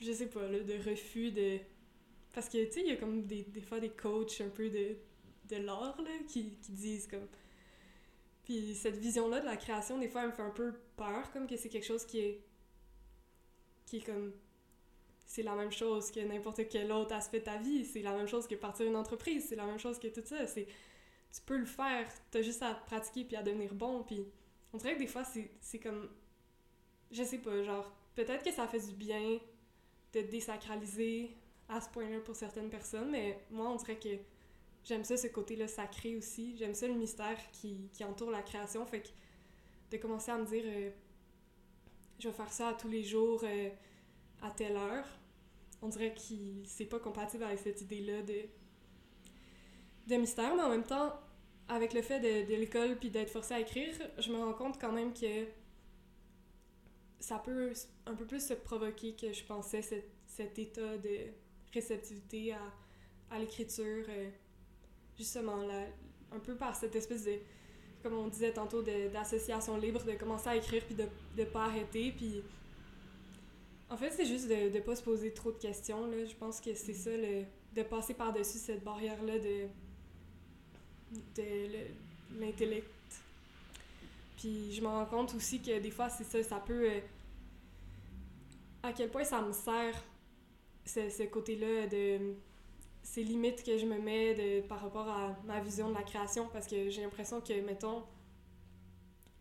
je 0.00 0.12
sais 0.12 0.28
pas, 0.28 0.46
là, 0.48 0.60
de 0.60 0.74
refus 0.88 1.30
de... 1.32 1.58
Parce 2.32 2.48
que, 2.48 2.64
tu 2.66 2.72
sais, 2.72 2.80
il 2.82 2.88
y 2.88 2.92
a 2.92 2.96
comme 2.96 3.26
des, 3.26 3.42
des 3.42 3.60
fois 3.60 3.80
des 3.80 3.90
coachs 3.90 4.40
un 4.40 4.48
peu 4.48 4.68
de, 4.70 4.96
de 5.48 5.56
l'art, 5.56 6.00
là, 6.02 6.10
qui, 6.28 6.56
qui 6.56 6.72
disent 6.72 7.06
comme... 7.06 7.26
Puis 8.44 8.74
cette 8.74 8.96
vision-là 8.96 9.40
de 9.40 9.46
la 9.46 9.56
création, 9.56 9.98
des 9.98 10.08
fois, 10.08 10.22
elle 10.22 10.28
me 10.28 10.32
fait 10.32 10.42
un 10.42 10.50
peu 10.50 10.74
peur, 10.96 11.30
comme 11.32 11.46
que 11.46 11.56
c'est 11.56 11.68
quelque 11.68 11.86
chose 11.86 12.04
qui 12.04 12.20
est... 12.20 12.44
qui 13.86 13.98
est 13.98 14.06
comme... 14.06 14.32
C'est 15.26 15.42
la 15.42 15.54
même 15.54 15.70
chose 15.70 16.10
que 16.10 16.20
n'importe 16.20 16.68
quel 16.68 16.90
autre 16.90 17.14
aspect 17.14 17.40
de 17.40 17.44
ta 17.44 17.56
vie, 17.56 17.84
c'est 17.84 18.02
la 18.02 18.12
même 18.12 18.26
chose 18.26 18.48
que 18.48 18.56
partir 18.56 18.86
une 18.86 18.96
entreprise, 18.96 19.46
c'est 19.48 19.56
la 19.56 19.64
même 19.66 19.78
chose 19.78 19.98
que 19.98 20.08
tout 20.08 20.22
ça, 20.24 20.46
c'est... 20.46 20.66
Tu 21.32 21.40
peux 21.46 21.58
le 21.58 21.66
faire, 21.66 22.08
t'as 22.32 22.42
juste 22.42 22.62
à 22.62 22.74
pratiquer 22.74 23.24
puis 23.24 23.36
à 23.36 23.42
devenir 23.42 23.74
bon, 23.74 24.02
puis... 24.02 24.24
On 24.72 24.78
dirait 24.78 24.94
que 24.94 25.00
des 25.00 25.06
fois, 25.08 25.24
c'est 25.24 25.78
comme... 25.80 26.08
Je 27.10 27.24
sais 27.24 27.38
pas, 27.38 27.62
genre, 27.64 27.92
peut-être 28.14 28.44
que 28.44 28.52
ça 28.52 28.68
fait 28.68 28.78
du 28.78 28.92
bien 28.92 29.40
de 30.12 30.20
désacraliser 30.22 31.36
à 31.70 31.80
ce 31.80 31.88
point-là 31.88 32.20
pour 32.20 32.36
certaines 32.36 32.68
personnes, 32.68 33.10
mais 33.10 33.38
moi, 33.50 33.70
on 33.70 33.76
dirait 33.76 33.98
que 33.98 34.08
j'aime 34.84 35.04
ça, 35.04 35.16
ce 35.16 35.28
côté-là 35.28 35.68
sacré 35.68 36.16
aussi. 36.16 36.56
J'aime 36.56 36.74
ça, 36.74 36.88
le 36.88 36.94
mystère 36.94 37.38
qui, 37.52 37.88
qui 37.92 38.04
entoure 38.04 38.30
la 38.30 38.42
création. 38.42 38.84
Fait 38.86 39.00
que 39.00 39.08
de 39.90 39.96
commencer 39.96 40.30
à 40.30 40.38
me 40.38 40.46
dire, 40.46 40.64
euh, 40.66 40.90
je 42.18 42.28
vais 42.28 42.34
faire 42.34 42.52
ça 42.52 42.68
à 42.68 42.74
tous 42.74 42.88
les 42.88 43.02
jours, 43.02 43.40
euh, 43.44 43.70
à 44.42 44.50
telle 44.50 44.76
heure, 44.76 45.06
on 45.82 45.88
dirait 45.88 46.14
que 46.14 46.20
c'est 46.64 46.84
pas 46.84 46.98
compatible 46.98 47.44
avec 47.44 47.58
cette 47.58 47.80
idée-là 47.80 48.22
de, 48.22 48.42
de 50.06 50.16
mystère, 50.16 50.54
mais 50.54 50.62
en 50.62 50.68
même 50.68 50.84
temps, 50.84 51.12
avec 51.68 51.94
le 51.94 52.02
fait 52.02 52.20
de, 52.20 52.54
l'école 52.54 52.96
puis 52.98 53.10
d'être 53.10 53.30
forcé 53.30 53.54
à 53.54 53.60
écrire, 53.60 53.94
je 54.18 54.30
me 54.30 54.38
rends 54.38 54.52
compte 54.52 54.80
quand 54.80 54.92
même 54.92 55.14
que 55.14 55.46
ça 57.18 57.38
peut 57.38 57.72
un 58.06 58.14
peu 58.14 58.26
plus 58.26 58.46
se 58.46 58.54
provoquer 58.54 59.14
que 59.14 59.32
je 59.32 59.44
pensais 59.44 59.82
cet 60.26 60.58
état 60.58 60.98
de 60.98 61.28
réceptivité 61.72 62.52
à, 62.52 62.60
à 63.30 63.38
l'écriture, 63.38 64.04
euh, 64.08 64.30
justement, 65.16 65.62
là, 65.66 65.86
un 66.32 66.38
peu 66.38 66.54
par 66.54 66.74
cette 66.76 66.94
espèce 66.96 67.24
de, 67.24 67.34
comme 68.02 68.14
on 68.14 68.28
disait 68.28 68.52
tantôt, 68.52 68.82
d'association 68.82 69.76
libre, 69.76 70.02
de 70.04 70.12
commencer 70.12 70.48
à 70.48 70.56
écrire 70.56 70.84
puis 70.84 70.94
de 70.94 71.06
ne 71.36 71.44
pas 71.44 71.64
arrêter. 71.66 72.12
Puis 72.12 72.42
en 73.88 73.96
fait, 73.96 74.10
c'est 74.10 74.26
juste 74.26 74.48
de 74.48 74.70
ne 74.76 74.80
pas 74.80 74.94
se 74.96 75.02
poser 75.02 75.32
trop 75.32 75.52
de 75.52 75.58
questions. 75.58 76.06
Là. 76.06 76.24
Je 76.24 76.34
pense 76.34 76.60
que 76.60 76.74
c'est 76.74 76.94
ça, 76.94 77.10
le, 77.10 77.44
de 77.74 77.82
passer 77.82 78.14
par-dessus 78.14 78.58
cette 78.58 78.82
barrière-là 78.84 79.38
de, 79.38 79.66
de 81.36 81.42
le- 81.72 82.40
l'intellect. 82.40 82.86
Puis 84.38 84.72
je 84.72 84.80
me 84.80 84.86
rends 84.86 85.06
compte 85.06 85.34
aussi 85.34 85.60
que 85.60 85.78
des 85.80 85.90
fois, 85.90 86.08
c'est 86.08 86.24
ça, 86.24 86.42
ça 86.42 86.60
peut. 86.60 86.90
euh, 86.90 87.00
à 88.82 88.92
quel 88.94 89.10
point 89.10 89.24
ça 89.24 89.42
me 89.42 89.52
sert, 89.52 90.02
ce, 90.90 91.08
ce 91.10 91.22
côté-là 91.24 91.86
de. 91.86 92.34
ces 93.02 93.22
limites 93.22 93.62
que 93.62 93.78
je 93.78 93.86
me 93.86 93.98
mets 93.98 94.34
de, 94.34 94.66
par 94.66 94.80
rapport 94.80 95.08
à 95.08 95.36
ma 95.44 95.60
vision 95.60 95.88
de 95.90 95.94
la 95.94 96.02
création, 96.02 96.48
parce 96.52 96.66
que 96.66 96.90
j'ai 96.90 97.02
l'impression 97.02 97.40
que, 97.40 97.60
mettons, 97.62 98.04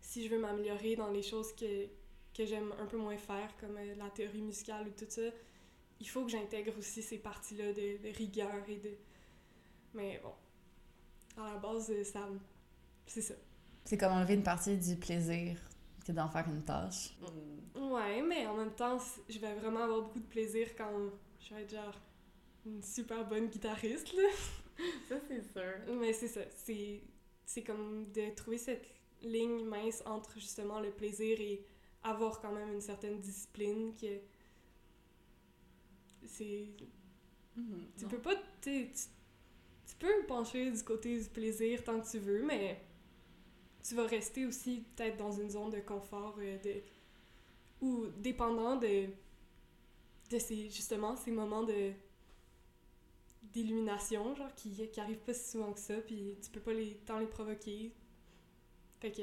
si 0.01 0.25
je 0.25 0.29
veux 0.33 0.39
m'améliorer 0.39 0.95
dans 0.95 1.09
les 1.12 1.21
choses 1.21 1.53
que, 1.53 1.85
que 2.33 2.45
j'aime 2.45 2.73
un 2.79 2.85
peu 2.85 2.97
moins 2.97 3.17
faire, 3.17 3.55
comme 3.59 3.77
euh, 3.77 3.95
la 3.95 4.09
théorie 4.09 4.41
musicale 4.41 4.88
ou 4.88 4.91
tout 4.91 5.09
ça, 5.09 5.21
il 5.99 6.07
faut 6.07 6.23
que 6.23 6.31
j'intègre 6.31 6.77
aussi 6.77 7.01
ces 7.01 7.17
parties-là 7.17 7.73
de, 7.73 8.01
de 8.01 8.15
rigueur 8.15 8.63
et 8.67 8.77
de. 8.77 8.91
Mais 9.93 10.19
bon, 10.23 10.33
à 11.41 11.53
la 11.53 11.57
base, 11.57 11.89
euh, 11.91 12.03
ça. 12.03 12.27
C'est 13.05 13.21
ça. 13.21 13.33
C'est 13.85 13.97
comme 13.97 14.13
enlever 14.13 14.35
une 14.35 14.43
partie 14.43 14.77
du 14.77 14.95
plaisir 14.95 15.57
que 16.05 16.12
d'en 16.12 16.29
faire 16.29 16.47
une 16.47 16.63
tâche. 16.63 17.17
Ouais, 17.75 18.21
mais 18.21 18.45
en 18.45 18.55
même 18.55 18.71
temps, 18.71 18.97
je 19.27 19.39
vais 19.39 19.55
vraiment 19.55 19.83
avoir 19.83 20.01
beaucoup 20.03 20.19
de 20.19 20.27
plaisir 20.27 20.75
quand 20.77 20.91
je 21.39 21.54
vais 21.54 21.63
être 21.63 21.71
genre 21.71 21.99
une 22.65 22.84
super 22.84 23.28
bonne 23.28 23.47
guitariste, 23.47 24.13
là. 24.13 24.30
Ça, 25.10 25.15
c'est 25.28 25.41
sûr. 25.52 25.95
Mais 25.99 26.13
c'est 26.13 26.28
ça, 26.28 26.41
c'est 26.56 27.02
c'est 27.45 27.63
comme 27.63 28.12
de 28.12 28.34
trouver 28.36 28.58
cette 28.58 28.86
ligne 29.23 29.65
mince 29.65 30.04
entre 30.06 30.34
justement 30.36 30.80
le 30.80 30.91
plaisir 30.91 31.41
et 31.41 31.65
avoir 32.04 32.39
quand 32.39 32.52
même 32.52 32.71
une 32.71 32.82
certaine 32.82 33.19
discipline 33.19 33.95
que 33.95 34.19
c'est 36.25 36.69
tu 37.97 38.06
peux 38.06 38.19
pas 38.19 38.36
tu, 38.62 38.91
tu 38.91 39.02
tu 39.88 39.95
peux 39.97 40.25
pencher 40.28 40.71
du 40.71 40.84
côté 40.84 41.19
du 41.19 41.28
plaisir 41.28 41.84
tant 41.84 41.99
que 41.99 42.10
tu 42.10 42.19
veux 42.19 42.43
mais 42.43 42.80
tu 43.84 43.95
vas 43.95 44.06
rester 44.06 44.45
aussi 44.45 44.86
peut-être 44.95 45.17
dans 45.17 45.32
une 45.32 45.49
zone 45.49 45.71
de 45.71 45.80
confort 45.80 46.36
euh, 46.39 46.58
de 46.60 46.84
ou 47.82 48.06
dépendant 48.17 48.75
de 48.75 49.08
de 50.29 50.39
ces 50.39 50.69
justement 50.69 51.15
ces 51.15 51.31
moments 51.31 51.63
de 51.63 51.91
d'illumination 53.43 54.35
genre 54.35 54.53
qui 54.55 54.71
qui 54.89 54.99
arrivent 54.99 55.19
pas 55.19 55.33
si 55.33 55.51
souvent 55.51 55.73
que 55.73 55.79
ça 55.79 55.95
puis 56.05 56.37
tu 56.41 56.49
peux 56.51 56.59
pas 56.59 56.73
les 56.73 56.95
tant 57.05 57.19
les 57.19 57.25
provoquer 57.27 57.93
fait 58.99 59.11
que 59.11 59.21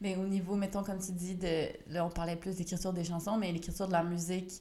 Mais 0.00 0.16
au 0.16 0.26
niveau, 0.26 0.54
mettons, 0.54 0.84
comme 0.84 0.98
tu 1.00 1.12
dis, 1.12 1.34
de, 1.34 2.00
on 2.00 2.10
parlait 2.10 2.36
plus 2.36 2.56
d'écriture 2.56 2.92
des 2.92 3.04
chansons, 3.04 3.36
mais 3.36 3.50
l'écriture 3.52 3.88
de 3.88 3.92
la 3.92 4.04
musique, 4.04 4.52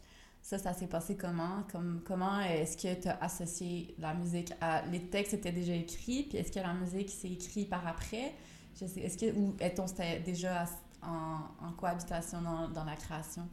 ça, 0.42 0.58
ça 0.58 0.74
s'est 0.74 0.88
passé 0.88 1.16
comment? 1.16 1.64
Comme, 1.72 2.02
comment 2.06 2.40
est-ce 2.42 2.76
que 2.78 3.00
tu 3.00 3.08
as 3.08 3.18
associé 3.24 3.94
la 4.00 4.14
musique 4.14 4.54
à... 4.62 4.86
Les 4.88 5.02
textes 5.10 5.34
étaient 5.34 5.52
déjà 5.52 5.74
écrits, 5.74 6.24
puis 6.24 6.38
est-ce 6.38 6.52
que 6.52 6.60
la 6.60 6.74
musique 6.74 7.10
s'est 7.10 7.30
écrite 7.32 7.70
par 7.70 7.86
après? 7.86 8.34
Je 8.80 8.86
sais, 8.86 9.02
est-ce 9.02 9.18
que... 9.18 9.38
Ou 9.38 9.56
est-on 9.60 9.86
déjà 10.26 10.66
en, 11.02 11.40
en 11.62 11.72
cohabitation 11.74 12.42
dans, 12.42 12.68
dans 12.70 12.84
la 12.84 12.96
création? 12.96 13.48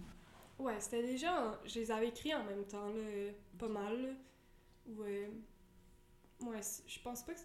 Ouais, 0.58 0.80
c'était 0.80 1.02
déjà. 1.02 1.60
Je 1.64 1.78
les 1.80 1.90
avais 1.90 2.08
écrits 2.08 2.34
en 2.34 2.44
même 2.44 2.64
temps, 2.66 2.88
là, 2.88 3.32
pas 3.58 3.68
mal. 3.68 4.16
euh, 5.00 5.28
ouais, 6.42 6.62
c- 6.62 6.82
je 6.86 7.00
pense 7.00 7.22
pas 7.24 7.34
que. 7.34 7.40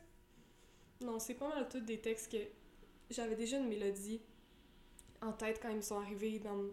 Non, 1.02 1.19
c'est 1.19 1.36
pas 1.36 1.48
mal 1.50 1.67
tous 1.69 1.80
des 1.80 2.00
textes 2.02 2.32
que 2.32 2.38
j'avais 3.10 3.36
déjà 3.36 3.58
une 3.58 3.67
mélodie 3.67 4.22
en 5.22 5.34
tête 5.34 5.60
quand 5.62 5.69
ils 5.69 5.78
me 5.78 5.82
sont 5.82 6.00
arrivés 6.00 6.39
dans. 6.39 6.65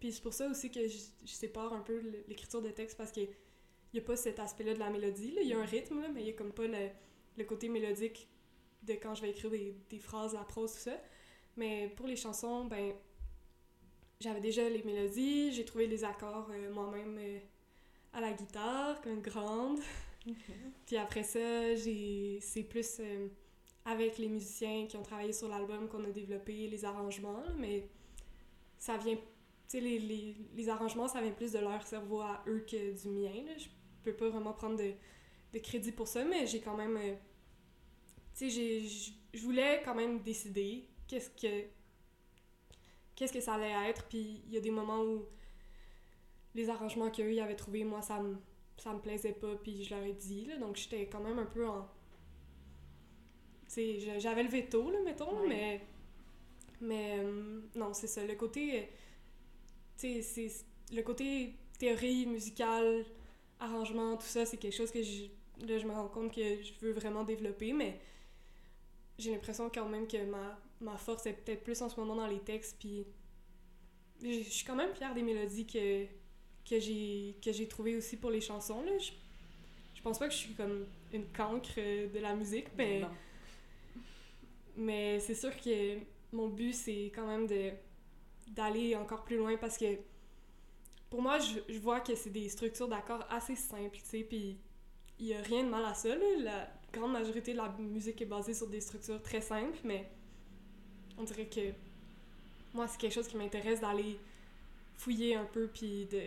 Puis 0.00 0.12
c'est 0.12 0.22
pour 0.22 0.34
ça 0.34 0.48
aussi 0.48 0.70
que 0.70 0.88
je, 0.88 0.98
je 1.24 1.32
sépare 1.32 1.72
un 1.72 1.80
peu 1.80 2.00
l'écriture 2.28 2.62
de 2.62 2.70
texte 2.70 2.96
parce 2.98 3.12
qu'il 3.12 3.28
n'y 3.94 4.00
a 4.00 4.02
pas 4.02 4.16
cet 4.16 4.40
aspect-là 4.40 4.74
de 4.74 4.78
la 4.80 4.90
mélodie. 4.90 5.34
Il 5.42 5.48
y 5.48 5.54
a 5.54 5.58
un 5.60 5.64
rythme, 5.66 6.00
là, 6.02 6.08
mais 6.08 6.22
il 6.22 6.28
y 6.28 6.30
a 6.30 6.34
comme 6.34 6.52
pas 6.52 6.66
le, 6.66 6.88
le 7.38 7.44
côté 7.44 7.68
mélodique 7.68 8.28
de 8.84 8.94
quand 8.94 9.14
je 9.14 9.22
vais 9.22 9.30
écrire 9.30 9.50
des, 9.50 9.76
des 9.90 9.98
phrases, 9.98 10.34
la 10.34 10.44
prose, 10.44 10.72
tout 10.74 10.78
ça. 10.80 11.00
Mais 11.56 11.88
pour 11.96 12.06
les 12.06 12.16
chansons, 12.16 12.66
ben, 12.66 12.94
j'avais 14.20 14.40
déjà 14.40 14.68
les 14.68 14.82
mélodies, 14.82 15.52
j'ai 15.52 15.64
trouvé 15.64 15.86
les 15.86 16.04
accords 16.04 16.48
euh, 16.50 16.72
moi-même 16.72 17.16
euh, 17.18 17.38
à 18.12 18.20
la 18.20 18.32
guitare, 18.32 19.00
comme 19.00 19.20
grande. 19.22 19.80
Puis 20.86 20.96
après 20.96 21.22
ça, 21.22 21.74
j'ai 21.74 22.38
c'est 22.40 22.62
plus 22.62 22.98
euh, 23.00 23.28
avec 23.86 24.18
les 24.18 24.28
musiciens 24.28 24.86
qui 24.86 24.96
ont 24.98 25.02
travaillé 25.02 25.32
sur 25.32 25.48
l'album 25.48 25.88
qu'on 25.88 26.04
a 26.04 26.10
développé 26.10 26.68
les 26.68 26.84
arrangements, 26.84 27.42
mais 27.58 27.88
ça 28.78 28.98
vient... 28.98 29.16
Tu 29.16 29.78
sais, 29.78 29.80
les, 29.80 29.98
les, 29.98 30.36
les 30.54 30.68
arrangements, 30.68 31.08
ça 31.08 31.22
vient 31.22 31.30
plus 31.30 31.52
de 31.52 31.58
leur 31.58 31.86
cerveau 31.86 32.20
à 32.20 32.42
eux 32.46 32.64
que 32.68 33.00
du 33.00 33.08
mien. 33.08 33.44
Là. 33.46 33.52
Je 33.56 33.68
peux 34.02 34.12
pas 34.12 34.28
vraiment 34.28 34.52
prendre 34.52 34.76
de, 34.76 34.92
de 35.52 35.58
crédit 35.60 35.92
pour 35.92 36.08
ça, 36.08 36.24
mais 36.24 36.46
j'ai 36.46 36.60
quand 36.60 36.76
même... 36.76 36.98
tu 38.36 38.50
sais, 38.50 38.82
je 39.32 39.40
voulais 39.40 39.80
quand 39.84 39.94
même 39.94 40.20
décider 40.22 40.88
qu'est-ce 41.06 41.30
que... 41.30 41.66
Qu'est-ce 43.20 43.34
que 43.34 43.40
ça 43.40 43.56
allait 43.56 43.90
être, 43.90 44.06
puis 44.08 44.40
il 44.46 44.54
y 44.54 44.56
a 44.56 44.60
des 44.60 44.70
moments 44.70 45.02
où 45.02 45.26
les 46.54 46.70
arrangements 46.70 47.10
qu'eux 47.10 47.38
avaient 47.42 47.54
trouvés, 47.54 47.84
moi, 47.84 48.00
ça 48.00 48.18
me, 48.18 48.38
ça 48.78 48.94
me 48.94 48.98
plaisait 48.98 49.34
pas, 49.34 49.56
puis 49.56 49.84
je 49.84 49.94
leur 49.94 50.02
ai 50.02 50.14
dit, 50.14 50.46
là, 50.46 50.56
donc 50.56 50.76
j'étais 50.76 51.06
quand 51.06 51.20
même 51.20 51.38
un 51.38 51.44
peu 51.44 51.68
en... 51.68 51.82
Tu 53.68 53.74
sais, 54.00 54.18
j'avais 54.18 54.42
le 54.42 54.48
veto, 54.48 54.90
là, 54.90 55.00
mettons, 55.04 55.38
Ouais. 55.42 55.48
mais... 55.48 55.86
Mais 56.80 57.18
euh, 57.18 57.60
non, 57.74 57.92
c'est 57.92 58.06
ça, 58.06 58.24
le 58.24 58.34
côté... 58.36 58.78
euh, 58.78 58.82
Tu 59.98 60.22
sais, 60.22 60.22
c'est... 60.22 60.64
Le 60.96 61.02
côté 61.02 61.56
théorie 61.78 62.24
musicale, 62.24 63.04
arrangement, 63.58 64.16
tout 64.16 64.22
ça, 64.26 64.46
c'est 64.46 64.56
quelque 64.56 64.76
chose 64.76 64.90
que 64.90 65.02
je... 65.02 65.24
Là, 65.66 65.76
je 65.76 65.86
me 65.86 65.92
rends 65.92 66.08
compte 66.08 66.34
que 66.34 66.62
je 66.62 66.72
veux 66.80 66.92
vraiment 66.92 67.22
développer, 67.22 67.74
mais 67.74 68.00
j'ai 69.18 69.30
l'impression 69.30 69.68
quand 69.68 69.86
même 69.90 70.08
que 70.08 70.24
ma, 70.24 70.58
ma 70.80 70.96
force 70.96 71.26
est 71.26 71.32
peut-être 71.34 71.62
plus 71.62 71.80
en 71.82 71.88
ce 71.88 71.98
moment 71.98 72.16
dans 72.16 72.26
les 72.26 72.40
textes, 72.40 72.76
puis 72.78 73.06
je 74.22 74.42
suis 74.42 74.64
quand 74.64 74.76
même 74.76 74.94
fière 74.94 75.14
des 75.14 75.22
mélodies 75.22 75.66
que, 75.66 76.04
que 76.68 76.78
j'ai 76.80 77.68
trouvées 77.68 77.96
aussi 77.96 78.16
pour 78.16 78.30
les 78.30 78.40
chansons. 78.40 78.82
Là. 78.82 78.96
Je, 78.98 79.12
je 79.94 80.02
pense 80.02 80.18
pas 80.18 80.28
que 80.28 80.32
je 80.34 80.38
suis 80.38 80.54
comme 80.54 80.86
une 81.12 81.26
cancre 81.32 81.70
euh, 81.78 82.08
de 82.08 82.18
la 82.18 82.34
musique, 82.34 82.68
mais, 82.76 83.00
Non. 83.00 83.08
mais 84.76 85.20
c'est 85.20 85.34
sûr 85.34 85.54
que 85.60 85.98
mon 86.32 86.48
but, 86.48 86.72
c'est 86.74 87.10
quand 87.14 87.26
même 87.26 87.46
d'aller 88.48 88.96
encore 88.96 89.24
plus 89.24 89.36
loin 89.36 89.56
parce 89.56 89.76
que 89.76 89.98
pour 91.08 91.20
moi, 91.22 91.38
je, 91.40 91.58
je 91.68 91.78
vois 91.80 92.00
que 92.00 92.14
c'est 92.14 92.30
des 92.30 92.48
structures 92.48 92.88
d'accords 92.88 93.26
assez 93.30 93.56
simples, 93.56 93.96
tu 93.96 94.04
sais, 94.04 94.22
puis 94.22 94.58
il 95.18 95.26
y 95.26 95.34
a 95.34 95.42
rien 95.42 95.64
de 95.64 95.68
mal 95.68 95.84
à 95.84 95.92
ça, 95.94 96.08
là. 96.14 96.24
La 96.38 96.72
grande 96.92 97.12
majorité 97.12 97.52
de 97.52 97.58
la 97.58 97.68
musique 97.78 98.20
est 98.22 98.26
basée 98.26 98.54
sur 98.54 98.68
des 98.68 98.80
structures 98.80 99.20
très 99.22 99.40
simples, 99.40 99.78
mais 99.84 100.08
on 101.20 101.24
dirait 101.24 101.46
que 101.46 101.72
moi, 102.74 102.86
c'est 102.88 102.98
quelque 102.98 103.12
chose 103.14 103.28
qui 103.28 103.36
m'intéresse 103.36 103.80
d'aller 103.80 104.18
fouiller 104.96 105.36
un 105.36 105.44
peu, 105.46 105.68
puis 105.68 106.06
de, 106.06 106.20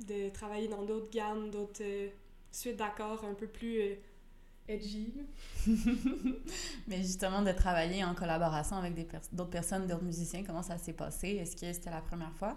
de 0.00 0.28
travailler 0.30 0.68
dans 0.68 0.84
d'autres 0.84 1.10
gammes, 1.10 1.50
d'autres 1.50 1.82
euh, 1.82 2.08
suites 2.52 2.76
d'accords 2.76 3.24
un 3.24 3.34
peu 3.34 3.46
plus 3.46 3.80
euh, 3.80 3.94
edgy. 4.68 5.12
Mais 6.86 6.98
justement, 7.02 7.42
de 7.42 7.52
travailler 7.52 8.04
en 8.04 8.14
collaboration 8.14 8.76
avec 8.76 8.94
pers- 9.08 9.20
d'autres 9.32 9.50
personnes, 9.50 9.86
d'autres 9.86 10.04
musiciens, 10.04 10.44
comment 10.44 10.62
ça 10.62 10.78
s'est 10.78 10.92
passé? 10.92 11.28
Est-ce 11.36 11.56
que 11.56 11.72
c'était 11.72 11.90
la 11.90 12.00
première 12.02 12.34
fois? 12.34 12.56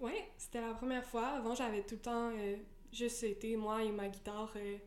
Ouais, 0.00 0.28
c'était 0.36 0.60
la 0.60 0.74
première 0.74 1.04
fois. 1.04 1.26
Avant, 1.28 1.54
j'avais 1.54 1.82
tout 1.82 1.96
le 1.96 2.00
temps 2.00 2.30
euh, 2.30 2.56
juste 2.92 3.22
été, 3.24 3.56
moi 3.56 3.82
et 3.82 3.90
ma 3.90 4.08
guitare, 4.08 4.52
euh, 4.56 4.78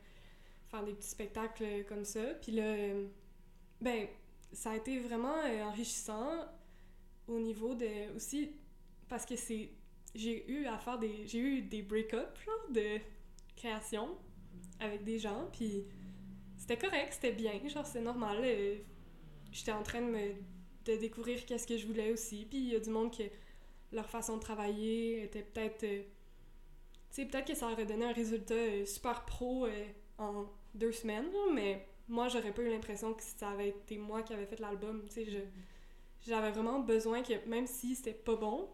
faire 0.69 0.83
des 0.83 0.93
petits 0.93 1.09
spectacles 1.09 1.85
comme 1.87 2.05
ça. 2.05 2.21
Puis 2.41 2.53
là, 2.53 2.75
ben, 3.81 4.07
ça 4.53 4.71
a 4.71 4.75
été 4.77 4.99
vraiment 4.99 5.35
euh, 5.45 5.63
enrichissant 5.63 6.45
au 7.27 7.39
niveau 7.39 7.75
de. 7.75 8.15
aussi, 8.15 8.51
parce 9.09 9.25
que 9.25 9.35
c'est. 9.35 9.69
J'ai 10.15 10.49
eu 10.51 10.65
à 10.65 10.77
faire 10.77 10.99
des. 10.99 11.25
J'ai 11.27 11.39
eu 11.39 11.61
des 11.61 11.81
break-ups, 11.81 12.43
genre, 12.45 12.69
de 12.71 12.99
création 13.55 14.09
avec 14.79 15.03
des 15.03 15.19
gens, 15.19 15.47
puis 15.53 15.85
c'était 16.57 16.77
correct, 16.77 17.13
c'était 17.13 17.31
bien, 17.33 17.53
genre, 17.67 17.85
c'est 17.85 18.01
normal. 18.01 18.39
euh, 18.43 18.77
J'étais 19.51 19.71
en 19.73 19.83
train 19.83 20.01
de 20.01 20.07
me. 20.07 20.33
de 20.85 20.95
découvrir 20.97 21.45
qu'est-ce 21.45 21.67
que 21.67 21.77
je 21.77 21.87
voulais 21.87 22.11
aussi, 22.11 22.45
puis 22.45 22.59
il 22.59 22.69
y 22.69 22.75
a 22.75 22.79
du 22.79 22.89
monde 22.89 23.11
qui 23.11 23.23
leur 23.91 24.09
façon 24.09 24.37
de 24.37 24.41
travailler 24.41 25.23
était 25.25 25.43
peut-être. 25.43 25.83
euh, 25.83 26.01
tu 27.09 27.15
sais, 27.15 27.25
peut-être 27.25 27.47
que 27.47 27.55
ça 27.55 27.69
aurait 27.71 27.85
donné 27.85 28.05
un 28.05 28.13
résultat 28.13 28.85
super 28.85 29.25
pro 29.25 29.67
en 30.17 30.45
deux 30.73 30.91
semaines, 30.93 31.29
mais 31.53 31.85
moi, 32.11 32.27
j'aurais 32.29 32.53
pas 32.53 32.61
eu 32.63 32.69
l'impression 32.71 33.13
que 33.15 33.23
ça 33.23 33.51
avait 33.51 33.69
été 33.69 33.97
moi 33.97 34.23
qui 34.23 34.33
avait 34.33 34.45
fait 34.47 34.59
l'album. 34.59 35.03
Tu 35.07 35.13
sais, 35.13 35.25
je- 35.25 35.39
j'avais 36.29 36.51
vraiment 36.51 36.79
besoin 36.79 37.23
que, 37.23 37.33
même 37.47 37.67
si 37.67 37.95
c'était 37.95 38.13
pas 38.13 38.35
bon, 38.35 38.69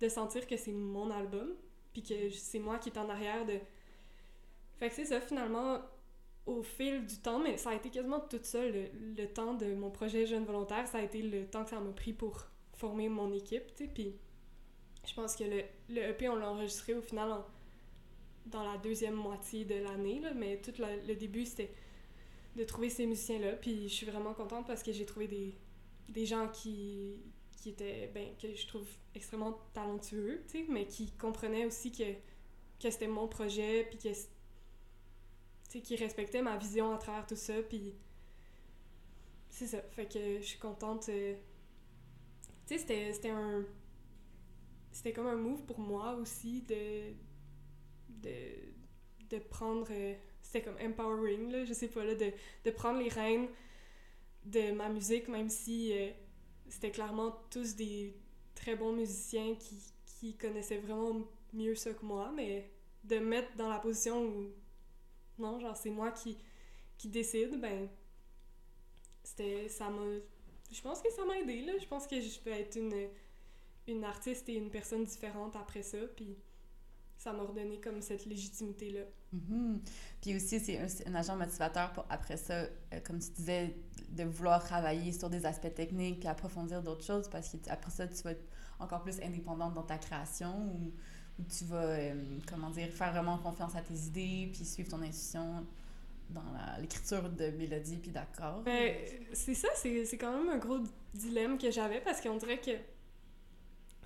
de 0.00 0.08
sentir 0.08 0.46
que 0.46 0.56
c'est 0.56 0.72
mon 0.72 1.10
album, 1.10 1.54
puis 1.92 2.02
que 2.02 2.30
c'est 2.30 2.58
moi 2.58 2.78
qui 2.78 2.90
est 2.90 2.98
en 2.98 3.08
arrière 3.10 3.46
de. 3.46 3.58
Fait 4.78 4.88
que 4.88 4.94
c'est 4.94 5.06
ça, 5.06 5.20
finalement, 5.20 5.80
au 6.46 6.62
fil 6.62 7.06
du 7.06 7.16
temps, 7.18 7.38
mais 7.40 7.56
ça 7.58 7.70
a 7.70 7.74
été 7.74 7.90
quasiment 7.90 8.20
tout 8.20 8.38
ça, 8.42 8.64
le, 8.64 8.86
le 9.16 9.26
temps 9.26 9.54
de 9.54 9.74
mon 9.74 9.90
projet 9.90 10.26
Jeune 10.26 10.44
Volontaire, 10.44 10.86
ça 10.88 10.98
a 10.98 11.02
été 11.02 11.22
le 11.22 11.46
temps 11.46 11.64
que 11.64 11.70
ça 11.70 11.80
m'a 11.80 11.92
pris 11.92 12.12
pour 12.12 12.44
former 12.74 13.08
mon 13.08 13.32
équipe, 13.32 13.66
tu 13.76 13.84
sais, 13.86 13.90
puis 13.92 14.14
je 15.06 15.14
pense 15.14 15.36
que 15.36 15.44
le, 15.44 15.62
le 15.88 16.02
EP, 16.10 16.28
on 16.28 16.36
l'a 16.36 16.50
enregistré 16.50 16.94
au 16.94 17.02
final 17.02 17.32
en- 17.32 17.46
dans 18.46 18.62
la 18.70 18.78
deuxième 18.78 19.14
moitié 19.14 19.64
de 19.64 19.76
l'année, 19.76 20.20
là, 20.20 20.32
mais 20.34 20.60
tout 20.60 20.72
le 20.78 21.14
début, 21.14 21.44
c'était 21.46 21.72
de 22.56 22.64
trouver 22.64 22.90
ces 22.90 23.06
musiciens-là, 23.06 23.52
puis 23.54 23.88
je 23.88 23.94
suis 23.94 24.06
vraiment 24.06 24.34
contente 24.34 24.66
parce 24.66 24.82
que 24.82 24.92
j'ai 24.92 25.06
trouvé 25.06 25.28
des, 25.28 25.54
des 26.08 26.26
gens 26.26 26.48
qui, 26.48 27.22
qui 27.56 27.70
étaient, 27.70 28.10
ben, 28.14 28.30
que 28.40 28.54
je 28.54 28.66
trouve 28.66 28.88
extrêmement 29.14 29.58
talentueux, 29.74 30.42
tu 30.48 30.60
sais, 30.60 30.66
mais 30.68 30.86
qui 30.86 31.12
comprenaient 31.12 31.66
aussi 31.66 31.92
que, 31.92 32.12
que 32.80 32.90
c'était 32.90 33.08
mon 33.08 33.28
projet, 33.28 33.84
puis 33.90 33.98
que, 33.98 34.08
tu 34.08 34.16
sais, 35.68 35.80
qui 35.80 35.96
respectaient 35.96 36.42
ma 36.42 36.56
vision 36.56 36.92
à 36.92 36.98
travers 36.98 37.26
tout 37.26 37.36
ça, 37.36 37.62
puis 37.62 37.94
c'est 39.50 39.66
ça, 39.66 39.82
fait 39.82 40.06
que 40.06 40.38
je 40.40 40.46
suis 40.46 40.58
contente... 40.58 41.08
euh, 41.10 41.34
tu 42.66 42.78
sais, 42.78 43.12
c'était, 43.12 43.30
un. 43.30 43.64
C'était 44.90 45.12
comme 45.12 45.28
un 45.28 45.36
move 45.36 45.62
pour 45.66 45.78
moi 45.78 46.14
aussi 46.16 46.62
de. 46.62 47.12
de. 48.08 48.30
de 49.30 49.38
prendre. 49.38 49.86
euh, 49.90 50.14
c'était 50.56 50.62
comme 50.62 50.80
empowering, 50.80 51.50
là, 51.50 51.64
je 51.64 51.72
sais 51.72 51.88
pas, 51.88 52.04
là, 52.04 52.14
de, 52.14 52.32
de 52.64 52.70
prendre 52.70 52.98
les 52.98 53.08
rênes 53.08 53.48
de 54.44 54.72
ma 54.72 54.88
musique, 54.88 55.28
même 55.28 55.48
si 55.48 55.92
euh, 55.92 56.10
c'était 56.68 56.90
clairement 56.90 57.36
tous 57.50 57.74
des 57.76 58.14
très 58.54 58.76
bons 58.76 58.92
musiciens 58.92 59.54
qui, 59.56 59.76
qui 60.04 60.36
connaissaient 60.36 60.78
vraiment 60.78 61.22
mieux 61.52 61.74
ça 61.74 61.92
que 61.92 62.04
moi, 62.04 62.32
mais 62.34 62.70
de 63.04 63.18
me 63.18 63.26
mettre 63.26 63.54
dans 63.56 63.68
la 63.68 63.78
position 63.78 64.24
où. 64.24 64.52
non, 65.38 65.60
genre, 65.60 65.76
c'est 65.76 65.90
moi 65.90 66.10
qui, 66.10 66.38
qui 66.96 67.08
décide, 67.08 67.60
ben. 67.60 67.88
C'était. 69.22 69.68
ça 69.68 69.90
m'a 69.90 70.02
je 70.72 70.82
pense 70.82 71.00
que 71.00 71.10
ça 71.12 71.24
m'a 71.24 71.38
aidé, 71.38 71.62
là. 71.62 71.72
Je 71.78 71.86
pense 71.86 72.06
que 72.06 72.20
je 72.20 72.40
peux 72.40 72.50
être 72.50 72.76
une, 72.76 73.08
une 73.86 74.04
artiste 74.04 74.48
et 74.48 74.54
une 74.54 74.70
personne 74.70 75.04
différente 75.04 75.54
après 75.54 75.82
ça, 75.82 75.98
puis 76.16 76.36
ça 77.26 77.32
m'a 77.32 77.42
redonné 77.42 77.80
comme 77.80 78.00
cette 78.02 78.24
légitimité-là. 78.24 79.00
Mhm. 79.32 79.80
Puis 80.22 80.36
aussi, 80.36 80.60
c'est 80.60 80.78
un, 81.08 81.14
agent 81.16 81.34
motivateur 81.36 81.92
pour, 81.92 82.06
après 82.08 82.36
ça, 82.36 82.54
euh, 82.54 82.68
comme 83.04 83.18
tu 83.18 83.30
disais, 83.32 83.74
de 84.10 84.22
vouloir 84.22 84.62
travailler 84.62 85.12
sur 85.12 85.28
des 85.28 85.44
aspects 85.44 85.74
techniques 85.74 86.20
puis 86.20 86.28
approfondir 86.28 86.84
d'autres 86.84 87.04
choses 87.04 87.28
parce 87.28 87.48
que 87.48 87.56
tu- 87.56 87.68
après 87.68 87.90
ça, 87.90 88.06
tu 88.06 88.22
vas 88.22 88.30
être 88.30 88.44
encore 88.78 89.02
plus 89.02 89.20
indépendante 89.20 89.74
dans 89.74 89.82
ta 89.82 89.98
création 89.98 90.54
ou, 90.72 90.92
ou 91.40 91.44
tu 91.58 91.64
vas, 91.64 91.82
euh, 91.82 92.14
comment 92.48 92.70
dire, 92.70 92.88
faire 92.90 93.10
vraiment 93.10 93.38
confiance 93.38 93.74
à 93.74 93.82
tes 93.82 93.94
idées 93.94 94.48
puis 94.52 94.64
suivre 94.64 94.88
ton 94.88 95.02
intuition 95.02 95.66
dans 96.30 96.42
l'écriture 96.80 97.28
de 97.28 97.50
mélodies 97.50 97.96
puis 97.98 98.12
d'accords. 98.12 98.62
Ben, 98.62 98.94
c'est 99.32 99.54
ça, 99.54 99.68
c'est 99.74 100.16
quand 100.16 100.32
même 100.38 100.48
un 100.48 100.58
gros 100.58 100.78
dilemme 101.12 101.58
que 101.58 101.72
j'avais 101.72 102.00
parce 102.00 102.20
qu'on 102.20 102.36
dirait 102.36 102.60
que, 102.60 102.70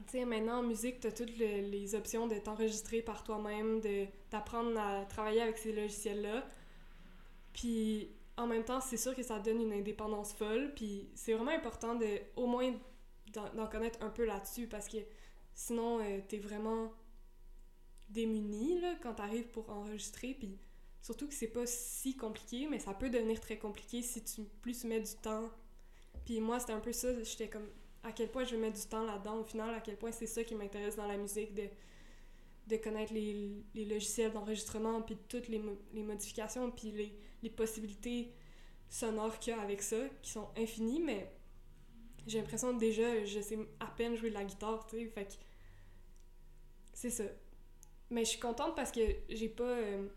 tu 0.07 0.25
maintenant 0.25 0.59
en 0.61 0.63
musique, 0.63 1.01
t'as 1.01 1.11
toutes 1.13 1.37
le- 1.39 1.61
les 1.71 1.95
options 1.95 2.27
de 2.27 2.37
t'enregistrer 2.39 3.03
par 3.03 3.25
toi-même, 3.25 3.81
d'apprendre 4.31 4.79
à 4.79 5.05
travailler 5.07 5.41
avec 5.43 5.59
ces 5.59 5.73
logiciels-là. 5.73 6.47
Puis 7.53 8.11
en 8.37 8.47
même 8.47 8.65
temps, 8.65 8.81
c'est 8.81 8.97
sûr 8.97 9.15
que 9.15 9.23
ça 9.23 9.39
donne 9.39 9.61
une 9.61 9.73
indépendance 9.73 10.33
folle, 10.33 10.73
puis 10.75 11.09
c'est 11.15 11.35
vraiment 11.35 11.51
important 11.51 11.95
de, 11.95 12.21
au 12.37 12.47
moins, 12.47 12.73
d'en 13.33 13.67
connaître 13.67 14.03
un 14.03 14.11
peu 14.11 14.25
là-dessus 14.25 14.67
parce 14.67 14.89
que 14.89 14.99
sinon, 15.55 16.01
euh, 16.01 16.21
t'es 16.29 16.39
vraiment 16.39 16.93
démuni 18.09 18.81
là, 18.81 18.95
quand 19.03 19.15
t'arrives 19.15 19.49
pour 19.49 19.69
enregistrer, 19.71 20.35
puis 20.39 20.59
Surtout 21.03 21.27
que 21.29 21.33
c'est 21.35 21.49
pas 21.49 21.65
si 21.67 22.15
compliqué, 22.15 22.67
mais 22.69 22.79
ça 22.79 22.93
peut 22.93 23.09
devenir 23.09 23.41
très 23.41 23.57
compliqué 23.59 24.03
si 24.03 24.23
tu 24.23 24.43
plus 24.61 24.81
tu 24.81 24.87
mets 24.87 25.01
du 25.01 25.15
temps. 25.23 25.49
Puis 26.27 26.41
moi, 26.41 26.61
c'était 26.61 26.75
un 26.75 26.81
peu 26.81 26.93
ça, 26.93 27.09
j'étais 27.23 27.49
comme 27.49 27.67
à 28.03 28.13
quel 28.13 28.31
point 28.31 28.45
je 28.45 28.55
vais 28.57 28.61
mettre 28.63 28.81
du 28.81 28.87
temps 28.89 29.05
là-dedans 29.05 29.41
au 29.41 29.45
final, 29.45 29.75
à 29.75 29.81
quel 29.81 29.97
point 29.97 30.13
c'est 30.13 30.27
ça 30.27 30.45
qui 30.45 30.55
m'intéresse 30.55 30.97
dans 30.97 31.07
la 31.07 31.17
musique, 31.17 31.55
de, 31.55 31.65
de 32.69 32.77
connaître 32.77 33.13
les, 33.13 33.65
les 33.75 33.85
logiciels 33.85 34.33
d'enregistrement, 34.33 35.03
puis 35.03 35.17
toutes 35.29 35.49
les, 35.49 35.63
les 35.93 36.03
modifications, 36.03 36.71
puis 36.71 36.93
les, 36.93 37.13
les 37.43 37.51
possibilités 37.51 38.33
sonores 38.89 39.39
qu'il 39.39 39.55
y 39.55 39.57
a 39.57 39.61
avec 39.61 39.83
ça, 39.83 39.99
qui 40.23 40.31
sont 40.31 40.49
infinies, 40.57 41.01
mais 41.01 41.33
j'ai 42.27 42.39
l'impression 42.39 42.73
déjà, 42.75 43.25
je 43.25 43.41
sais 43.41 43.59
à 43.81 43.87
peine 43.87 44.17
jouer 44.17 44.31
de 44.31 44.35
la 44.35 44.45
guitare, 44.45 44.87
tu 44.87 44.99
sais, 44.99 45.07
fait 45.07 45.27
que 45.27 45.33
c'est 46.93 47.11
ça. 47.11 47.25
Mais 48.11 48.25
je 48.25 48.31
suis 48.31 48.41
contente 48.41 48.75
parce 48.77 48.93
que 48.93 49.01
j'ai 49.29 49.49
pas... 49.49 49.65
euh, 49.65 50.09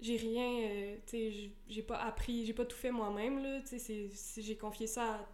j'ai 0.00 0.16
rien, 0.16 0.68
euh, 0.70 0.96
tu 1.06 1.32
sais, 1.32 1.50
j'ai 1.68 1.82
pas 1.82 1.98
appris, 1.98 2.46
j'ai 2.46 2.54
pas 2.54 2.66
tout 2.66 2.76
fait 2.76 2.90
moi-même, 2.90 3.42
là, 3.42 3.60
tu 3.62 3.78
sais, 3.78 4.10
j'ai 4.42 4.56
confié 4.56 4.86
ça 4.86 5.14
à, 5.14 5.28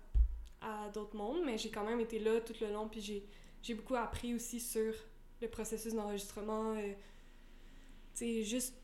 à 0.60 0.88
d'autres 0.90 1.16
mondes, 1.16 1.42
mais 1.44 1.58
j'ai 1.58 1.70
quand 1.70 1.84
même 1.84 2.00
été 2.00 2.18
là 2.18 2.40
tout 2.40 2.54
le 2.60 2.72
long, 2.72 2.88
puis 2.88 3.00
j'ai, 3.00 3.24
j'ai 3.62 3.74
beaucoup 3.74 3.96
appris 3.96 4.34
aussi 4.34 4.60
sur 4.60 4.94
le 5.40 5.48
processus 5.48 5.94
d'enregistrement, 5.94 6.74
euh, 6.74 6.92
tu 8.14 8.24
sais, 8.24 8.42
juste 8.42 8.74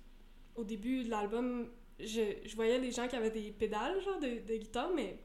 au 0.55 0.65
début 0.65 1.05
de 1.05 1.11
l'album, 1.11 1.71
je, 2.01 2.23
je 2.45 2.57
voyais 2.57 2.79
les 2.79 2.91
gens 2.91 3.09
qui 3.09 3.17
avaient 3.17 3.31
des 3.31 3.53
pédales, 3.53 4.01
genre, 4.01 4.19
de, 4.21 4.57
guitare, 4.57 4.91
mais, 4.95 5.19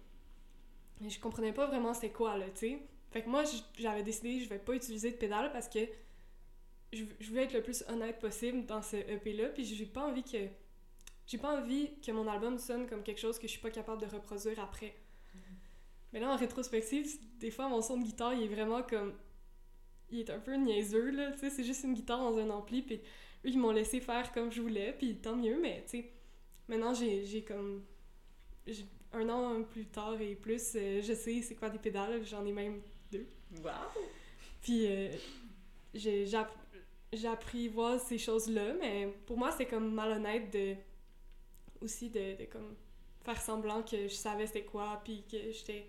je 1.08 1.20
comprenais 1.20 1.54
pas 1.54 1.68
vraiment 1.68 1.94
c'était 1.94 2.12
quoi, 2.12 2.38
là, 2.38 2.46
tu 2.50 2.60
sais. 2.60 2.80
Fait 3.12 3.24
que 3.24 3.30
moi, 3.30 3.44
j'avais 3.78 4.04
décidé, 4.04 4.40
je 4.40 4.48
vais 4.48 4.60
pas 4.60 4.74
utiliser 4.74 5.12
de 5.12 5.18
pédales 5.18 5.52
parce 5.52 5.68
que 5.68 5.80
je, 6.94 7.04
je 7.20 7.30
voulais 7.30 7.44
être 7.44 7.54
le 7.54 7.64
plus 7.64 7.84
honnête 7.90 8.20
possible 8.20 8.66
dans 8.66 8.82
ce 8.82 8.96
EP-là, 8.96 9.50
puis 9.50 9.66
j'ai 9.66 9.86
pas 9.86 10.06
envie 10.06 10.24
que... 10.24 10.48
J'ai 11.28 11.38
pas 11.38 11.62
envie 11.62 11.92
que 12.02 12.12
mon 12.12 12.28
album 12.28 12.58
sonne 12.58 12.88
comme 12.88 13.04
quelque 13.04 13.20
chose 13.20 13.40
que 13.40 13.48
je 13.48 13.52
suis 13.52 13.62
pas 13.62 13.70
capable 13.70 14.02
de 14.02 14.08
reproduire 14.08 14.60
après. 14.60 14.94
Mais 16.14 16.20
là, 16.20 16.32
en 16.32 16.36
rétrospective, 16.38 17.08
des 17.40 17.52
fois, 17.52 17.68
mon 17.70 17.82
son 17.82 17.98
de 17.98 18.04
guitare, 18.04 18.34
il 18.34 18.44
est 18.44 18.54
vraiment 18.54 18.84
comme... 18.84 19.14
Il 20.10 20.20
est 20.20 20.30
un 20.30 20.40
peu 20.40 20.56
niaiseux, 20.56 21.12
là, 21.12 21.32
tu 21.32 21.40
sais, 21.40 21.50
c'est 21.50 21.64
juste 21.64 21.84
une 21.86 21.94
guitare 21.94 22.20
dans 22.20 22.38
un 22.38 22.50
ampli, 22.50 22.82
puis 22.82 22.96
eux, 22.96 23.50
ils 23.50 23.58
m'ont 23.58 23.72
laissé 23.72 24.02
faire 24.02 24.32
comme 24.34 24.52
je 24.52 24.62
voulais, 24.62 24.94
puis 24.98 25.16
tant 25.16 25.38
mieux, 25.38 25.58
mais, 25.62 25.84
tu 25.86 26.00
sais, 26.00 26.12
maintenant, 26.68 26.94
j'ai 26.94 27.26
j'ai 27.26 27.44
comme... 27.44 27.84
Un 29.14 29.28
an 29.28 29.64
plus 29.64 29.88
tard 29.88 30.22
et 30.22 30.36
plus, 30.36 30.74
euh, 30.76 31.02
je 31.02 31.14
sais 31.14 31.42
c'est 31.42 31.56
quoi 31.56 31.70
des 31.70 31.80
pédales, 31.80 32.24
j'en 32.26 32.46
ai 32.46 32.54
même 32.54 32.82
deux. 33.12 33.28
Wow! 33.62 33.72
Puis 34.62 34.88
euh, 34.88 35.12
voir 37.74 38.00
ces 38.00 38.18
choses-là, 38.18 38.74
mais 38.80 39.14
pour 39.26 39.38
moi, 39.38 39.52
c'est 39.52 39.66
comme 39.66 39.94
malhonnête 39.94 40.52
de 40.54 40.76
aussi 41.82 42.10
de, 42.10 42.38
de 42.38 42.46
comme 42.46 42.76
faire 43.24 43.42
semblant 43.42 43.84
que 43.84 44.08
je 44.08 44.14
savais 44.14 44.48
c'était 44.48 44.64
quoi, 44.64 45.02
puis 45.04 45.24
que 45.30 45.52
j'étais... 45.52 45.88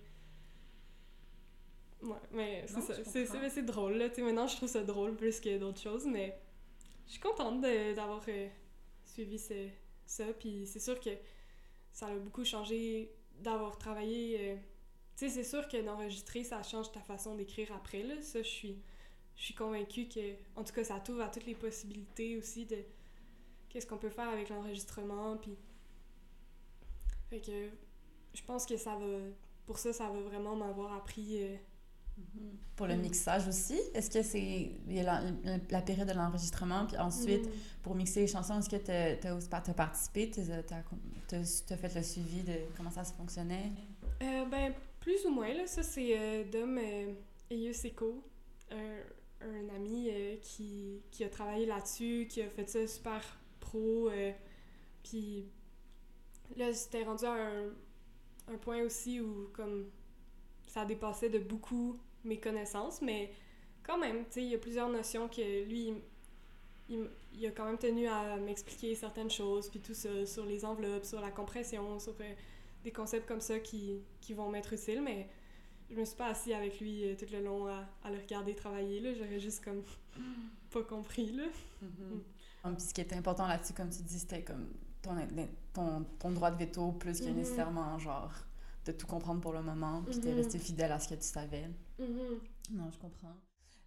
Ouais, 2.02 2.16
mais 2.32 2.64
c'est 2.66 2.80
ça. 2.80 3.48
C'est 3.50 3.62
drôle, 3.62 3.94
là. 3.94 4.08
Tu 4.08 4.16
sais, 4.16 4.22
maintenant, 4.22 4.46
je 4.48 4.56
trouve 4.56 4.68
ça 4.68 4.82
drôle 4.82 5.14
plus 5.16 5.38
que 5.40 5.56
d'autres 5.58 5.80
choses, 5.80 6.04
mais 6.06 6.36
je 7.06 7.12
suis 7.12 7.20
contente 7.20 7.60
d'avoir 7.60 8.24
euh, 8.28 8.48
suivi 9.04 9.38
ce- 9.38 9.68
ça, 10.04 10.24
puis 10.32 10.66
c'est 10.66 10.80
sûr 10.80 10.98
que 10.98 11.10
ça 11.92 12.06
a 12.06 12.16
beaucoup 12.16 12.44
changé 12.44 13.14
d'avoir 13.40 13.78
travaillé... 13.78 14.36
euh, 14.40 14.56
tu 15.16 15.28
sais, 15.28 15.30
c'est 15.30 15.44
sûr 15.48 15.68
que 15.68 15.80
d'enregistrer, 15.80 16.42
ça 16.42 16.62
change 16.62 16.90
ta 16.90 17.00
façon 17.00 17.36
d'écrire 17.36 17.72
après, 17.72 18.02
là. 18.02 18.20
Ça, 18.20 18.42
je 18.42 18.48
suis, 18.48 18.82
je 19.36 19.44
suis 19.44 19.54
convaincue 19.54 20.08
que... 20.08 20.34
En 20.56 20.64
tout 20.64 20.72
cas, 20.72 20.82
ça 20.84 20.98
t'ouvre 21.00 21.22
à 21.22 21.28
toutes 21.28 21.46
les 21.46 21.54
possibilités 21.54 22.36
aussi 22.36 22.66
de... 22.66 22.78
Qu'est-ce 23.68 23.86
qu'on 23.86 23.98
peut 23.98 24.10
faire 24.10 24.28
avec 24.28 24.48
l'enregistrement, 24.48 25.36
puis... 25.36 25.56
Fait 27.30 27.40
que... 27.40 27.68
Je 28.34 28.42
pense 28.42 28.66
que 28.66 28.76
ça 28.76 28.96
va... 28.96 29.18
Pour 29.66 29.78
ça, 29.78 29.92
ça 29.92 30.08
va 30.08 30.20
vraiment 30.20 30.56
m'avoir 30.56 30.94
appris... 30.94 31.44
euh, 31.44 31.56
Pour 32.76 32.86
le 32.86 32.96
mixage 32.96 33.46
aussi, 33.46 33.78
est-ce 33.94 34.10
que 34.10 34.22
c'est 34.22 34.70
la, 34.88 35.22
la- 35.70 35.82
période 35.82 36.08
de 36.08 36.14
l'enregistrement, 36.14 36.86
puis 36.86 36.96
ensuite, 36.96 37.46
mm. 37.46 37.50
pour 37.82 37.94
mixer 37.94 38.20
les 38.20 38.26
chansons, 38.26 38.58
est-ce 38.58 38.68
que 38.70 38.76
tu 38.76 38.90
as, 38.90 39.74
participé, 39.74 40.30
tu 40.30 40.40
as, 40.40 41.76
fait 41.76 41.94
le 41.94 42.02
suivi 42.02 42.42
de 42.42 42.52
comment 42.76 42.90
ça 42.90 43.04
se 43.04 43.12
fonctionnait? 43.12 43.70
Euh, 44.22 44.44
ben, 44.46 44.72
plus 45.00 45.24
ou 45.26 45.30
moins, 45.30 45.52
là. 45.52 45.66
Ça, 45.66 45.82
c'est 45.82 46.18
euh, 46.18 46.44
Dom 46.50 46.78
euh, 46.78 47.12
Eyuseko, 47.50 48.24
un, 48.70 49.46
un 49.46 49.74
ami 49.76 50.08
euh, 50.10 50.36
qui, 50.40 51.02
qui 51.10 51.24
a 51.24 51.28
travaillé 51.28 51.66
là-dessus, 51.66 52.26
qui 52.28 52.40
a 52.42 52.48
fait 52.48 52.68
ça 52.68 52.86
super 52.86 53.20
pro. 53.60 54.08
euh, 54.08 54.32
Puis 55.04 55.46
là, 56.56 56.72
c'était 56.72 57.04
rendu 57.04 57.24
à 57.26 57.34
un, 57.34 57.68
un 58.52 58.56
point 58.58 58.82
aussi 58.82 59.20
où, 59.20 59.48
comme, 59.52 59.86
ça 60.72 60.84
dépassait 60.84 61.28
de 61.28 61.38
beaucoup 61.38 61.98
mes 62.24 62.38
connaissances, 62.40 63.02
mais 63.02 63.30
quand 63.82 63.98
même, 63.98 64.24
tu 64.26 64.32
sais, 64.32 64.42
il 64.42 64.48
y 64.50 64.54
a 64.54 64.58
plusieurs 64.58 64.88
notions 64.88 65.28
que 65.28 65.64
lui, 65.68 65.88
il, 65.88 65.94
il- 66.88 67.10
il 67.34 67.46
a 67.46 67.50
quand 67.50 67.64
même 67.66 67.78
tenu 67.78 68.06
à 68.08 68.36
m'expliquer 68.36 68.94
certaines 68.94 69.30
choses, 69.30 69.68
puis 69.68 69.80
tout 69.80 69.94
ça, 69.94 70.24
sur 70.26 70.44
les 70.46 70.64
enveloppes, 70.64 71.04
sur 71.04 71.20
la 71.20 71.30
compression, 71.30 71.98
sur 71.98 72.14
euh, 72.20 72.34
des 72.84 72.92
concepts 72.92 73.26
comme 73.28 73.40
ça 73.40 73.58
qui, 73.58 73.98
qui 74.20 74.34
vont 74.34 74.48
m'être 74.48 74.72
utiles, 74.72 75.02
mais 75.02 75.28
je 75.90 75.96
me 75.96 76.04
suis 76.04 76.16
pas 76.16 76.28
assis 76.28 76.54
avec 76.54 76.80
lui 76.80 77.04
euh, 77.04 77.14
tout 77.18 77.26
le 77.32 77.42
long 77.42 77.66
à, 77.66 77.84
à 78.04 78.10
le 78.10 78.18
regarder 78.18 78.54
travailler, 78.54 79.00
là. 79.00 79.12
J'aurais 79.14 79.40
juste 79.40 79.62
comme 79.64 79.82
pas 80.70 80.82
compris, 80.82 81.32
là. 81.32 81.44
Hum, 81.82 82.76
Puis 82.76 82.86
ce 82.86 82.94
qui 82.94 83.00
était 83.00 83.16
important 83.16 83.46
là-dessus, 83.46 83.74
comme 83.74 83.90
tu 83.90 84.02
dis, 84.02 84.18
c'était 84.20 84.42
comme 84.42 84.68
ton, 85.02 85.16
ton, 85.74 86.04
ton 86.18 86.30
droit 86.30 86.50
de 86.50 86.56
veto 86.64 86.92
plus 86.92 87.20
que 87.20 87.28
Mhm. 87.28 87.36
nécessairement, 87.36 87.98
genre, 87.98 88.30
de 88.84 88.92
tout 88.92 89.06
comprendre 89.06 89.40
pour 89.40 89.52
le 89.52 89.62
moment, 89.62 90.02
puis 90.10 90.18
de 90.20 90.30
Mhm. 90.30 90.36
rester 90.36 90.58
fidèle 90.58 90.92
à 90.92 90.98
ce 91.00 91.08
que 91.08 91.14
tu 91.14 91.26
savais. 91.26 91.68
Mhm. 91.98 92.40
Non, 92.70 92.90
je 92.90 92.98
comprends. 92.98 93.36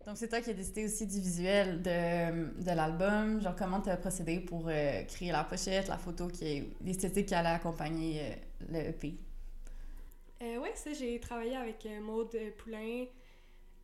Donc, 0.05 0.17
c'est 0.17 0.27
toi 0.29 0.39
qui 0.41 0.51
as 0.51 0.53
décidé 0.53 0.85
aussi 0.85 1.07
du 1.07 1.19
visuel 1.19 1.81
de, 1.81 2.61
de 2.63 2.71
l'album. 2.71 3.41
Genre, 3.41 3.55
comment 3.55 3.81
tu 3.81 3.89
as 3.89 3.97
procédé 3.97 4.39
pour 4.39 4.67
euh, 4.67 5.03
créer 5.05 5.31
la 5.31 5.43
pochette, 5.43 5.87
la 5.87 5.97
photo, 5.97 6.27
qui 6.27 6.45
est 6.45 6.69
l'esthétique 6.81 7.25
qui 7.27 7.33
allait 7.35 7.49
accompagner 7.49 8.21
euh, 8.21 8.35
le 8.69 8.79
EP? 8.89 9.17
Euh, 10.41 10.59
ouais, 10.59 10.75
ça, 10.75 10.93
j'ai 10.93 11.19
travaillé 11.19 11.55
avec 11.55 11.85
euh, 11.85 11.99
Maude 12.01 12.37
Poulain, 12.57 13.05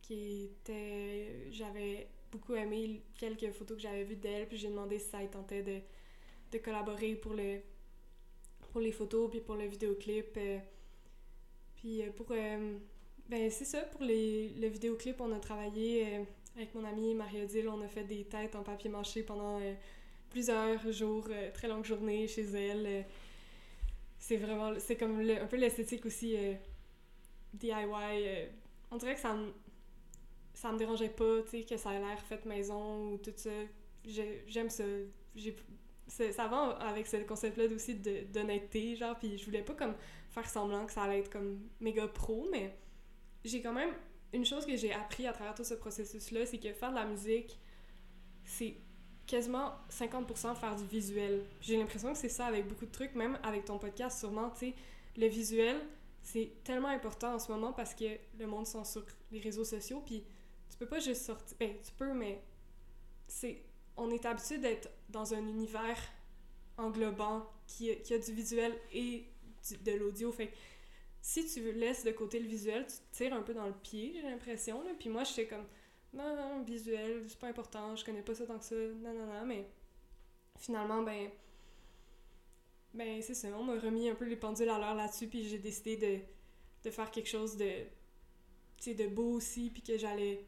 qui 0.02 0.44
était... 0.44 1.50
J'avais 1.50 2.08
beaucoup 2.30 2.54
aimé 2.54 3.02
quelques 3.18 3.50
photos 3.52 3.76
que 3.76 3.82
j'avais 3.82 4.04
vues 4.04 4.16
d'elle, 4.16 4.46
puis 4.48 4.56
j'ai 4.58 4.68
demandé 4.68 4.98
si 4.98 5.08
ça 5.10 5.22
elle 5.22 5.30
tentait 5.30 5.62
de, 5.62 5.80
de 6.52 6.58
collaborer 6.58 7.14
pour, 7.16 7.34
le, 7.34 7.60
pour 8.70 8.80
les 8.80 8.92
photos, 8.92 9.30
puis 9.30 9.40
pour 9.40 9.56
le 9.56 9.66
vidéoclip. 9.66 10.38
Puis 11.82 12.02
euh, 12.02 12.10
pour... 12.16 12.28
euh, 12.32 12.78
ben, 13.28 13.50
c'est 13.50 13.64
ça, 13.64 13.80
pour 13.82 14.02
les, 14.02 14.50
le 14.50 14.68
vidéoclip, 14.68 15.20
on 15.20 15.32
a 15.32 15.40
travaillé 15.40 16.06
euh, 16.18 16.24
avec 16.56 16.74
mon 16.74 16.84
amie 16.84 17.14
Marie-Odile, 17.14 17.68
on 17.68 17.80
a 17.82 17.88
fait 17.88 18.04
des 18.04 18.24
têtes 18.24 18.54
en 18.56 18.62
papier 18.62 18.90
mâché 18.90 19.22
pendant 19.22 19.60
plusieurs 20.30 20.92
jours, 20.92 21.28
très 21.54 21.68
longues 21.68 21.84
journées 21.84 22.28
chez 22.28 22.42
elle. 22.42 23.06
c'est 24.18 24.36
vraiment... 24.36 24.72
C'est 24.78 24.96
comme 24.96 25.20
le- 25.22 25.40
un 25.42 25.46
peu 25.46 25.56
l'esthétique 25.56 26.06
aussi 26.06 26.36
DIY. 27.54 28.48
on 28.90 28.96
dirait 28.96 29.14
que 29.14 29.20
ça 29.20 29.34
me... 29.34 29.52
Ça 30.54 30.70
me 30.72 30.78
dérangeait 30.78 31.08
pas, 31.08 31.42
tu 31.44 31.50
sais, 31.60 31.64
que 31.64 31.76
ça 31.78 31.90
a 31.90 31.98
l'air 31.98 32.20
fait 32.20 32.44
maison 32.44 33.12
ou 33.12 33.18
tout 33.18 33.32
ça. 33.36 33.50
J'ai- 34.04 34.44
J'aime 34.46 34.70
ça. 34.70 34.84
J'ai 35.34 35.56
ça 36.08 36.46
va 36.46 36.72
avec 36.72 37.06
ce 37.06 37.16
concept-là 37.18 37.64
aussi 37.74 37.94
d'honnêteté, 37.94 38.96
genre, 38.96 39.18
puis 39.18 39.38
je 39.38 39.44
voulais 39.46 39.62
pas 39.62 39.72
comme 39.74 39.94
faire 40.32 40.48
semblant 40.48 40.86
que 40.86 40.92
ça 40.92 41.02
allait 41.02 41.20
être 41.20 41.30
comme 41.30 41.60
méga 41.80 42.08
pro, 42.08 42.48
mais 42.50 42.76
j'ai 43.44 43.60
quand 43.60 43.72
même 43.72 43.92
une 44.32 44.44
chose 44.44 44.64
que 44.64 44.76
j'ai 44.76 44.92
appris 44.92 45.26
à 45.26 45.32
travers 45.32 45.54
tout 45.54 45.64
ce 45.64 45.74
processus-là, 45.74 46.46
c'est 46.46 46.58
que 46.58 46.72
faire 46.72 46.90
de 46.90 46.96
la 46.96 47.04
musique, 47.04 47.58
c'est 48.44 48.76
quasiment 49.26 49.72
50% 49.90 50.54
faire 50.54 50.74
du 50.74 50.86
visuel. 50.86 51.44
J'ai 51.60 51.76
l'impression 51.76 52.12
que 52.12 52.18
c'est 52.18 52.30
ça 52.30 52.46
avec 52.46 52.66
beaucoup 52.66 52.86
de 52.86 52.90
trucs, 52.90 53.14
même 53.14 53.38
avec 53.42 53.66
ton 53.66 53.78
podcast, 53.78 54.18
sûrement, 54.18 54.50
tu 54.50 54.58
sais, 54.70 54.74
le 55.16 55.26
visuel, 55.26 55.80
c'est 56.22 56.52
tellement 56.64 56.88
important 56.88 57.34
en 57.34 57.38
ce 57.38 57.52
moment 57.52 57.72
parce 57.72 57.94
que 57.94 58.16
le 58.38 58.46
monde 58.46 58.66
sont 58.66 58.84
sur 58.84 59.04
les 59.30 59.40
réseaux 59.40 59.64
sociaux, 59.64 60.02
puis 60.04 60.24
tu 60.70 60.78
peux 60.78 60.86
pas 60.86 60.98
juste 60.98 61.22
sortir... 61.22 61.56
Ben, 61.58 61.74
tu 61.84 61.92
peux, 61.92 62.14
mais 62.14 62.42
c'est... 63.26 63.62
On 63.98 64.10
est 64.10 64.24
habitué 64.24 64.56
d'être 64.56 64.88
dans 65.10 65.34
un 65.34 65.46
univers 65.46 65.98
englobant 66.78 67.46
qui, 67.66 67.94
qui 68.00 68.14
a 68.14 68.18
du 68.18 68.32
visuel 68.32 68.72
et 68.92 69.26
de 69.84 69.92
l'audio, 69.92 70.32
fait 70.32 70.48
que 70.48 70.54
si 71.20 71.46
tu 71.46 71.72
laisses 71.72 72.04
de 72.04 72.10
côté 72.10 72.40
le 72.40 72.48
visuel, 72.48 72.86
tu 72.86 72.96
te 72.96 73.16
tires 73.16 73.34
un 73.34 73.42
peu 73.42 73.54
dans 73.54 73.66
le 73.66 73.74
pied, 73.74 74.12
j'ai 74.14 74.22
l'impression. 74.22 74.82
Puis 74.98 75.08
moi, 75.08 75.24
j'étais 75.24 75.46
comme, 75.46 75.66
non, 76.12 76.34
non, 76.36 76.62
visuel, 76.62 77.24
c'est 77.28 77.38
pas 77.38 77.48
important, 77.48 77.94
je 77.96 78.04
connais 78.04 78.22
pas 78.22 78.34
ça 78.34 78.46
tant 78.46 78.58
que 78.58 78.64
ça, 78.64 78.74
non, 78.74 79.14
non, 79.14 79.26
non. 79.26 79.46
Mais 79.46 79.68
finalement, 80.58 81.02
ben, 81.02 81.30
ben 82.92 83.22
c'est 83.22 83.34
ça, 83.34 83.48
on 83.56 83.62
m'a 83.62 83.78
remis 83.78 84.08
un 84.08 84.14
peu 84.14 84.24
les 84.24 84.36
pendules 84.36 84.68
à 84.68 84.78
l'heure 84.78 84.94
là-dessus, 84.94 85.28
puis 85.28 85.48
j'ai 85.48 85.58
décidé 85.58 85.96
de, 85.96 86.18
de 86.84 86.90
faire 86.90 87.10
quelque 87.10 87.28
chose 87.28 87.56
de, 87.56 87.84
de 88.86 89.06
beau 89.06 89.34
aussi, 89.34 89.70
puis 89.70 89.82
que 89.82 89.96
j'allais 89.96 90.44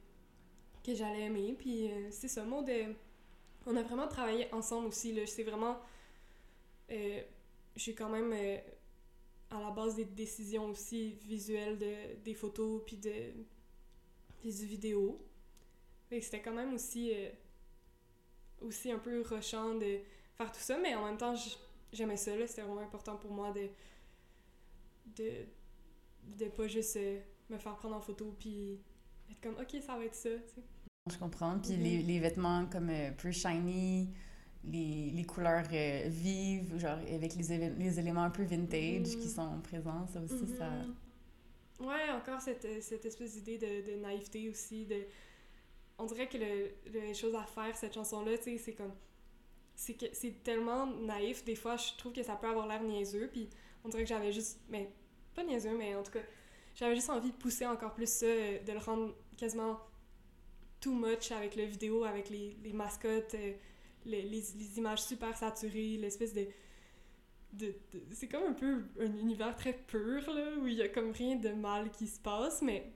que 0.84 0.94
j'allais 0.94 1.22
aimer. 1.22 1.54
Puis 1.58 1.90
euh, 1.90 2.10
c'est 2.10 2.28
ça, 2.28 2.44
Maud, 2.44 2.68
euh, 2.68 2.92
on 3.66 3.76
a 3.76 3.82
vraiment 3.82 4.06
travaillé 4.06 4.52
ensemble 4.52 4.88
aussi, 4.88 5.12
là. 5.12 5.26
C'est 5.26 5.44
vraiment... 5.44 5.80
euh, 6.90 7.22
j'ai 7.74 7.94
quand 7.94 8.10
même... 8.10 8.32
à 9.54 9.60
la 9.60 9.70
base 9.70 9.94
des 9.96 10.04
décisions 10.04 10.66
aussi 10.66 11.12
visuelles 11.26 11.78
de, 11.78 12.22
des 12.24 12.34
photos 12.34 12.82
puis 12.86 12.96
de 12.96 13.12
puis 14.40 14.52
du 14.54 14.66
vidéo. 14.66 15.20
Fait 16.08 16.18
que 16.18 16.24
c'était 16.24 16.42
quand 16.42 16.52
même 16.54 16.74
aussi 16.74 17.12
euh, 17.14 17.30
aussi 18.60 18.90
un 18.90 18.98
peu 18.98 19.22
rushant 19.22 19.74
de 19.74 19.98
faire 20.36 20.50
tout 20.52 20.60
ça, 20.60 20.78
mais 20.78 20.94
en 20.94 21.04
même 21.06 21.16
temps 21.16 21.34
j'aimais 21.92 22.16
ça 22.16 22.36
là, 22.36 22.46
c'était 22.46 22.62
vraiment 22.62 22.80
important 22.82 23.16
pour 23.16 23.30
moi 23.32 23.52
de 23.52 23.68
de 25.16 25.30
de 26.38 26.46
pas 26.48 26.66
juste 26.66 26.96
euh, 26.96 27.20
me 27.50 27.58
faire 27.58 27.76
prendre 27.76 27.96
en 27.96 28.00
photo 28.00 28.34
puis 28.38 28.80
être 29.30 29.40
comme 29.40 29.54
OK, 29.60 29.80
ça 29.82 29.96
va 29.96 30.04
être 30.04 30.14
ça. 30.14 30.30
Je 31.10 31.18
comprends. 31.18 31.58
Puis 31.58 31.72
Mhm. 31.76 31.82
les, 31.82 32.02
les 32.02 32.18
vêtements 32.20 32.66
comme 32.66 32.88
euh, 32.88 33.10
plus 33.12 33.32
shiny, 33.34 34.08
les, 34.70 35.10
les 35.10 35.24
couleurs 35.24 35.66
euh, 35.72 36.02
vives, 36.06 36.78
genre 36.78 36.98
avec 36.98 37.34
les, 37.34 37.70
les 37.70 37.98
éléments 37.98 38.22
un 38.24 38.30
peu 38.30 38.44
vintage 38.44 39.16
qui 39.16 39.28
sont 39.28 39.60
présents, 39.62 40.06
ça 40.06 40.20
aussi, 40.20 40.46
ça... 40.58 40.68
Mhm. 40.68 40.94
Ouais, 41.80 42.08
encore 42.16 42.40
cette, 42.40 42.82
cette 42.82 43.04
espèce 43.04 43.34
d'idée 43.34 43.58
de, 43.58 43.92
de 43.92 44.00
naïveté 44.00 44.48
aussi. 44.48 44.86
De... 44.86 45.02
On 45.98 46.06
dirait 46.06 46.28
que 46.28 46.38
le, 46.38 46.70
le 46.92 47.12
chose 47.14 47.34
à 47.34 47.44
faire, 47.44 47.76
cette 47.76 47.94
chanson-là, 47.94 48.38
tu 48.38 48.44
sais, 48.44 48.58
c'est 48.58 48.74
comme. 48.74 48.92
C'est 49.74 49.94
que 49.94 50.06
c'est 50.12 50.44
tellement 50.44 50.86
naïf, 50.86 51.44
des 51.44 51.56
fois, 51.56 51.76
je 51.76 51.96
trouve 51.98 52.12
que 52.12 52.22
ça 52.22 52.36
peut 52.36 52.46
avoir 52.46 52.68
l'air 52.68 52.80
niaiseux, 52.82 53.28
puis 53.32 53.48
on 53.84 53.88
dirait 53.88 54.04
que 54.04 54.08
j'avais 54.08 54.30
juste. 54.30 54.60
Mais 54.68 54.88
pas 55.34 55.42
niaiseux, 55.42 55.76
mais 55.76 55.96
en 55.96 56.04
tout 56.04 56.12
cas, 56.12 56.22
j'avais 56.76 56.94
juste 56.94 57.10
envie 57.10 57.32
de 57.32 57.36
pousser 57.36 57.66
encore 57.66 57.92
plus 57.92 58.08
ça, 58.08 58.26
euh, 58.26 58.62
de 58.62 58.72
le 58.72 58.78
rendre 58.78 59.12
quasiment 59.36 59.80
too 60.80 60.92
much 60.92 61.32
avec 61.32 61.56
le 61.56 61.64
vidéo, 61.64 62.04
avec 62.04 62.30
les, 62.30 62.56
les 62.62 62.72
mascottes, 62.72 63.34
euh, 63.34 63.52
les, 64.04 64.22
les, 64.22 64.78
images 64.78 65.02
super 65.02 65.36
saturées, 65.36 65.96
l'espèce 65.96 66.32
de 66.34 66.46
de, 67.52 67.72
c'est 68.10 68.26
comme 68.26 68.42
un 68.42 68.52
peu 68.52 68.82
un 69.00 69.16
univers 69.16 69.54
très 69.54 69.72
pur, 69.72 70.28
là, 70.32 70.56
où 70.58 70.66
il 70.66 70.74
y 70.74 70.82
a 70.82 70.88
comme 70.88 71.12
rien 71.12 71.36
de 71.36 71.50
mal 71.50 71.90
qui 71.92 72.08
se 72.08 72.18
passe, 72.18 72.62
mais 72.62 72.92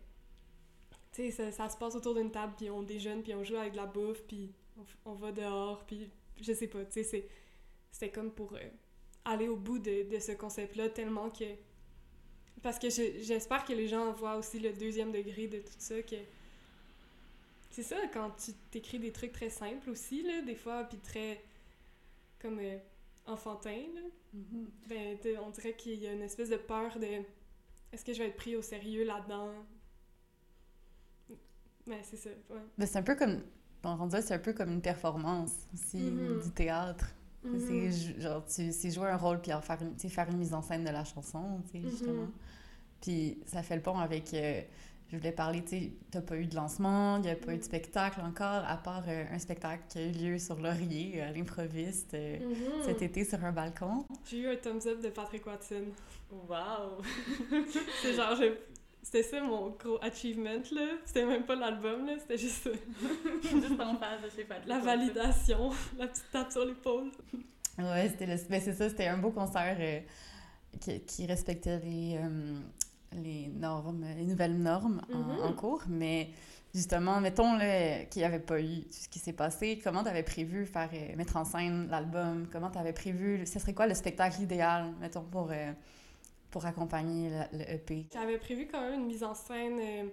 tu 1.13 1.23
sais, 1.23 1.31
ça, 1.31 1.53
ça 1.53 1.69
se 1.69 1.77
passe 1.77 1.95
autour 1.95 2.15
d'une 2.17 2.33
table, 2.33 2.55
puis 2.57 2.69
on 2.69 2.83
déjeune, 2.83 3.23
puis 3.23 3.35
on 3.35 3.45
joue 3.45 3.57
avec 3.57 3.73
de 3.73 3.77
la 3.77 3.87
bouffe, 3.87 4.23
puis 4.27 4.53
on, 4.77 5.13
on 5.13 5.15
va 5.15 5.31
dehors, 5.31 5.87
puis 5.87 6.11
je 6.41 6.53
sais 6.53 6.67
pas, 6.67 6.85
tu 6.85 7.05
sais, 7.05 7.29
c'était 7.93 8.11
comme 8.11 8.33
pour 8.33 8.55
euh, 8.55 8.59
aller 9.25 9.47
au 9.49 9.57
bout 9.57 9.79
de, 9.79 10.09
de 10.09 10.19
ce 10.19 10.33
concept-là, 10.33 10.89
tellement 10.89 11.31
que... 11.31 11.45
Parce 12.61 12.81
que 12.81 12.91
je- 12.91 13.21
j'espère 13.21 13.65
que 13.65 13.73
les 13.73 13.87
gens 13.87 14.11
voient 14.13 14.37
aussi 14.37 14.59
le 14.59 14.73
deuxième 14.73 15.13
degré 15.13 15.47
de 15.47 15.59
tout 15.59 15.73
ça, 15.79 16.03
que... 16.03 16.17
C'est 17.71 17.83
ça, 17.83 17.97
quand 18.13 18.31
tu 18.43 18.53
t'écris 18.71 18.99
des 18.99 19.13
trucs 19.13 19.33
très 19.33 19.51
simples 19.51 19.91
aussi, 19.91 20.23
là, 20.23 20.43
des 20.43 20.55
fois, 20.57 20.85
puis 20.85 20.99
très... 20.99 21.43
comme... 22.41 22.59
euh, 22.61 22.79
enfantin, 23.27 23.83
là. 23.95 24.01
Mhm. 24.33 24.69
Ben, 24.89 25.19
on 25.45 25.51
dirait 25.51 25.75
qu'il 25.75 25.95
y 26.03 26.07
a 26.07 26.13
une 26.13 26.23
espèce 26.23 26.49
de 26.51 26.57
peur 26.57 26.99
de 26.99 27.07
est-ce 27.93 28.05
que 28.05 28.13
je 28.13 28.19
vais 28.23 28.29
être 28.29 28.37
pris 28.37 28.57
au 28.57 28.63
sérieux 28.63 29.05
là-dedans? 29.05 29.51
Mais 31.87 32.01
c'est 32.03 32.17
ça, 32.17 32.31
ouais. 32.51 32.61
Ben, 32.77 32.87
c'est 32.87 32.99
un 32.99 33.03
peu 33.03 33.15
comme... 33.17 33.41
On 33.85 34.11
c'est 34.11 34.35
un 34.35 34.39
peu 34.39 34.53
comme 34.53 34.73
une 34.73 34.83
performance 34.83 35.53
aussi, 35.73 35.99
Mhm. 35.99 36.43
du 36.43 36.51
théâtre. 36.51 37.07
Mhm. 37.45 37.61
C'est 37.93 38.21
genre, 38.21 38.45
tu, 38.45 38.73
c'est 38.73 38.91
jouer 38.91 39.09
un 39.09 39.17
rôle 39.17 39.41
puis 39.41 39.53
en 39.53 39.61
faire 39.61 39.79
une, 39.81 39.97
faire 39.97 40.29
une 40.29 40.37
mise 40.39 40.53
en 40.53 40.63
scène 40.63 40.85
de 40.85 40.91
la 40.91 41.05
chanson, 41.05 41.63
tu 41.71 41.81
sais, 41.83 41.89
justement. 41.89 42.29
Puis 43.01 43.39
ça 43.47 43.63
fait 43.63 43.77
le 43.77 43.83
pont 43.83 43.99
avec. 43.99 44.35
euh, 44.35 44.61
je 45.11 45.17
voulais 45.17 45.33
parler, 45.33 45.63
tu 45.63 45.69
sais, 45.71 45.93
t'as 46.11 46.21
pas 46.21 46.37
eu 46.37 46.47
de 46.47 46.55
lancement, 46.55 47.17
il 47.19 47.25
y 47.27 47.31
a 47.31 47.35
pas 47.37 47.55
eu 47.55 47.59
de 47.59 47.63
spectacle 47.63 48.21
encore, 48.21 48.65
à 48.67 48.77
part 48.77 49.05
euh, 49.09 49.25
un 49.33 49.39
spectacle 49.39 49.83
qui 49.89 49.99
a 49.99 50.03
eu 50.07 50.11
lieu 50.13 50.39
sur 50.39 50.57
Laurier, 50.61 51.23
à 51.23 51.33
l'improviste, 51.33 52.13
euh, 52.15 52.39
Mhm. 52.39 52.83
cet 52.85 53.01
été 53.03 53.25
sur 53.25 53.43
un 53.45 53.53
balcon. 53.53 54.05
J'ai 54.29 54.41
eu 54.41 54.49
un 54.49 54.57
thumbs 54.57 54.87
up 54.87 55.01
de 55.03 55.09
Patrick 55.09 55.47
Watson. 55.47 55.85
Wow! 56.31 57.01
C'est 58.03 58.13
genre, 58.15 58.37
je- 58.37 58.55
c'était 59.03 59.23
ça 59.23 59.41
mon 59.41 59.71
gros 59.71 59.99
achievement, 60.03 60.61
là. 60.73 60.87
C'était 61.07 61.25
même 61.25 61.45
pas 61.47 61.55
l'album, 61.55 62.05
là, 62.05 62.13
c'était 62.19 62.37
juste 62.37 62.67
euh, 62.67 62.75
Juste 63.43 63.81
en 63.81 63.97
face 63.97 64.21
de 64.23 64.29
chez 64.37 64.45
Patrick. 64.45 64.69
la 64.69 64.79
validation, 64.79 65.71
la 65.97 66.09
petite 66.09 66.31
tape 66.31 66.53
sur 66.53 66.67
l'épaule. 66.67 67.11
Ouais, 67.79 68.09
c'était 68.11 68.27
le... 68.27 68.37
ben, 68.51 68.61
c'est 68.63 68.75
ça, 68.75 68.91
c'était 68.91 69.07
un 69.07 69.17
beau 69.17 69.31
concert 69.31 69.77
euh, 69.81 70.01
qui, 70.81 71.01
qui 71.01 71.25
respectait 71.27 71.79
les, 71.79 72.19
euh, 72.21 72.59
les 73.13 73.49
normes, 73.49 74.05
les 74.17 74.25
nouvelles 74.25 74.57
normes 74.59 75.01
en, 75.13 75.19
Mhm. 75.19 75.41
en 75.43 75.53
cours, 75.55 75.83
mais 75.89 76.31
justement, 76.75 77.21
mettons 77.21 77.59
qu'il 77.59 78.21
n'y 78.21 78.25
avait 78.25 78.39
pas 78.41 78.61
eu 78.61 78.83
tout 78.83 78.93
ce 78.93 79.09
qui 79.09 79.19
s'est 79.19 79.33
passé, 79.33 79.79
comment 79.83 80.03
tu 80.03 80.09
avais 80.11 80.23
prévu 80.23 80.67
faire 80.67 80.91
euh, 80.93 81.17
mettre 81.17 81.37
en 81.37 81.45
scène 81.45 81.89
l'album, 81.91 82.49
comment 82.53 82.71
tu 82.71 82.79
avais 82.79 82.93
prévu, 82.93 83.47
ce 83.47 83.59
serait 83.59 83.75
quoi 83.75 83.87
le 83.87 83.95
spectacle 83.95 84.43
idéal, 84.43 84.93
mettons, 85.01 85.25
pour, 85.25 85.51
euh, 85.51 85.73
pour 86.51 86.67
accompagner 86.67 87.31
le, 87.31 87.59
le 87.59 87.71
EP? 87.71 88.07
J'avais 88.13 88.39
prévu 88.39 88.69
quand 88.71 88.81
même 88.81 89.01
une 89.01 89.07
mise 89.07 89.25
en 89.25 89.35
scène 89.35 89.79
euh, 89.81 90.09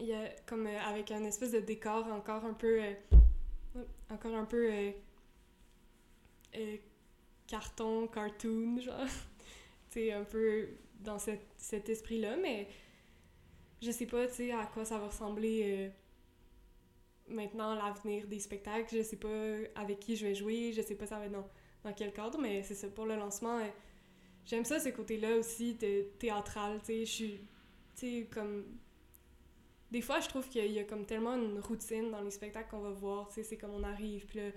y 0.00 0.12
a, 0.12 0.28
comme 0.46 0.66
euh, 0.66 0.80
avec 0.80 1.10
un 1.10 1.24
espèce 1.24 1.52
de 1.52 1.60
décor 1.60 2.06
encore 2.12 2.44
un 2.44 2.54
peu 2.54 2.80
encore 4.10 4.34
un 4.34 4.44
peu 4.44 4.70
carton, 7.46 8.06
cartoon, 8.08 8.80
genre. 8.80 9.06
tu 9.90 10.00
sais, 10.00 10.12
un 10.12 10.24
peu 10.24 10.68
dans 11.00 11.18
cet, 11.18 11.40
cet 11.62 11.88
esprit-là, 11.88 12.36
mais 12.36 12.68
je 13.80 13.90
sais 13.90 14.06
pas, 14.06 14.24
à 14.24 14.66
quoi 14.66 14.84
ça 14.84 14.98
va 14.98 15.06
ressembler 15.06 15.62
euh, 15.64 15.88
maintenant, 17.28 17.74
l'avenir 17.74 18.26
des 18.26 18.40
spectacles. 18.40 18.96
Je 18.96 19.02
sais 19.02 19.16
pas 19.16 19.28
avec 19.76 20.00
qui 20.00 20.16
je 20.16 20.26
vais 20.26 20.34
jouer, 20.34 20.72
je 20.72 20.82
sais 20.82 20.96
pas 20.96 21.06
ça 21.06 21.18
va 21.18 21.26
être 21.26 21.32
dans, 21.32 21.92
quel 21.96 22.12
cadre, 22.12 22.38
mais 22.38 22.62
c'est 22.62 22.74
ça, 22.74 22.88
pour 22.88 23.06
le 23.06 23.16
lancement, 23.16 23.58
euh, 23.58 23.68
j'aime 24.44 24.64
ça, 24.64 24.80
ce 24.80 24.88
côté-là 24.88 25.36
aussi, 25.36 25.74
de 25.74 26.02
théâtral, 26.18 26.80
tu 26.80 26.86
sais, 26.86 27.04
je 27.04 27.10
suis, 27.10 27.38
tu 27.96 28.20
sais, 28.20 28.28
comme... 28.30 28.64
Des 29.90 30.00
fois, 30.00 30.20
je 30.20 30.28
trouve 30.28 30.48
qu'il 30.48 30.72
y 30.72 30.78
a 30.78 30.84
tellement 30.84 31.34
une 31.34 31.60
routine 31.60 32.10
dans 32.10 32.22
les 32.22 32.30
spectacles 32.30 32.70
qu'on 32.70 32.80
va 32.80 32.90
voir, 32.90 33.28
tu 33.28 33.44
c'est 33.44 33.58
comme 33.58 33.74
on 33.74 33.82
arrive, 33.82 34.26
puis 34.26 34.38
là, 34.38 34.50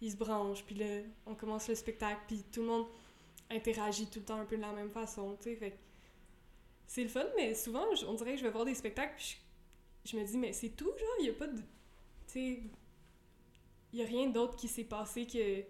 ils 0.00 0.12
se 0.12 0.16
branchent, 0.16 0.64
puis 0.64 0.76
là, 0.76 1.02
on 1.26 1.34
commence 1.34 1.68
le 1.68 1.74
spectacle, 1.74 2.20
puis 2.26 2.42
tout 2.50 2.62
le 2.62 2.68
monde 2.68 2.86
interagit 3.50 4.06
tout 4.06 4.20
le 4.20 4.24
temps 4.24 4.40
un 4.40 4.44
peu 4.44 4.56
de 4.56 4.62
la 4.62 4.72
même 4.72 4.90
façon, 4.90 5.36
tu 5.40 5.56
sais, 5.56 5.78
c'est 6.88 7.02
le 7.02 7.10
fun, 7.10 7.26
mais 7.36 7.54
souvent, 7.54 7.84
on 8.08 8.14
dirait 8.14 8.32
que 8.32 8.38
je 8.38 8.44
vais 8.44 8.50
voir 8.50 8.64
des 8.64 8.74
spectacles, 8.74 9.14
puis 9.16 9.36
je, 10.04 10.10
je 10.10 10.16
me 10.16 10.24
dis, 10.24 10.38
mais 10.38 10.54
c'est 10.54 10.70
tout, 10.70 10.90
genre, 10.98 11.16
il 11.20 11.26
y 11.26 11.28
a 11.28 11.34
pas 11.34 11.46
de... 11.46 11.58
Tu 11.58 11.64
sais, 12.26 12.62
il 13.92 13.98
y 13.98 14.02
a 14.02 14.06
rien 14.06 14.28
d'autre 14.28 14.56
qui 14.56 14.68
s'est 14.68 14.84
passé 14.84 15.26
que, 15.26 15.62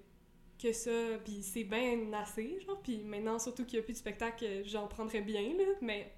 que 0.62 0.72
ça, 0.72 1.18
puis 1.24 1.42
c'est 1.42 1.64
bien 1.64 2.12
assez, 2.12 2.60
genre, 2.60 2.80
puis 2.80 2.98
maintenant, 2.98 3.38
surtout 3.40 3.64
qu'il 3.66 3.78
y 3.78 3.80
a 3.80 3.82
plus 3.82 3.94
de 3.94 3.98
spectacle, 3.98 4.44
euh, 4.44 4.62
j'en 4.64 4.86
prendrais 4.86 5.20
bien, 5.20 5.42
là, 5.56 5.64
mais 5.80 6.12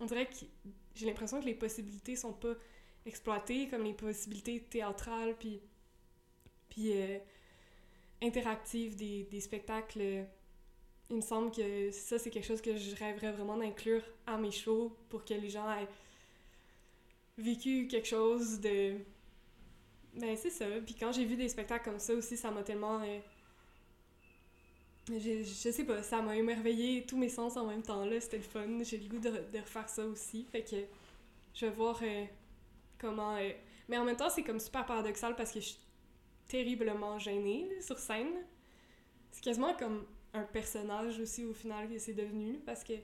on 0.00 0.06
dirait 0.06 0.26
que 0.26 0.34
j'ai 0.94 1.06
l'impression 1.06 1.40
que 1.40 1.46
les 1.46 1.54
possibilités 1.54 2.16
sont 2.16 2.32
pas 2.32 2.54
exploitées, 3.06 3.68
comme 3.68 3.84
les 3.84 3.94
possibilités 3.94 4.60
théâtrales, 4.64 5.36
puis, 5.38 5.60
puis 6.68 7.00
euh, 7.00 7.18
interactives 8.20 8.96
des, 8.96 9.22
des 9.24 9.40
spectacles. 9.40 10.26
Il 11.12 11.16
me 11.16 11.20
semble 11.20 11.50
que 11.50 11.90
ça, 11.90 12.18
c'est 12.18 12.30
quelque 12.30 12.46
chose 12.46 12.62
que 12.62 12.74
je 12.74 12.96
rêverais 12.96 13.32
vraiment 13.32 13.58
d'inclure 13.58 14.02
à 14.26 14.38
mes 14.38 14.50
shows 14.50 14.96
pour 15.10 15.26
que 15.26 15.34
les 15.34 15.50
gens 15.50 15.70
aient 15.70 15.86
vécu 17.36 17.86
quelque 17.86 18.08
chose 18.08 18.60
de... 18.60 18.96
Ben, 20.14 20.34
c'est 20.38 20.48
ça. 20.48 20.64
Puis 20.86 20.94
quand 20.94 21.12
j'ai 21.12 21.26
vu 21.26 21.36
des 21.36 21.50
spectacles 21.50 21.84
comme 21.84 21.98
ça 21.98 22.14
aussi, 22.14 22.34
ça 22.38 22.50
m'a 22.50 22.62
tellement... 22.62 23.02
euh, 23.02 23.18
Je 25.10 25.42
sais 25.44 25.84
pas, 25.84 26.02
ça 26.02 26.22
m'a 26.22 26.34
émerveillé 26.34 27.04
tous 27.04 27.18
mes 27.18 27.28
sens 27.28 27.58
en 27.58 27.66
même 27.66 27.82
temps. 27.82 28.06
là 28.06 28.18
C'était 28.18 28.38
le 28.38 28.42
fun. 28.42 28.82
J'ai 28.82 28.96
le 28.96 29.08
goût 29.10 29.18
de, 29.18 29.58
refaire 29.58 29.90
ça 29.90 30.06
aussi. 30.06 30.46
Fait 30.50 30.62
que 30.62 30.76
je 31.52 31.66
vais 31.66 31.72
voir 31.72 32.00
euh, 32.02 32.24
comment... 32.98 33.36
euh, 33.36 33.52
Mais 33.86 33.98
en 33.98 34.04
même 34.06 34.16
temps, 34.16 34.30
c'est 34.30 34.44
comme 34.44 34.58
super 34.58 34.86
paradoxal 34.86 35.36
parce 35.36 35.52
que 35.52 35.60
je 35.60 35.66
suis 35.66 35.78
terriblement 36.48 37.18
gênée 37.18 37.68
sur 37.82 37.98
scène. 37.98 38.32
C'est 39.30 39.44
quasiment 39.44 39.74
comme 39.74 40.06
un 40.34 40.42
personnage 40.42 41.18
aussi 41.20 41.44
au 41.44 41.52
final 41.52 41.88
que 41.88 41.98
c'est 41.98 42.14
devenu 42.14 42.58
parce 42.64 42.84
que 42.84 42.94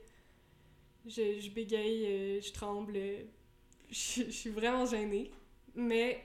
je, 1.07 1.41
je 1.41 1.51
bégaye, 1.51 2.07
euh, 2.07 2.41
je 2.41 2.53
tremble, 2.53 2.99
je, 3.91 4.31
suis 4.31 4.51
vraiment 4.51 4.87
gênée. 4.87 5.31
Mais 5.75 6.25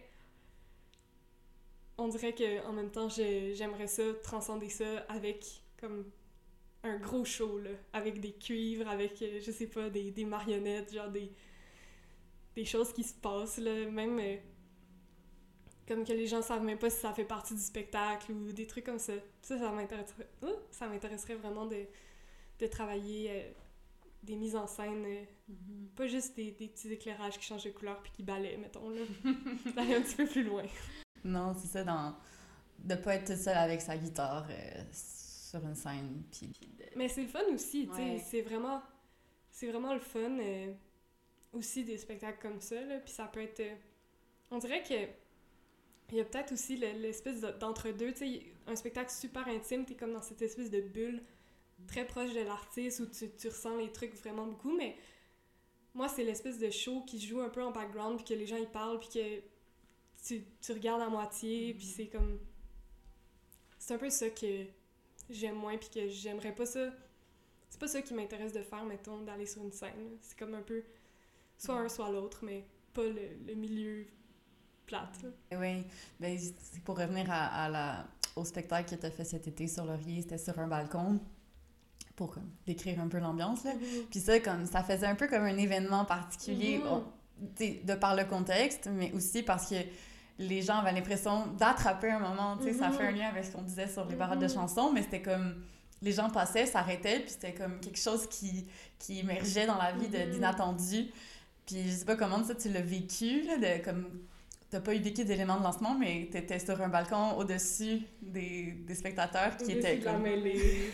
on 1.98 2.08
dirait 2.08 2.34
que 2.34 2.66
en 2.66 2.74
même 2.74 2.92
temps, 2.92 3.10
j'aimerais 3.10 3.88
ça, 3.88 4.04
transcender 4.24 4.70
ça 4.70 5.00
avec 5.10 5.46
comme 5.80 6.06
un 6.84 6.98
gros 6.98 7.24
show, 7.24 7.60
là, 7.60 7.70
avec 7.94 8.20
des 8.20 8.34
cuivres, 8.34 8.88
avec, 8.88 9.22
euh, 9.22 9.40
je 9.42 9.52
sais 9.52 9.68
pas, 9.68 9.90
des, 9.90 10.12
des 10.12 10.26
marionnettes, 10.26 10.94
genre 10.94 11.10
des, 11.10 11.32
des 12.56 12.66
choses 12.66 12.92
qui 12.92 13.04
se 13.04 13.14
passent, 13.14 13.58
là, 13.58 13.86
même 13.90 14.20
euh, 14.20 14.36
comme 15.88 16.06
que 16.06 16.14
les 16.14 16.28
gens 16.28 16.42
savent 16.42 16.64
même 16.64 16.78
pas 16.80 16.90
si 16.90 17.00
ça 17.00 17.14
fait 17.14 17.26
partie 17.26 17.54
du 17.56 17.62
spectacle 17.62 18.32
ou 18.32 18.52
des 18.52 18.68
trucs 18.68 18.86
comme 18.86 19.00
ça. 19.00 19.14
Ça, 19.42 19.58
ça 19.58 19.72
m'intéresserait, 19.72 20.28
oh, 20.42 20.56
ça 20.72 20.88
m'intéresserait 20.88 21.36
vraiment 21.36 21.66
de, 21.66 21.86
de 22.60 22.68
travailler 22.68 23.30
euh, 23.32 23.52
des 24.24 24.36
mises 24.36 24.56
en 24.56 24.68
scène, 24.68 25.04
euh, 25.06 25.24
pas 25.96 26.08
juste 26.08 26.36
des, 26.36 26.52
des 26.52 26.68
petits 26.70 26.92
éclairages 26.92 27.38
qui 27.38 27.46
changent 27.46 27.66
de 27.66 27.72
couleur 27.72 28.02
puis 28.02 28.12
qui 28.12 28.24
balaient, 28.24 28.58
mettons, 28.58 28.90
là. 28.90 29.02
D'aller 29.76 29.96
un 29.96 30.02
petit 30.02 30.16
peu 30.16 30.26
plus 30.26 30.44
loin. 30.44 30.64
Non, 31.26 31.54
c'est 31.54 31.68
ça, 31.68 31.84
dans... 31.84 32.16
de 32.80 32.96
pas 32.96 33.16
être 33.16 33.28
toute 33.28 33.38
seule 33.44 33.58
avec 33.58 33.82
sa 33.82 33.98
guitare 33.98 34.48
euh, 34.50 34.84
sur 34.92 35.60
une 35.66 35.76
scène, 35.76 36.24
puis 36.32 36.50
Mais 36.96 37.10
c'est 37.10 37.22
le 37.24 37.28
fun 37.28 37.44
aussi, 37.54 37.88
tu 37.88 37.96
sais, 37.96 38.02
Ouais. 38.02 38.24
c'est 38.26 38.42
vraiment 38.42 38.82
c'est 39.52 39.68
vraiment 39.68 39.94
le 39.94 40.00
fun 40.00 40.38
aussi 41.54 41.84
des 41.86 41.98
spectacles 41.98 42.40
comme 42.42 42.60
ça 42.60 42.82
là, 42.82 42.98
puis 43.00 43.14
ça 43.14 43.26
peut 43.26 43.42
être 43.42 43.62
on 44.50 44.58
dirait 44.58 44.82
que 44.82 44.94
il 46.12 46.18
y 46.18 46.22
a 46.22 46.26
peut-être 46.26 46.52
aussi 46.54 46.78
le- 46.78 47.00
l'espèce 47.00 47.42
de- 47.42 47.52
d'entre-deux, 47.52 48.14
tu 48.14 48.20
sais, 48.20 48.46
un 48.68 48.76
spectacle 48.76 49.12
super 49.12 49.48
intime, 49.48 49.86
t'es 49.86 49.96
comme 49.96 50.14
dans 50.14 50.22
cette 50.22 50.42
espèce 50.42 50.70
de 50.70 50.82
bulle 50.82 51.24
très 51.88 52.06
proche 52.06 52.34
de 52.34 52.42
l'artiste 52.42 53.00
où 53.02 53.06
tu, 53.08 53.30
tu 53.36 53.48
ressens 53.48 53.78
les 53.78 53.92
trucs 53.92 54.14
vraiment 54.16 54.46
beaucoup, 54.46 54.76
mais 54.76 54.96
moi, 55.94 56.08
c'est 56.08 56.24
l'espèce 56.24 56.60
de 56.60 56.70
show 56.70 57.02
qui 57.06 57.20
joue 57.20 57.42
un 57.42 57.50
peu 57.50 57.62
en 57.64 57.72
background, 57.72 58.18
puis 58.18 58.26
que 58.26 58.34
les 58.34 58.46
gens, 58.48 58.58
ils 58.58 58.68
parlent, 58.70 59.00
puis 59.00 59.10
que 59.10 59.42
tu, 60.26 60.44
tu 60.62 60.72
regardes 60.72 61.02
à 61.02 61.10
moitié, 61.10 61.74
puis 61.74 61.86
c'est 61.86 62.08
comme... 62.08 62.40
c'est 63.78 63.94
un 63.94 63.98
peu 63.98 64.10
ça 64.10 64.30
que 64.30 64.66
j'aime 65.30 65.56
moins, 65.56 65.78
puis 65.78 65.90
que 65.90 66.08
j'aimerais 66.08 66.56
pas 66.56 66.66
ça. 66.66 66.92
C'est 67.70 67.80
pas 67.80 67.88
ça 67.88 68.02
qui 68.02 68.14
m'intéresse 68.14 68.54
de 68.54 68.62
faire, 68.62 68.86
mettons, 68.86 69.22
d'aller 69.22 69.46
sur 69.46 69.62
une 69.64 69.72
scène. 69.72 70.18
C'est 70.22 70.38
comme 70.38 70.54
un 70.54 70.62
peu 70.62 70.84
soit 71.58 71.76
un, 71.76 71.90
soit 71.90 72.10
l'autre, 72.12 72.44
mais 72.44 72.66
pas 72.94 73.04
le, 73.04 73.36
le 73.46 73.54
milieu 73.56 74.06
plate. 74.86 75.26
Oui, 75.52 75.84
ben, 76.20 76.38
c'est 76.38 76.82
pour 76.84 76.98
revenir 76.98 77.30
à, 77.32 77.66
à 77.66 77.70
la, 77.70 78.06
au 78.36 78.44
spectacle 78.46 78.96
que 78.96 79.00
tu 79.00 79.06
as 79.06 79.12
fait 79.12 79.24
cet 79.24 79.48
été 79.48 79.68
sur 79.68 79.86
Laurier, 79.86 80.22
c'était 80.22 80.38
sur 80.38 80.58
un 80.60 80.68
balcon 80.68 81.20
pour 82.16 82.32
comme, 82.34 82.50
décrire 82.68 83.00
un 83.00 83.08
peu 83.08 83.20
l'ambiance. 83.20 83.64
là. 83.64 83.72
Puis 84.12 84.20
ça, 84.20 84.40
comme, 84.40 84.66
ça 84.66 84.84
faisait 84.84 85.08
un 85.08 85.16
peu 85.16 85.28
comme 85.28 85.44
un 85.44 85.58
événement 85.58 86.06
particulier, 86.06 86.78
Mhm. 86.80 86.88
on- 86.88 87.04
t'sais, 87.56 87.82
de 87.84 87.96
par 87.96 88.16
le 88.16 88.26
contexte, 88.26 88.88
mais 88.92 89.12
aussi 89.14 89.42
parce 89.44 89.70
que 89.70 89.76
les 90.40 90.62
gens 90.62 90.78
avaient 90.78 90.92
l'impression 90.94 91.48
d'attraper 91.48 92.12
un 92.12 92.20
moment. 92.20 92.58
tu 92.58 92.66
sais 92.66 92.74
Ça 92.74 92.90
Mhm. 92.90 92.94
fait 92.98 93.08
un 93.08 93.12
lien 93.12 93.28
avec 93.30 93.46
ce 93.46 93.52
qu'on 93.52 93.62
disait 93.64 93.88
sur 93.88 94.06
les 94.06 94.16
paroles 94.16 94.40
de 94.40 94.48
chansons, 94.48 94.92
mais 94.94 95.02
c'était 95.04 95.22
comme 95.22 95.64
les 96.02 96.12
gens 96.12 96.30
passaient, 96.30 96.66
s'arrêtaient, 96.66 97.20
puis 97.22 97.30
c'était 97.30 97.54
comme 97.54 97.80
quelque 97.80 98.00
chose 98.00 98.28
qui, 98.28 98.68
qui 99.00 99.20
émergeait 99.20 99.66
dans 99.66 99.78
la 99.78 99.94
vie 99.94 100.08
d'inattendu. 100.10 101.06
Puis 101.66 101.84
je 101.90 101.92
sais 101.96 102.06
pas 102.06 102.16
comment 102.18 102.44
ça 102.44 102.56
tu 102.56 102.70
l'as 102.70 102.82
vécu, 102.82 103.44
là, 103.44 103.58
de 103.58 103.84
comme 103.84 104.06
t'as 104.74 104.82
pas 104.82 104.96
eu 104.96 105.00
vécu 105.00 105.24
d'éléments 105.24 105.58
de 105.60 105.64
lancement, 105.64 105.94
mais 105.94 106.28
t'étais 106.32 106.58
sur 106.58 106.82
un 106.82 106.90
balcon 106.90 107.38
au-dessus 107.38 108.02
des, 108.24 108.72
des 108.72 108.96
spectateurs 108.96 109.56
qui 109.56 109.72
étaient 109.74 109.98
de 109.98 110.06
la 110.06 110.14
comme... 110.14 110.24
mêlée. 110.24 110.90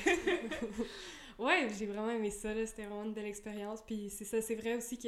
ouais, 1.39 1.69
j'ai 1.77 1.86
vraiment 1.86 2.09
aimé 2.09 2.30
ça, 2.30 2.53
là. 2.53 2.65
C'était 2.65 2.84
vraiment 2.86 3.05
une 3.05 3.13
belle 3.13 3.25
expérience. 3.27 3.82
Puis 3.86 4.09
c'est 4.09 4.25
ça, 4.25 4.41
c'est 4.41 4.55
vrai 4.55 4.75
aussi 4.75 4.97
que 4.99 5.07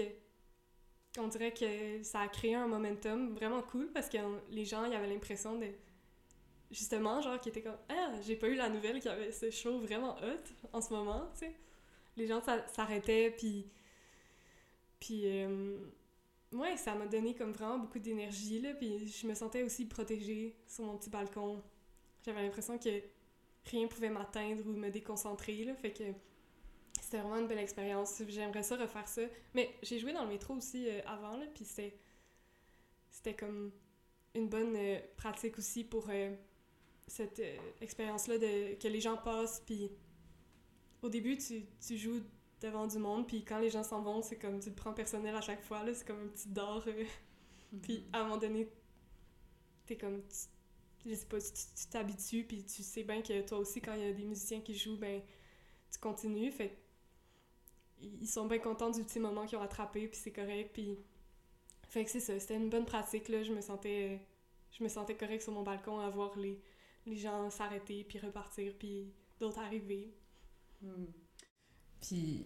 on 1.19 1.27
dirait 1.27 1.51
que 1.51 2.01
ça 2.03 2.21
a 2.21 2.27
créé 2.29 2.55
un 2.55 2.67
momentum 2.67 3.33
vraiment 3.35 3.61
cool 3.61 3.91
parce 3.93 4.07
que 4.07 4.17
les 4.49 4.63
gens, 4.63 4.85
ils 4.85 4.93
avaient 4.93 5.09
l'impression 5.09 5.59
de 5.59 5.67
justement, 6.71 7.19
genre, 7.19 7.41
qui 7.41 7.49
étaient 7.49 7.61
comme 7.61 7.77
Ah, 7.89 8.13
j'ai 8.25 8.37
pas 8.37 8.47
eu 8.47 8.55
la 8.55 8.69
nouvelle 8.69 9.01
qu'il 9.01 9.11
y 9.11 9.13
avait 9.13 9.33
ce 9.33 9.51
show 9.51 9.79
vraiment 9.79 10.15
hot 10.15 10.69
en 10.71 10.79
ce 10.79 10.93
moment, 10.93 11.29
tu 11.33 11.39
sais. 11.45 11.55
Les 12.15 12.25
gens 12.25 12.41
s'a- 12.41 12.65
s'arrêtaient, 12.69 13.31
puis. 13.37 13.67
Puis. 15.01 15.23
euh, 15.25 15.77
Ouais, 16.51 16.75
ça 16.75 16.95
m'a 16.95 17.07
donné 17.07 17.33
comme 17.33 17.53
vraiment 17.53 17.79
beaucoup 17.79 17.99
d'énergie, 17.99 18.59
là. 18.59 18.73
Puis 18.73 19.07
je 19.07 19.25
me 19.25 19.33
sentais 19.33 19.63
aussi 19.63 19.85
protégée 19.85 20.55
sur 20.67 20.83
mon 20.83 20.97
petit 20.97 21.09
balcon. 21.09 21.63
J'avais 22.25 22.43
l'impression 22.43 22.77
que 22.77 23.01
rien 23.65 23.87
pouvait 23.87 24.09
m'atteindre 24.09 24.65
ou 24.65 24.73
me 24.73 24.89
déconcentrer, 24.89 25.63
là. 25.63 25.73
Fait 25.75 25.91
que 25.91 26.03
c'était 26.99 27.19
vraiment 27.19 27.37
une 27.37 27.47
belle 27.47 27.59
expérience. 27.59 28.21
J'aimerais 28.27 28.63
ça 28.63 28.75
refaire 28.75 29.07
ça. 29.07 29.21
Mais 29.53 29.73
j'ai 29.81 29.97
joué 29.99 30.11
dans 30.11 30.23
le 30.23 30.29
métro 30.29 30.55
aussi 30.55 30.89
euh, 30.89 31.01
avant, 31.05 31.37
là. 31.37 31.45
Puis 31.53 31.65
c'était. 31.65 31.97
C'était 33.09 33.35
comme 33.35 33.71
une 34.33 34.47
bonne 34.47 34.73
euh, 34.75 34.99
pratique 35.17 35.57
aussi 35.57 35.83
pour 35.83 36.07
euh, 36.09 36.33
cette 37.07 37.41
expérience-là 37.81 38.37
que 38.39 38.87
les 38.87 39.01
gens 39.01 39.17
passent. 39.17 39.61
Puis 39.65 39.89
au 41.01 41.09
début, 41.09 41.37
tu, 41.37 41.65
tu 41.85 41.97
joues 41.97 42.21
devant 42.61 42.87
du 42.87 42.97
monde. 42.99 43.27
Puis 43.27 43.43
quand 43.45 43.59
les 43.59 43.69
gens 43.69 43.83
s'en 43.83 44.01
vont, 44.01 44.21
c'est 44.21 44.37
comme 44.37 44.59
tu 44.59 44.69
le 44.69 44.75
prends 44.75 44.93
personnel 44.93 45.35
à 45.35 45.41
chaque 45.41 45.63
fois. 45.63 45.83
C'est 45.93 46.05
comme 46.07 46.21
un 46.23 46.27
petit 46.27 46.49
dard. 46.49 46.83
euh. 46.87 47.05
Puis 47.81 48.05
à 48.13 48.19
un 48.21 48.23
moment 48.23 48.37
donné, 48.37 48.69
t'es 49.85 49.97
comme. 49.97 50.21
tu- 50.27 51.09
je 51.09 51.15
sais 51.15 51.25
pas, 51.25 51.39
tu 51.41 51.51
tu 51.51 51.87
t'habitues, 51.89 52.43
puis 52.45 52.63
tu 52.63 52.83
sais 52.83 53.03
bien 53.03 53.21
que 53.23 53.41
toi 53.47 53.57
aussi, 53.59 53.81
quand 53.81 53.93
il 53.95 54.01
y 54.01 54.05
a 54.05 54.13
des 54.13 54.23
musiciens 54.23 54.61
qui 54.61 54.75
jouent, 54.77 54.97
ben, 54.97 55.21
tu 55.91 55.99
continues. 55.99 56.51
Fait 56.51 56.77
ils 58.01 58.27
sont 58.27 58.47
bien 58.47 58.59
contents 58.59 58.89
du 58.89 59.03
petit 59.03 59.19
moment 59.19 59.45
qu'ils 59.45 59.57
ont 59.57 59.61
attrapé, 59.61 60.07
puis 60.07 60.19
c'est 60.19 60.31
correct. 60.33 60.71
Puis. 60.73 60.97
Fait 61.89 62.05
que 62.05 62.09
c'est 62.11 62.19
ça, 62.21 62.39
c'était 62.39 62.55
une 62.55 62.69
bonne 62.69 62.85
pratique, 62.85 63.29
là. 63.29 63.43
Je 63.43 63.53
me 63.53 63.61
sentais. 63.61 64.19
Je 64.71 64.83
me 64.83 64.89
sentais 64.89 65.15
correct 65.17 65.41
sur 65.41 65.51
mon 65.53 65.63
balcon 65.63 65.99
à 65.99 66.09
voir 66.09 66.37
les, 66.37 66.61
les 67.05 67.17
gens 67.17 67.49
s'arrêter, 67.49 68.03
puis 68.05 68.19
repartir, 68.19 68.73
puis 68.77 69.13
d'autres 69.39 69.59
arriver. 69.59 70.13
Puis, 72.01 72.45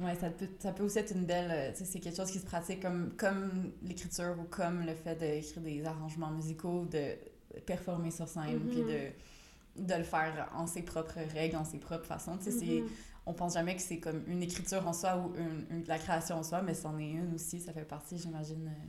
ouais, 0.00 0.14
ça 0.16 0.30
peut, 0.30 0.48
ça 0.58 0.72
peut 0.72 0.84
aussi 0.84 0.98
être 0.98 1.12
une 1.14 1.26
belle. 1.26 1.50
euh, 1.50 1.72
c'est 1.74 2.00
quelque 2.00 2.16
chose 2.16 2.30
qui 2.30 2.38
se 2.38 2.46
pratique 2.46 2.80
comme, 2.80 3.12
comme 3.16 3.72
l'écriture 3.82 4.36
ou 4.40 4.44
comme 4.44 4.84
le 4.86 4.94
fait 4.94 5.16
d'écrire 5.16 5.62
des 5.62 5.84
arrangements 5.84 6.30
musicaux, 6.30 6.86
de 6.86 7.16
performer 7.66 8.10
sur 8.10 8.28
scène, 8.28 8.68
puis 8.70 8.82
de, 8.84 9.10
de 9.76 9.94
le 9.94 10.04
faire 10.04 10.50
en 10.54 10.66
ses 10.66 10.82
propres 10.82 11.20
règles, 11.34 11.56
en 11.56 11.64
ses 11.64 11.78
propres 11.78 12.06
façons. 12.06 12.38
Tu 12.38 12.52
sais, 12.52 12.82
Mhm. 12.82 12.88
on 13.26 13.34
pense 13.34 13.54
jamais 13.54 13.76
que 13.76 13.82
c'est 13.82 14.00
comme 14.00 14.22
une 14.28 14.42
écriture 14.42 14.86
en 14.86 14.92
soi 14.92 15.16
ou 15.18 15.34
une, 15.36 15.84
la 15.86 15.98
création 15.98 16.36
en 16.36 16.42
soi, 16.42 16.62
mais 16.62 16.74
c'en 16.74 16.98
est 16.98 17.10
une 17.10 17.34
aussi. 17.34 17.60
Ça 17.60 17.72
fait 17.72 17.84
partie, 17.84 18.18
j'imagine, 18.18 18.68
euh, 18.68 18.86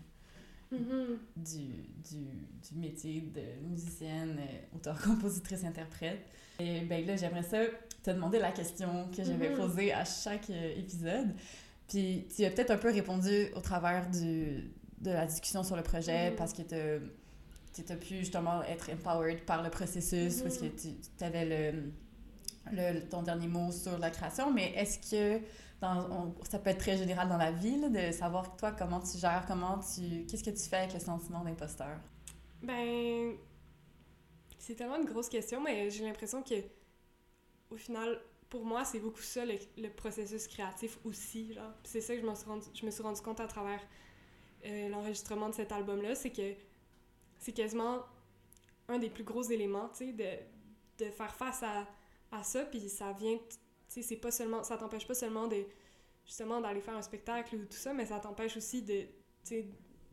Mhm. 0.72 1.20
du, 1.36 1.68
du, 2.04 2.26
du 2.70 2.76
métier 2.80 3.22
de 3.22 3.68
musicienne, 3.68 4.38
euh, 4.40 4.76
auteur, 4.76 5.00
compositrice, 5.02 5.64
interprète. 5.64 6.26
Et 6.60 6.82
ben 6.82 7.06
là, 7.06 7.16
j'aimerais 7.18 7.44
ça 7.44 7.58
te 8.06 8.12
demander 8.12 8.40
la 8.40 8.52
question 8.52 9.10
que 9.16 9.24
j'avais 9.24 9.50
Mhm. 9.50 9.58
posée 9.58 9.92
à 9.94 10.06
chaque 10.06 10.50
euh, 10.50 10.78
épisode. 10.80 11.34
Puis 11.88 12.28
tu 12.36 12.46
as 12.46 12.52
peut-être 12.52 12.72
un 12.72 12.78
peu 12.78 12.92
répondu 12.92 13.48
au 13.56 13.62
travers 13.62 14.10
du, 14.10 14.72
de 15.00 15.12
la 15.12 15.26
discussion 15.26 15.64
sur 15.64 15.76
le 15.76 15.84
projet 15.84 16.30
Mhm. 16.32 16.36
parce 16.36 16.54
que 16.54 16.62
tu 16.62 17.92
as 17.92 17.96
pu 17.96 18.18
justement 18.18 18.64
être 18.64 18.90
empowered 18.92 19.42
par 19.46 19.64
le 19.64 19.70
processus 19.70 20.38
Mhm. 20.38 20.44
parce 20.44 20.58
que 20.60 20.66
tu 20.68 21.24
avais 21.24 21.46
le, 21.74 21.92
le, 22.72 23.00
ton 23.10 23.22
dernier 23.24 23.48
mot 23.48 23.72
sur 23.72 23.98
la 23.98 24.10
création, 24.10 24.52
mais 24.52 24.72
est-ce 24.74 25.00
que 25.12 25.44
dans, 25.82 26.10
on- 26.10 26.36
ça 26.50 26.58
peut 26.60 26.70
être 26.70 26.80
très 26.80 26.98
général 26.98 27.28
dans 27.28 27.38
la 27.38 27.52
vie, 27.52 27.78
là, 27.80 27.90
de 27.90 28.12
savoir 28.14 28.56
toi 28.56 28.72
comment 28.72 29.00
tu 29.00 29.18
gères, 29.18 29.46
comment 29.48 29.80
tu, 29.80 30.26
qu'est-ce 30.26 30.44
que 30.44 30.50
tu 30.52 30.64
fais 30.70 30.78
avec 30.78 30.94
le 30.94 31.00
sentiment 31.00 31.44
d'imposteur? 31.44 31.98
Ben, 32.64 33.34
c'est 34.58 34.76
tellement 34.76 34.96
une 34.96 35.06
grosse 35.06 35.30
question, 35.30 35.62
mais 35.62 35.90
j'ai 35.92 36.06
l'impression 36.06 36.42
que, 36.42 36.56
au 37.72 37.78
final, 37.78 38.22
pour 38.50 38.64
moi, 38.64 38.86
c'est 38.86 39.00
beaucoup 39.00 39.22
ça, 39.22 39.46
le, 39.46 39.56
le 39.78 39.90
processus 39.90 40.48
créatif 40.48 41.00
aussi. 41.04 41.58
C'est 41.84 42.02
ça 42.02 42.16
que 42.16 42.22
je 42.22 42.26
me 42.26 42.36
suis 42.36 42.46
rendu, 42.46 42.68
je 42.74 42.86
me 42.86 42.92
suis 42.92 43.04
rendu 43.04 43.22
compte 43.22 43.40
à 43.40 43.48
travers 43.48 43.82
euh, 44.66 44.90
l'enregistrement 44.90 45.50
de 45.50 45.56
cet 45.56 45.72
album-là, 45.72 46.16
c'est 46.16 46.32
que 46.32 46.54
c'est 47.38 47.52
quasiment 47.52 48.04
un 48.88 48.98
des 49.00 49.10
plus 49.10 49.24
gros 49.24 49.44
éléments, 49.44 49.92
de, 50.00 51.04
de 51.04 51.12
faire 51.12 51.36
face 51.36 51.64
à, 51.64 51.88
à 52.32 52.44
ça, 52.44 52.66
puis 52.66 52.90
ça 52.90 53.12
vient, 53.14 53.38
tu 53.90 54.04
sais, 54.04 54.16
pas 54.16 54.32
seulement, 54.32 54.64
ça 54.64 54.78
t'empêche 54.78 55.08
pas 55.08 55.14
seulement 55.16 55.48
de, 55.48 55.66
justement, 56.26 56.62
d'aller 56.62 56.82
faire 56.82 56.96
un 56.96 57.02
spectacle 57.02 57.56
ou 57.56 57.66
tout 57.66 57.78
ça, 57.78 57.94
mais 57.94 58.06
ça 58.06 58.20
t'empêche 58.20 58.58
aussi 58.58 58.82
de, 58.82 59.06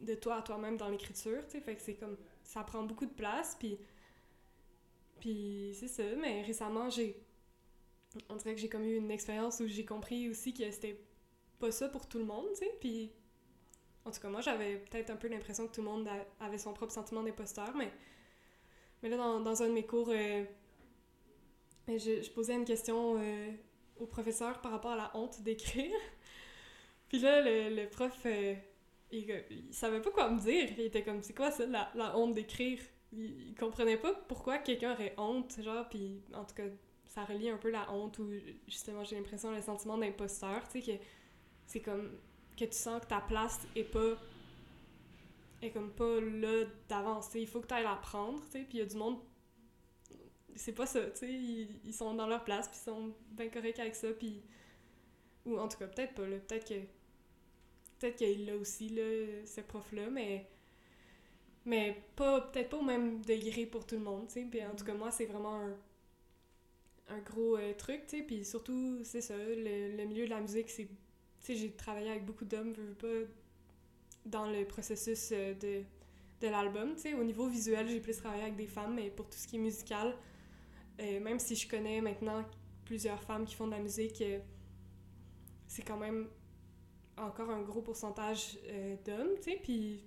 de 0.00 0.14
toi 0.14 0.36
à 0.36 0.42
toi-même 0.42 0.76
dans 0.76 0.88
l'écriture, 0.88 1.42
fait 1.44 1.76
que 1.76 1.82
c'est 1.82 1.94
comme, 1.94 2.16
ça 2.42 2.62
prend 2.64 2.82
beaucoup 2.82 3.06
de 3.06 3.12
place, 3.14 3.56
puis, 3.58 3.78
puis 5.20 5.74
c'est 5.78 5.88
ça, 5.88 6.02
mais 6.20 6.42
récemment, 6.42 6.90
j'ai, 6.90 7.22
on 8.28 8.36
dirait 8.36 8.54
que 8.54 8.60
j'ai 8.60 8.68
comme 8.68 8.84
eu 8.84 8.96
une 8.96 9.10
expérience 9.10 9.60
où 9.60 9.66
j'ai 9.66 9.84
compris 9.84 10.28
aussi 10.28 10.52
que 10.52 10.70
c'était 10.70 11.00
pas 11.58 11.70
ça 11.70 11.88
pour 11.88 12.08
tout 12.08 12.18
le 12.18 12.24
monde, 12.24 12.46
tu 12.50 12.60
sais, 12.60 12.70
puis 12.80 13.12
en 14.04 14.10
tout 14.10 14.20
cas, 14.20 14.28
moi, 14.28 14.40
j'avais 14.40 14.76
peut-être 14.78 15.10
un 15.10 15.16
peu 15.16 15.28
l'impression 15.28 15.66
que 15.66 15.72
tout 15.74 15.80
le 15.80 15.88
monde 15.88 16.08
avait 16.40 16.58
son 16.58 16.72
propre 16.72 16.92
sentiment 16.92 17.22
d'imposteur, 17.22 17.74
mais, 17.76 17.92
mais 19.02 19.08
là, 19.08 19.16
dans, 19.16 19.40
dans 19.40 19.62
un 19.62 19.68
de 19.68 19.72
mes 19.72 19.86
cours, 19.86 20.08
euh, 20.10 20.44
je, 21.88 22.22
je 22.22 22.30
posais 22.30 22.54
une 22.54 22.64
question 22.64 23.16
euh, 23.20 23.50
au 23.98 24.06
professeur 24.06 24.60
par 24.60 24.72
rapport 24.72 24.92
à 24.92 24.96
la 24.96 25.10
honte 25.14 25.42
d'écrire. 25.42 25.94
Puis 27.08 27.20
là, 27.20 27.40
le, 27.42 27.76
le 27.76 27.88
prof, 27.88 28.18
euh, 28.26 28.54
il, 29.12 29.44
il 29.50 29.72
savait 29.72 30.00
pas 30.00 30.10
quoi 30.10 30.30
me 30.30 30.40
dire. 30.40 30.68
Il 30.76 30.84
était 30.84 31.04
comme, 31.04 31.22
c'est 31.22 31.36
quoi 31.36 31.50
ça, 31.52 31.66
la, 31.66 31.90
la 31.94 32.16
honte 32.18 32.34
d'écrire? 32.34 32.80
Il, 33.12 33.50
il 33.50 33.54
comprenait 33.54 33.98
pas 33.98 34.14
pourquoi 34.26 34.58
quelqu'un 34.58 34.94
aurait 34.94 35.14
honte, 35.16 35.60
genre, 35.62 35.88
puis 35.88 36.22
en 36.34 36.44
tout 36.44 36.54
cas, 36.54 36.64
ça 37.12 37.24
relie 37.24 37.50
un 37.50 37.58
peu 37.58 37.70
la 37.70 37.92
honte 37.92 38.18
ou 38.20 38.30
justement, 38.66 39.04
j'ai 39.04 39.16
l'impression, 39.16 39.50
le 39.50 39.60
sentiment 39.60 39.98
d'imposteur, 39.98 40.66
tu 40.68 40.80
sais, 40.80 40.92
que 40.98 41.04
c'est 41.66 41.80
comme 41.80 42.10
que 42.56 42.64
tu 42.64 42.72
sens 42.72 43.02
que 43.02 43.06
ta 43.06 43.20
place 43.20 43.60
est 43.76 43.84
pas 43.84 44.16
est 45.60 45.70
comme 45.70 45.90
pas 45.92 46.20
là 46.20 46.64
d'avance, 46.88 47.26
tu 47.26 47.32
sais, 47.32 47.42
il 47.42 47.46
faut 47.46 47.60
que 47.60 47.66
tu 47.66 47.74
ailles 47.74 47.84
la 47.84 47.96
prendre, 47.96 48.42
tu 48.46 48.52
sais, 48.52 48.58
puis 48.60 48.78
il 48.78 48.80
y 48.80 48.82
a 48.82 48.86
du 48.86 48.96
monde 48.96 49.18
c'est 50.54 50.72
pas 50.72 50.86
ça, 50.86 51.02
tu 51.10 51.18
sais, 51.18 51.32
ils, 51.32 51.80
ils 51.84 51.94
sont 51.94 52.14
dans 52.14 52.26
leur 52.26 52.44
place 52.44 52.68
puis 52.68 52.78
ils 52.80 52.84
sont 52.84 53.14
bien 53.30 53.48
corrects 53.48 53.78
avec 53.78 53.94
ça 53.94 54.08
puis 54.12 54.42
ou 55.44 55.58
en 55.58 55.68
tout 55.68 55.78
cas 55.78 55.88
peut-être 55.88 56.14
pas 56.14 56.26
là, 56.26 56.38
peut-être 56.38 56.66
que 56.66 56.80
peut-être 57.98 58.16
qu'il 58.16 58.46
l'a 58.46 58.56
aussi 58.56 58.88
là 58.88 59.44
ce 59.44 59.60
prof 59.60 59.92
là 59.92 60.08
mais 60.08 60.46
mais 61.66 62.02
pas 62.16 62.40
peut-être 62.40 62.70
pas 62.70 62.78
au 62.78 62.82
même 62.82 63.22
degré 63.22 63.66
pour 63.66 63.86
tout 63.86 63.96
le 63.96 64.02
monde, 64.02 64.28
tu 64.28 64.34
sais, 64.34 64.46
puis 64.50 64.64
en 64.64 64.74
tout 64.74 64.84
cas 64.84 64.94
moi 64.94 65.10
c'est 65.10 65.26
vraiment 65.26 65.56
un 65.56 65.76
un 67.12 67.18
gros 67.20 67.56
euh, 67.56 67.74
truc, 67.74 68.06
tu 68.06 68.18
sais, 68.18 68.22
puis 68.22 68.44
surtout 68.44 69.00
c'est 69.04 69.20
ça, 69.20 69.36
le, 69.36 69.96
le 69.96 70.04
milieu 70.04 70.24
de 70.24 70.30
la 70.30 70.40
musique 70.40 70.70
c'est 70.70 70.86
tu 70.86 70.92
sais, 71.40 71.56
j'ai 71.56 71.72
travaillé 71.72 72.08
avec 72.08 72.24
beaucoup 72.24 72.44
d'hommes, 72.44 72.72
veux, 72.72 72.84
veux 72.84 72.94
pas, 72.94 73.32
dans 74.26 74.46
le 74.46 74.64
processus 74.64 75.30
euh, 75.32 75.54
de, 75.54 75.82
de 76.40 76.48
l'album. 76.48 76.94
Tu 76.94 77.00
sais, 77.00 77.14
au 77.14 77.24
niveau 77.24 77.48
visuel, 77.48 77.88
j'ai 77.88 77.98
plus 77.98 78.16
travaillé 78.16 78.42
avec 78.44 78.54
des 78.54 78.68
femmes, 78.68 78.94
mais 78.94 79.10
pour 79.10 79.28
tout 79.28 79.36
ce 79.36 79.48
qui 79.48 79.56
est 79.56 79.58
musical, 79.58 80.14
euh, 81.00 81.18
même 81.18 81.40
si 81.40 81.56
je 81.56 81.68
connais 81.68 82.00
maintenant 82.00 82.44
plusieurs 82.84 83.20
femmes 83.24 83.44
qui 83.44 83.56
font 83.56 83.66
de 83.66 83.72
la 83.72 83.80
musique, 83.80 84.22
c'est 85.66 85.82
quand 85.82 85.96
même 85.96 86.28
encore 87.16 87.50
un 87.50 87.62
gros 87.62 87.82
pourcentage 87.82 88.58
d'hommes, 89.04 89.34
tu 89.36 89.50
sais, 89.50 89.60
puis 89.60 90.04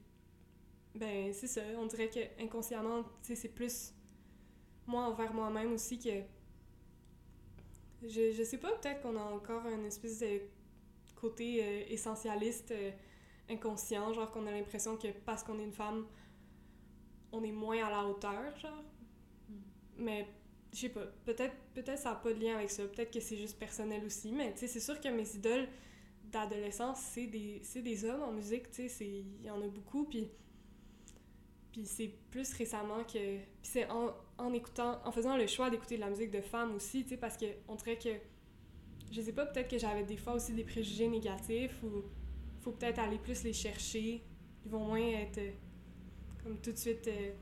ben 0.94 1.34
c'est 1.34 1.48
ça, 1.48 1.62
on 1.78 1.86
dirait 1.86 2.10
que 2.10 2.42
inconsciemment, 2.42 3.04
tu 3.04 3.10
sais, 3.24 3.36
c'est 3.36 3.50
plus 3.50 3.94
moi 4.88 5.04
envers 5.04 5.34
moi-même 5.34 5.74
aussi 5.74 6.00
que 6.00 6.22
je, 8.04 8.32
je 8.32 8.44
sais 8.44 8.58
pas, 8.58 8.72
peut-être 8.76 9.02
qu'on 9.02 9.16
a 9.16 9.24
encore 9.24 9.66
un 9.66 9.84
espèce 9.84 10.20
de 10.20 10.42
côté 11.16 11.64
euh, 11.64 11.84
essentialiste 11.90 12.72
euh, 12.72 12.92
inconscient, 13.50 14.14
genre 14.14 14.30
qu'on 14.32 14.46
a 14.48 14.52
l'impression 14.52 14.98
que 14.98 15.08
parce 15.26 15.44
qu'on 15.44 15.60
est 15.60 15.64
une 15.64 15.74
femme, 15.74 16.06
on 17.32 17.44
est 17.44 17.52
moins 17.52 17.86
à 17.86 17.90
la 17.90 18.06
hauteur, 18.06 18.56
genre. 18.58 18.84
Mais 19.98 20.28
je 20.74 20.80
sais 20.82 20.90
pas, 20.90 21.06
peut-être 21.26 21.56
peut-être 21.74 22.00
ça 22.00 22.12
a 22.12 22.16
pas 22.16 22.34
de 22.34 22.40
lien 22.40 22.56
avec 22.56 22.70
ça, 22.70 22.84
peut-être 22.86 23.12
que 23.12 23.20
c'est 23.22 23.38
juste 23.38 23.58
personnel 23.58 24.04
aussi, 24.06 24.32
mais 24.34 24.52
tu 24.54 24.60
sais, 24.60 24.68
c'est 24.68 24.82
sûr 24.82 25.00
que 25.00 25.08
mes 25.08 25.36
idoles 25.36 25.68
d'adolescence, 26.26 27.00
c'est 27.00 27.28
des, 27.28 27.62
des 27.76 28.06
hommes 28.06 28.24
en 28.24 28.32
musique, 28.32 28.70
tu 28.72 28.90
sais, 28.90 29.08
il 29.08 29.42
y 29.42 29.50
en 29.50 29.62
a 29.62 29.68
beaucoup, 29.68 30.06
puis 30.06 30.30
puis 31.76 31.86
c'est 31.86 32.12
plus 32.32 32.54
récemment 32.54 33.04
que. 33.04 33.38
Puis 33.38 33.46
c'est 33.64 33.90
en, 33.90 34.14
en 34.38 34.54
écoutant, 34.54 35.02
en 35.04 35.12
faisant 35.12 35.36
le 35.36 35.46
choix 35.46 35.70
d'écouter 35.70 35.98
de 35.98 36.02
la 36.02 36.10
musique 36.10 36.32
de 36.32 36.40
femmes 36.40 36.74
aussi, 36.74 37.04
tu 37.04 37.10
sais, 37.10 37.18
parce 37.18 37.38
qu'on 37.38 37.76
dirait 37.76 37.98
que. 37.98 38.10
Je 39.12 39.22
sais 39.22 39.34
pas, 39.34 39.46
peut-être 39.46 39.70
que 39.70 39.78
j'avais 39.78 40.04
des 40.04 40.18
fois 40.18 40.34
aussi 40.34 40.54
des 40.54 40.64
préjugés 40.64 41.08
négatifs 41.08 41.84
ou 41.84 42.04
faut 42.62 42.72
peut-être 42.72 43.00
aller 43.00 43.18
plus 43.18 43.44
les 43.44 43.54
chercher. 43.54 44.24
Ils 44.66 44.72
vont 44.72 44.86
moins 44.86 45.00
être 45.00 45.38
euh, 45.38 45.52
comme 46.44 46.58
tout 46.60 46.72
de 46.72 46.78
suite 46.78 47.08
euh, 47.08 47.34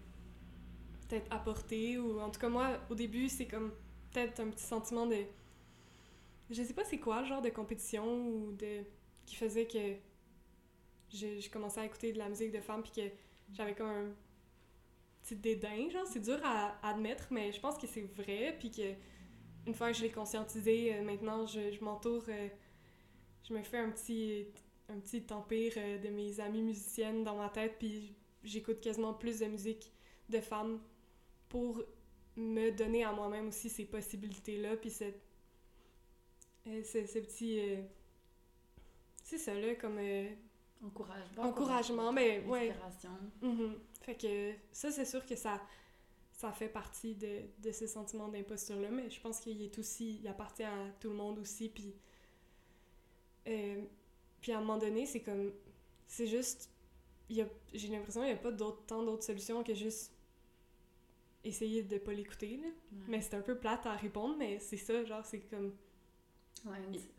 peut-être 1.08 1.32
apportés 1.32 2.00
ou 2.00 2.20
en 2.20 2.30
tout 2.30 2.40
cas 2.40 2.50
moi 2.50 2.80
au 2.90 2.96
début 2.96 3.30
c'est 3.30 3.46
comme 3.46 3.72
peut-être 4.12 4.42
un 4.42 4.50
petit 4.50 4.64
sentiment 4.64 5.06
de 5.06 5.16
je 6.50 6.62
sais 6.64 6.74
pas 6.74 6.84
c'est 6.84 7.00
quoi 7.00 7.22
le 7.22 7.28
genre 7.28 7.42
de 7.42 7.50
compétition 7.50 8.28
ou 8.28 8.52
de 8.52 8.84
qui 9.26 9.36
faisait 9.36 9.68
que 9.68 9.94
je, 11.14 11.40
je 11.40 11.50
commençais 11.50 11.80
à 11.80 11.86
écouter 11.86 12.12
de 12.12 12.18
la 12.18 12.28
musique 12.28 12.52
de 12.52 12.60
femmes 12.60 12.84
puis 12.84 12.92
que 12.92 13.10
j'avais 13.54 13.74
comme 13.74 13.88
un 13.88 14.14
petit 15.24 15.36
dédain, 15.36 15.90
genre, 15.90 16.06
c'est 16.06 16.20
dur 16.20 16.40
à, 16.44 16.76
admettre, 16.88 17.28
mais 17.32 17.52
je 17.52 17.60
pense 17.60 17.78
que 17.78 17.88
c'est 17.88 18.02
vrai, 18.02 18.56
puis 18.60 18.72
que 18.72 18.94
une 19.66 19.74
fois 19.74 19.92
que 19.92 19.98
je 19.98 20.04
l'ai 20.04 20.12
conscientisé, 20.12 20.94
euh, 20.94 21.02
maintenant, 21.02 21.46
je, 21.46 21.82
m'entoure, 21.84 22.26
euh, 22.28 22.50
je 23.48 23.54
me 23.54 23.64
fais 23.64 23.78
un 23.78 23.90
petit, 23.90 24.46
un 24.90 25.00
petit 25.00 25.24
empire 25.32 25.74
euh, 25.78 25.98
de 26.00 26.10
mes 26.10 26.40
amies 26.42 26.62
musiciennes 26.62 27.24
dans 27.24 27.38
ma 27.38 27.50
tête, 27.50 27.78
puis 27.80 28.14
j'écoute 28.44 28.82
quasiment 28.82 29.14
plus 29.14 29.40
de 29.40 29.46
musique 29.46 29.92
de 30.30 30.42
femmes 30.42 30.82
pour 31.48 31.82
me 32.36 32.72
donner 32.72 33.06
à 33.06 33.14
moi-même 33.14 33.48
aussi 33.48 33.70
ces 33.70 33.86
possibilités-là, 33.86 34.76
puis 34.76 34.90
cette, 34.90 35.22
ce, 36.66 37.06
ce 37.06 37.20
petit... 37.20 37.62
c'est 39.24 39.38
ça, 39.38 39.54
là, 39.54 39.76
comme 39.76 40.00
Encouragement. 40.84 41.44
Encouragement, 41.44 42.12
mais 42.12 42.44
ouais. 42.46 42.70
Inspiration. 42.70 43.10
Mhm. 43.42 43.80
Fait 44.02 44.16
que 44.16 44.54
ça, 44.72 44.92
c'est 44.92 45.06
sûr 45.06 45.26
que 45.26 45.36
ça, 45.36 45.62
ça 46.32 46.52
fait 46.52 46.68
partie 46.68 47.16
de, 47.16 47.44
de 47.60 47.72
ce 47.72 47.88
sentiment 47.88 48.28
d'imposture-là, 48.28 48.90
mais 48.90 49.10
je 49.10 49.22
pense 49.22 49.40
qu'il 49.40 49.62
est 49.62 49.78
aussi, 49.80 50.20
il 50.22 50.28
appartient 50.28 50.64
à 50.64 50.90
tout 51.00 51.10
le 51.10 51.16
monde 51.16 51.40
aussi, 51.40 51.70
puis... 51.70 51.96
Euh, 53.48 53.82
puis 54.42 54.52
à 54.52 54.58
un 54.58 54.62
moment 54.62 54.78
donné, 54.78 55.06
c'est 55.06 55.22
comme... 55.22 55.54
C'est 56.06 56.28
juste... 56.28 56.70
J'ai 57.30 57.88
l'impression 57.88 58.22
qu'il 58.22 58.34
n'y 58.34 58.38
a 58.38 58.42
pas 58.42 58.52
tant 58.86 59.04
d'autres 59.04 59.24
solutions 59.24 59.64
que 59.64 59.74
juste 59.74 60.14
essayer 61.44 61.84
de 61.84 61.98
pas 61.98 62.14
l'écouter, 62.14 62.58
là. 62.58 62.68
Mais 63.08 63.22
c'est 63.22 63.36
un 63.36 63.42
peu 63.42 63.58
plate 63.58 63.86
à 63.86 63.96
répondre, 63.96 64.36
mais 64.38 64.60
c'est 64.60 64.78
ça, 64.78 65.04
genre, 65.04 65.26
c'est 65.26 65.40
comme 65.40 65.74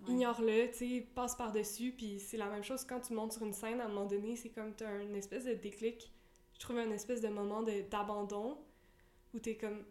Ignore-le, 0.08 0.70
tu 0.70 0.76
sais, 0.76 1.06
passe 1.14 1.36
par-dessus, 1.36 1.92
puis 1.92 2.18
c'est 2.18 2.36
la 2.36 2.48
même 2.48 2.64
chose 2.64 2.84
quand 2.84 3.00
tu 3.00 3.12
montes 3.12 3.32
sur 3.32 3.44
une 3.44 3.52
scène, 3.52 3.80
à 3.80 3.84
un 3.84 3.88
moment 3.88 4.06
donné, 4.06 4.36
c'est 4.36 4.50
comme 4.50 4.74
t'as 4.74 5.02
une 5.02 5.14
espèce 5.14 5.44
de 5.44 5.54
déclic. 5.54 6.10
Je 6.54 6.60
trouve 6.60 6.78
un 6.78 6.90
espèce 6.90 7.20
de 7.20 7.28
moment 7.28 7.62
d'abandon 7.62 8.58
où 9.34 9.38
t'es 9.38 9.56
comme, 9.56 9.84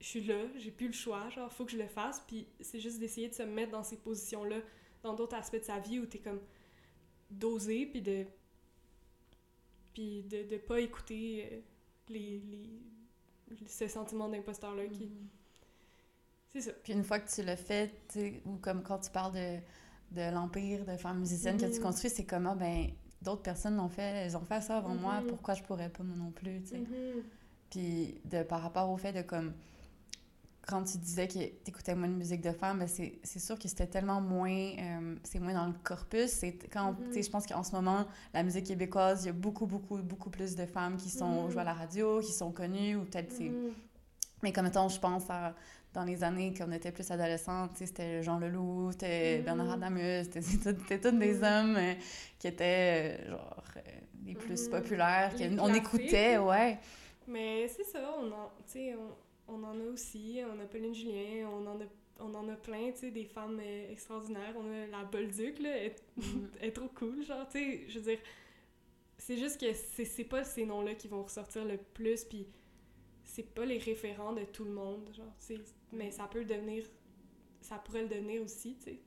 je 0.00 0.06
suis 0.06 0.24
là, 0.24 0.44
j'ai 0.56 0.70
plus 0.70 0.86
le 0.86 0.92
choix, 0.92 1.28
genre, 1.30 1.52
faut 1.52 1.64
que 1.64 1.72
je 1.72 1.76
le 1.76 1.86
fasse, 1.86 2.20
puis 2.26 2.46
c'est 2.60 2.80
juste 2.80 2.98
d'essayer 2.98 3.28
de 3.28 3.34
se 3.34 3.42
mettre 3.42 3.72
dans 3.72 3.82
ces 3.82 3.96
positions-là, 3.96 4.60
dans 5.02 5.14
d'autres 5.14 5.36
aspects 5.36 5.58
de 5.58 5.64
sa 5.64 5.78
vie 5.80 5.98
où 5.98 6.06
t'es 6.06 6.18
comme 6.18 6.40
d'oser, 7.30 7.86
puis 7.86 8.00
de. 8.00 8.24
puis 9.92 10.22
de, 10.22 10.44
de 10.44 10.56
pas 10.56 10.80
écouter 10.80 11.48
euh, 11.52 11.60
les, 12.08 12.40
les, 12.40 13.66
ce 13.66 13.86
sentiment 13.86 14.28
d'imposteur-là 14.28 14.86
qui 14.86 15.10
Mm-hmm. 15.10 15.38
C'est 16.52 16.60
ça. 16.62 16.70
Puis 16.82 16.92
une 16.92 17.04
fois 17.04 17.18
que 17.20 17.30
tu 17.30 17.42
l'as 17.42 17.56
fait, 17.56 17.92
ou 18.46 18.56
comme 18.56 18.82
quand 18.82 18.98
tu 18.98 19.10
parles 19.10 19.32
de, 19.34 19.58
de 20.12 20.30
l'empire 20.32 20.84
de 20.84 20.96
femmes 20.96 21.18
musiciennes 21.20 21.58
que 21.58 21.66
tu 21.66 21.76
Mhm. 21.78 21.82
construis, 21.82 22.10
c'est 22.10 22.24
comment, 22.24 22.56
ben, 22.56 22.88
d'autres 23.22 23.42
personnes 23.42 23.76
l'ont 23.76 23.88
fait, 23.88 24.02
elles 24.26 24.36
ont 24.36 24.44
fait 24.44 24.60
ça 24.60 24.78
avant 24.78 24.94
moi, 24.94 25.20
Mhm. 25.20 25.26
pourquoi 25.26 25.54
je 25.54 25.62
pourrais 25.62 25.88
pas 25.90 26.02
moi 26.02 26.16
non 26.16 26.30
plus, 26.30 26.60
tu 26.62 26.68
sais. 26.68 26.78
Mhm. 26.78 27.22
Puis 27.70 28.20
de, 28.24 28.42
par 28.42 28.62
rapport 28.62 28.88
au 28.90 28.96
fait 28.96 29.12
de 29.12 29.22
comme, 29.22 29.52
quand 30.66 30.84
tu 30.84 30.98
disais 30.98 31.26
que 31.28 31.38
t'écoutais 31.64 31.94
moins 31.94 32.08
de 32.08 32.12
musique 32.14 32.42
de 32.42 32.52
femmes, 32.52 32.78
ben 32.80 32.88
c'est 32.88 33.38
sûr 33.38 33.58
que 33.58 33.68
c'était 33.68 33.86
tellement 33.86 34.20
moins, 34.20 34.50
euh, 34.78 35.16
c'est 35.24 35.38
moins 35.40 35.54
dans 35.54 35.66
le 35.66 35.72
corpus. 35.82 36.30
C'est 36.30 36.52
quand, 36.70 36.92
Mhm. 36.92 36.98
tu 37.08 37.12
sais, 37.14 37.22
je 37.22 37.30
pense 37.30 37.46
qu'en 37.46 37.62
ce 37.62 37.72
moment, 37.72 38.06
la 38.34 38.42
musique 38.42 38.66
québécoise, 38.66 39.24
il 39.24 39.26
y 39.26 39.30
a 39.30 39.32
beaucoup, 39.32 39.66
beaucoup, 39.66 39.96
beaucoup 40.02 40.28
plus 40.30 40.54
de 40.56 40.66
femmes 40.66 40.96
qui 40.98 41.08
sont 41.08 41.44
Mhm. 41.44 41.50
jouées 41.50 41.60
à 41.62 41.64
la 41.64 41.74
radio, 41.74 42.20
qui 42.20 42.32
sont 42.32 42.52
connues, 42.52 42.96
ou 42.96 43.04
peut-être, 43.04 43.32
c'est 43.32 43.50
mais 44.42 44.52
comme 44.52 44.66
mettons, 44.66 44.88
je 44.88 45.00
pense 45.00 45.28
à 45.30 45.52
dans 45.94 46.04
les 46.04 46.22
années 46.22 46.52
qu'on 46.54 46.70
était 46.72 46.92
plus 46.92 47.10
adolescentes, 47.10 47.72
c'était 47.76 48.22
Jean 48.22 48.38
Leloup, 48.38 48.92
c'était. 48.92 49.40
Bernard 49.40 49.72
Adamus, 49.72 50.24
c'était 50.32 51.00
tous 51.00 51.10
des 51.16 51.34
Mhm. 51.34 51.44
hommes 51.44 51.76
euh, 51.76 51.94
qui 52.38 52.46
étaient 52.48 53.18
euh, 53.26 53.30
genre 53.30 53.64
euh, 53.76 53.80
les 54.24 54.34
plus 54.34 54.64
Mhm. 54.66 54.70
populaires, 54.70 55.32
qu'on 55.34 55.74
écoutait, 55.74 56.38
ouais. 56.38 56.78
Mais 57.26 57.68
c'est 57.68 57.84
ça, 57.84 58.14
on 58.18 58.30
en, 58.32 58.52
on, 59.48 59.54
on 59.54 59.64
en 59.64 59.80
a 59.80 59.84
aussi. 59.84 60.40
On 60.46 60.60
a 60.60 60.64
Pauline 60.66 60.94
Julien, 60.94 61.48
on 61.50 61.66
en 61.66 61.80
a, 61.80 61.84
on 62.20 62.34
en 62.34 62.48
a 62.48 62.54
plein, 62.56 62.90
tu 62.92 62.98
sais, 63.00 63.10
des 63.10 63.24
femmes 63.24 63.60
extraordinaires. 63.90 64.54
On 64.56 64.70
a 64.70 64.86
la 64.86 65.04
Bolduc, 65.04 65.58
là, 65.60 65.70
elle, 65.76 65.94
elle 66.60 66.68
est 66.68 66.72
trop 66.72 66.88
cool, 66.94 67.22
genre, 67.24 67.46
tu 67.48 67.58
sais, 67.58 67.84
je 67.88 67.98
veux 67.98 68.04
dire, 68.04 68.18
c'est 69.18 69.36
juste 69.36 69.60
que 69.60 69.72
c'est 69.72 70.04
c'est 70.04 70.24
pas 70.24 70.44
ces 70.44 70.64
noms-là 70.64 70.94
qui 70.94 71.08
vont 71.08 71.22
ressortir 71.22 71.64
le 71.64 71.76
plus, 71.76 72.24
puis 72.24 72.46
c'est 73.24 73.42
pas 73.54 73.64
les 73.66 73.78
référents 73.78 74.32
de 74.32 74.44
tout 74.44 74.64
le 74.64 74.70
monde, 74.72 75.10
genre, 75.16 75.34
tu 75.40 75.56
sais, 75.56 75.60
mais 75.92 76.10
ça 76.10 76.26
peut 76.26 76.44
devenir, 76.44 76.84
ça 77.60 77.76
pourrait 77.78 78.02
le 78.02 78.08
devenir 78.08 78.42
aussi, 78.42 78.76
tu 78.76 78.84
sais. 78.84 79.00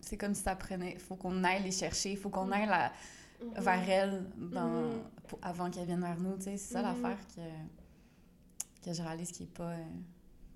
C'est 0.00 0.16
comme 0.16 0.34
si 0.34 0.42
ça 0.42 0.54
prenait, 0.54 0.98
faut 0.98 1.16
qu'on 1.16 1.42
aille 1.44 1.62
les 1.62 1.70
chercher, 1.72 2.14
faut 2.16 2.30
qu'on 2.30 2.50
aille 2.52 2.66
la, 2.68 2.92
Mhm. 3.40 3.52
vers 3.58 3.90
elles 3.90 4.24
dans, 4.36 4.92
Mhm. 4.94 5.02
pour- 5.28 5.38
avant 5.42 5.70
qu'elles 5.70 5.86
viennent 5.86 6.00
vers 6.00 6.18
nous, 6.18 6.36
tu 6.36 6.44
sais, 6.44 6.56
c'est 6.56 6.72
ça 6.74 6.82
Mhm. 6.82 7.02
l'affaire 7.02 7.26
que, 7.34 8.84
que 8.84 8.92
je 8.94 9.02
réalise 9.02 9.30
qui 9.32 9.42
est 9.44 9.52
pas 9.52 9.72
euh, 9.72 9.84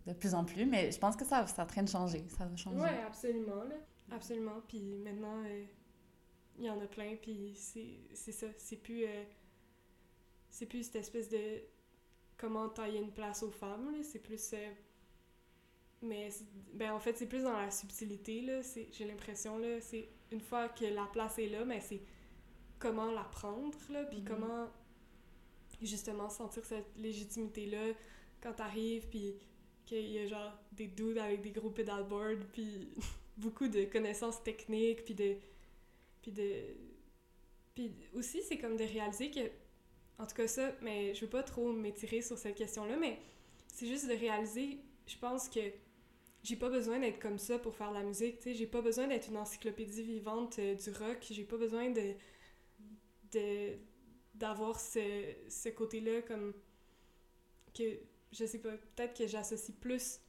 de 0.07 0.13
plus 0.15 0.35
en 0.35 0.45
plus, 0.45 0.65
mais 0.67 0.91
je 0.91 0.99
pense 0.99 1.15
que 1.17 1.25
ça, 1.27 1.47
ça 1.47 1.63
est 1.63 1.65
en 1.65 1.67
train 1.67 1.83
de 1.83 1.89
changer, 1.89 2.25
ça 2.37 2.47
va 2.47 2.57
changer. 2.57 2.79
Ouais, 2.79 3.03
absolument, 3.07 3.65
là. 3.65 3.75
Absolument. 4.13 4.61
Puis 4.67 4.81
maintenant, 5.05 5.43
euh, 5.45 5.65
il 6.59 6.65
y 6.65 6.71
en 6.71 6.81
a 6.81 6.87
plein, 6.87 7.17
puis 7.21 7.53
c'est 7.55 7.99
c'est 8.15 8.33
ça. 8.33 8.47
C'est 8.57 8.77
plus... 8.77 9.05
euh, 9.05 9.25
c'est 10.49 10.67
plus 10.67 10.85
cette 10.85 10.97
espèce 10.97 11.29
de... 11.29 11.61
Comment 12.37 12.69
tailler 12.71 12.99
une 13.01 13.13
place 13.13 13.43
aux 13.43 13.51
femmes, 13.51 13.93
là. 13.93 13.99
C'est 14.03 14.19
plus... 14.19 14.53
euh, 14.55 14.71
mais, 16.03 16.29
ben, 16.75 16.93
en 16.93 17.01
fait, 17.01 17.17
c'est 17.17 17.27
plus 17.27 17.43
dans 17.43 17.57
la 17.57 17.71
subtilité, 17.71 18.41
là. 18.43 18.63
C'est- 18.63 18.89
J'ai 18.93 19.05
l'impression, 19.07 19.59
là, 19.59 19.81
c'est... 19.81 20.09
Une 20.33 20.41
fois 20.41 20.69
que 20.69 20.85
la 20.85 21.07
place 21.07 21.39
est 21.39 21.49
là, 21.49 21.65
mais 21.65 21.81
c'est 21.81 22.01
comment 22.79 23.11
la 23.13 23.25
prendre, 23.25 23.77
là, 23.91 24.05
puis 24.05 24.19
Mhm. 24.21 24.25
comment, 24.29 24.69
justement, 25.83 26.29
sentir 26.31 26.65
cette 26.65 26.97
légitimité-là 26.97 27.95
quand 28.41 28.53
t'arrives, 28.55 29.09
puis 29.09 29.35
qu'il 29.85 30.11
y 30.11 30.19
a 30.19 30.27
genre 30.27 30.53
des 30.73 30.87
dudes 30.87 31.19
avec 31.19 31.43
des 31.43 31.51
gros 31.51 31.71
pedalboards, 31.71 32.47
puis 32.53 32.89
beaucoup 33.37 33.69
de 33.69 33.85
connaissances 33.85 34.43
techniques, 34.43 35.05
puis 35.05 35.15
de. 35.15 35.37
Puis 36.23 36.33
de. 36.33 36.55
Puis 37.75 37.93
aussi, 38.15 38.43
c'est 38.43 38.59
comme 38.59 38.77
de 38.77 38.85
réaliser 38.85 39.31
que. 39.31 39.41
En 40.19 40.27
tout 40.27 40.35
cas, 40.37 40.47
ça, 40.49 40.73
mais 40.83 41.15
je 41.15 41.23
veux 41.23 41.31
pas 41.31 41.43
trop 41.43 41.73
m'étirer 41.73 42.21
sur 42.23 42.37
cette 42.39 42.55
question-là, 42.57 42.97
mais 42.99 43.19
c'est 43.69 43.87
juste 43.87 44.07
de 44.07 44.13
réaliser, 44.15 44.79
je 45.07 45.17
pense 45.17 45.49
que 45.49 45.61
j'ai 46.43 46.57
pas 46.57 46.69
besoin 46.71 46.99
d'être 47.01 47.19
comme 47.21 47.39
ça 47.39 47.59
pour 47.59 47.75
faire 47.75 47.91
de 47.91 47.95
la 47.97 48.03
musique, 48.03 48.39
tu 48.39 48.45
sais, 48.45 48.55
j'ai 48.55 48.67
pas 48.67 48.81
besoin 48.83 49.07
d'être 49.09 49.29
une 49.29 49.37
encyclopédie 49.37 50.03
vivante 50.03 50.59
euh, 50.59 50.75
du 50.75 50.91
rock, 50.91 51.19
j'ai 51.31 51.45
pas 51.45 51.57
besoin 51.57 51.91
de. 51.91 52.15
de 53.33 53.77
d'avoir 54.35 54.81
ce, 54.81 55.35
ce 55.49 55.69
côté-là 55.69 56.23
comme. 56.23 56.55
que 57.75 57.99
je 58.33 58.45
sais 58.47 58.61
pas, 58.61 58.71
peut-être 58.95 59.17
que 59.17 59.27
j'associe 59.27 59.77
plus 59.81 60.21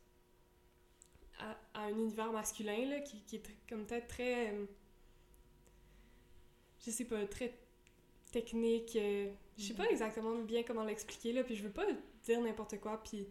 à, 1.40 1.58
à 1.74 1.82
un 1.86 1.90
univers 1.90 2.32
masculin, 2.32 2.86
là, 2.86 3.00
qui, 3.02 3.22
qui 3.24 3.36
est 3.38 3.44
comme 3.70 3.86
peut-être 3.86 4.08
très. 4.08 4.54
euh, 4.54 4.66
je 6.86 6.92
sais 6.92 7.06
pas, 7.06 7.26
très 7.28 7.58
technique. 8.32 8.96
euh, 8.96 9.32
je 9.58 9.64
sais 9.66 9.74
pas 9.74 9.90
exactement 9.90 10.36
bien 10.44 10.64
comment 10.64 10.84
l'expliquer, 10.84 11.34
là, 11.34 11.44
puis 11.44 11.56
je 11.56 11.64
veux 11.64 11.72
pas 11.72 11.86
dire 12.26 12.42
n'importe 12.42 12.80
quoi, 12.80 13.02
puis 13.04 13.28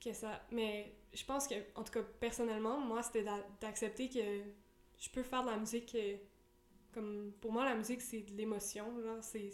que 0.00 0.12
ça. 0.12 0.42
Mais 0.52 0.94
je 1.16 1.24
pense 1.24 1.48
que, 1.48 1.54
en 1.74 1.82
tout 1.82 1.92
cas, 1.92 2.02
personnellement, 2.20 2.78
moi, 2.80 3.02
c'était 3.02 3.24
d'a- 3.24 3.46
d'accepter 3.60 4.08
que 4.08 4.20
je 4.98 5.10
peux 5.10 5.22
faire 5.22 5.42
de 5.44 5.50
la 5.50 5.56
musique. 5.56 5.94
euh, 5.94 6.16
comme, 6.92 7.32
pour 7.40 7.52
moi, 7.52 7.64
la 7.64 7.74
musique, 7.74 8.00
c'est 8.00 8.20
de 8.22 8.32
l'émotion, 8.36 8.86
genre, 9.02 9.22
c'est. 9.22 9.50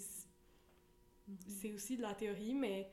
C'est 1.46 1.72
aussi 1.72 1.96
de 1.96 2.02
la 2.02 2.14
théorie, 2.14 2.54
mais 2.54 2.90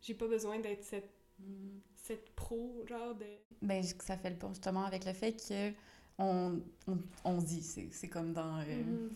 j'ai 0.00 0.14
pas 0.14 0.26
besoin 0.26 0.58
d'être 0.58 0.82
cette 0.84 1.10
Mm. 1.40 1.78
cette 1.96 2.30
pro, 2.36 2.84
genre 2.86 3.14
de. 3.16 3.26
Ben, 3.60 3.82
ça 3.82 4.16
fait 4.16 4.30
le 4.30 4.36
pont 4.36 4.50
justement 4.50 4.84
avec 4.84 5.04
le 5.04 5.12
fait 5.12 5.32
que 5.32 5.72
on, 6.16 6.60
on, 6.86 6.98
on 7.24 7.38
dit, 7.38 7.60
c'est 7.62 7.88
c'est 7.90 8.08
comme 8.08 8.32
dans... 8.32 8.60
euh, 8.60 8.82
Mhm. 8.84 9.10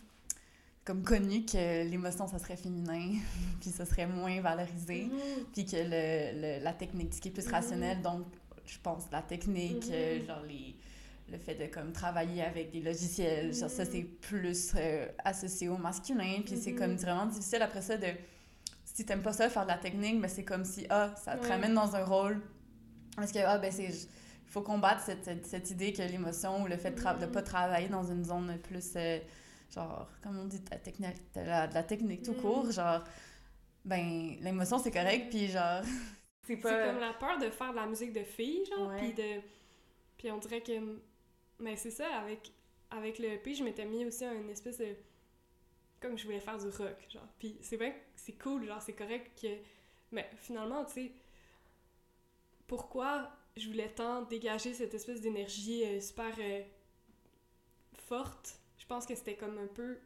comme 0.85 1.03
connu 1.05 1.45
que 1.47 1.85
l'émotion, 1.89 2.27
ça 2.27 2.39
serait 2.41 2.57
féminin, 2.57 3.12
puis 3.61 3.71
ça 3.71 3.87
serait 3.87 4.07
moins 4.09 4.41
valorisé, 4.41 5.05
Mhm. 5.05 5.45
puis 5.53 5.64
que 5.64 5.77
le, 5.77 6.41
le- 6.59 6.64
la 6.64 6.73
technique, 6.75 7.14
ce 7.14 7.21
qui 7.21 7.29
est 7.29 7.33
plus 7.33 7.47
Mhm. 7.47 7.53
rationnel, 7.53 8.03
donc 8.03 8.27
je 8.69 8.79
pense 8.79 9.05
la 9.11 9.23
technique, 9.23 9.87
Mhm. 9.87 9.93
euh, 9.93 10.27
genre 10.27 10.43
les, 10.47 10.77
le 11.31 11.39
fait 11.39 11.55
de 11.55 11.66
comme 11.66 11.93
travailler 11.93 12.43
avec 12.43 12.71
des 12.71 12.81
logiciels, 12.81 13.53
genre 13.55 13.71
ça 13.71 13.85
Mhm. 13.85 13.91
c'est 13.93 14.03
plus 14.03 14.73
euh, 14.77 15.07
associé 15.25 15.69
au 15.69 15.77
masculin, 15.77 16.43
puis 16.45 16.57
c'est 16.57 16.75
comme 16.75 16.97
vraiment 16.97 17.27
difficile 17.27 17.62
après 17.62 17.83
ça 17.83 17.97
de... 17.97 18.09
Si 18.85 19.05
t'aimes 19.05 19.23
pas 19.23 19.33
ça, 19.33 19.49
faire 19.49 19.62
de 19.62 19.69
la 19.69 19.79
technique, 19.79 20.21
ben 20.21 20.29
c'est 20.29 20.45
comme 20.45 20.64
si, 20.64 20.87
ah, 20.91 21.14
ça 21.16 21.37
te 21.37 21.47
ramène 21.47 21.73
dans 21.75 21.95
un 21.95 22.05
rôle, 22.05 22.41
parce 23.16 23.31
que, 23.33 23.39
ah, 23.41 23.59
ben 23.59 23.71
c'est... 23.73 23.85
Il 23.89 24.51
faut 24.51 24.62
combattre 24.62 25.03
cette, 25.05 25.47
cette, 25.47 25.71
idée 25.71 25.93
que 25.93 26.01
l'émotion 26.03 26.62
ou 26.62 26.66
le 26.66 26.77
fait 26.79 26.91
de, 26.93 27.01
Mhm. 27.27 27.31
pas 27.33 27.43
travailler 27.43 27.89
dans 27.89 28.05
une 28.05 28.25
zone 28.25 28.59
plus... 28.62 28.93
euh, 28.97 29.19
genre, 29.75 30.09
comme 30.23 30.39
on 30.39 30.47
dit, 30.47 30.59
de 30.61 30.71
la 30.71 30.79
technique, 30.79 31.21
de 31.35 31.41
la, 31.43 31.66
de 31.66 31.75
la 31.75 31.83
technique 31.83 32.23
tout 32.23 32.33
court, 32.33 32.71
genre, 32.73 33.05
ben, 33.85 34.37
l'émotion, 34.41 34.79
c'est 34.79 34.91
correct, 34.91 35.29
puis 35.31 35.49
genre, 35.49 35.83
c'est 36.57 36.86
comme 36.86 37.01
la 37.01 37.12
peur 37.12 37.38
de 37.38 37.51
faire 37.51 37.70
de 37.70 37.76
la 37.76 37.86
musique 37.86 38.12
de 38.12 38.24
filles, 38.24 38.64
genre, 38.66 38.92
puis 38.96 39.12
de... 39.12 39.40
Puis 40.16 40.30
on 40.30 40.38
dirait 40.38 40.62
que... 40.62 40.99
Mais 41.59 41.76
c'est 41.76 41.90
ça, 41.90 42.09
avec, 42.18 42.53
avec 42.90 43.18
le 43.18 43.28
EP, 43.28 43.55
je 43.55 43.64
m'étais 43.64 43.84
mis 43.84 44.05
aussi 44.05 44.24
à 44.24 44.32
une 44.32 44.51
espèce 44.51 44.78
de... 44.78 44.94
Comme 46.01 46.16
je 46.16 46.24
voulais 46.24 46.40
faire 46.40 46.59
du 46.59 46.68
rock, 46.68 46.96
genre. 47.09 47.26
Puis 47.38 47.59
c'est 47.61 47.76
vrai 47.76 47.92
que 47.92 47.99
c'est 48.16 48.38
cool, 48.38 48.64
genre, 48.64 48.80
c'est 48.80 48.94
correct 48.94 49.38
que... 49.40 49.49
Mais 50.12 50.28
finalement, 50.36 50.84
tu 50.84 50.92
sais, 50.92 51.12
pourquoi 52.66 53.30
je 53.57 53.66
voulais 53.66 53.88
tant 53.88 54.22
dégager 54.22 54.74
cette 54.74 54.94
espèce 54.94 55.20
d'énergie 55.20 55.84
euh, 55.84 56.01
super 56.01 56.34
euh, 56.38 56.62
forte? 57.94 58.61
Je 58.78 58.86
pense 58.86 59.05
que 59.07 59.14
c'était 59.14 59.36
comme 59.36 59.59
un 59.59 59.66
peu 59.66 59.99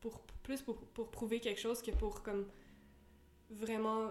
pour 0.00 0.20
plus 0.42 0.62
pour, 0.62 0.76
pour 0.88 1.10
prouver 1.10 1.40
quelque 1.40 1.60
chose 1.60 1.82
que 1.82 1.90
pour 1.90 2.22
comme 2.22 2.46
vraiment 3.50 4.10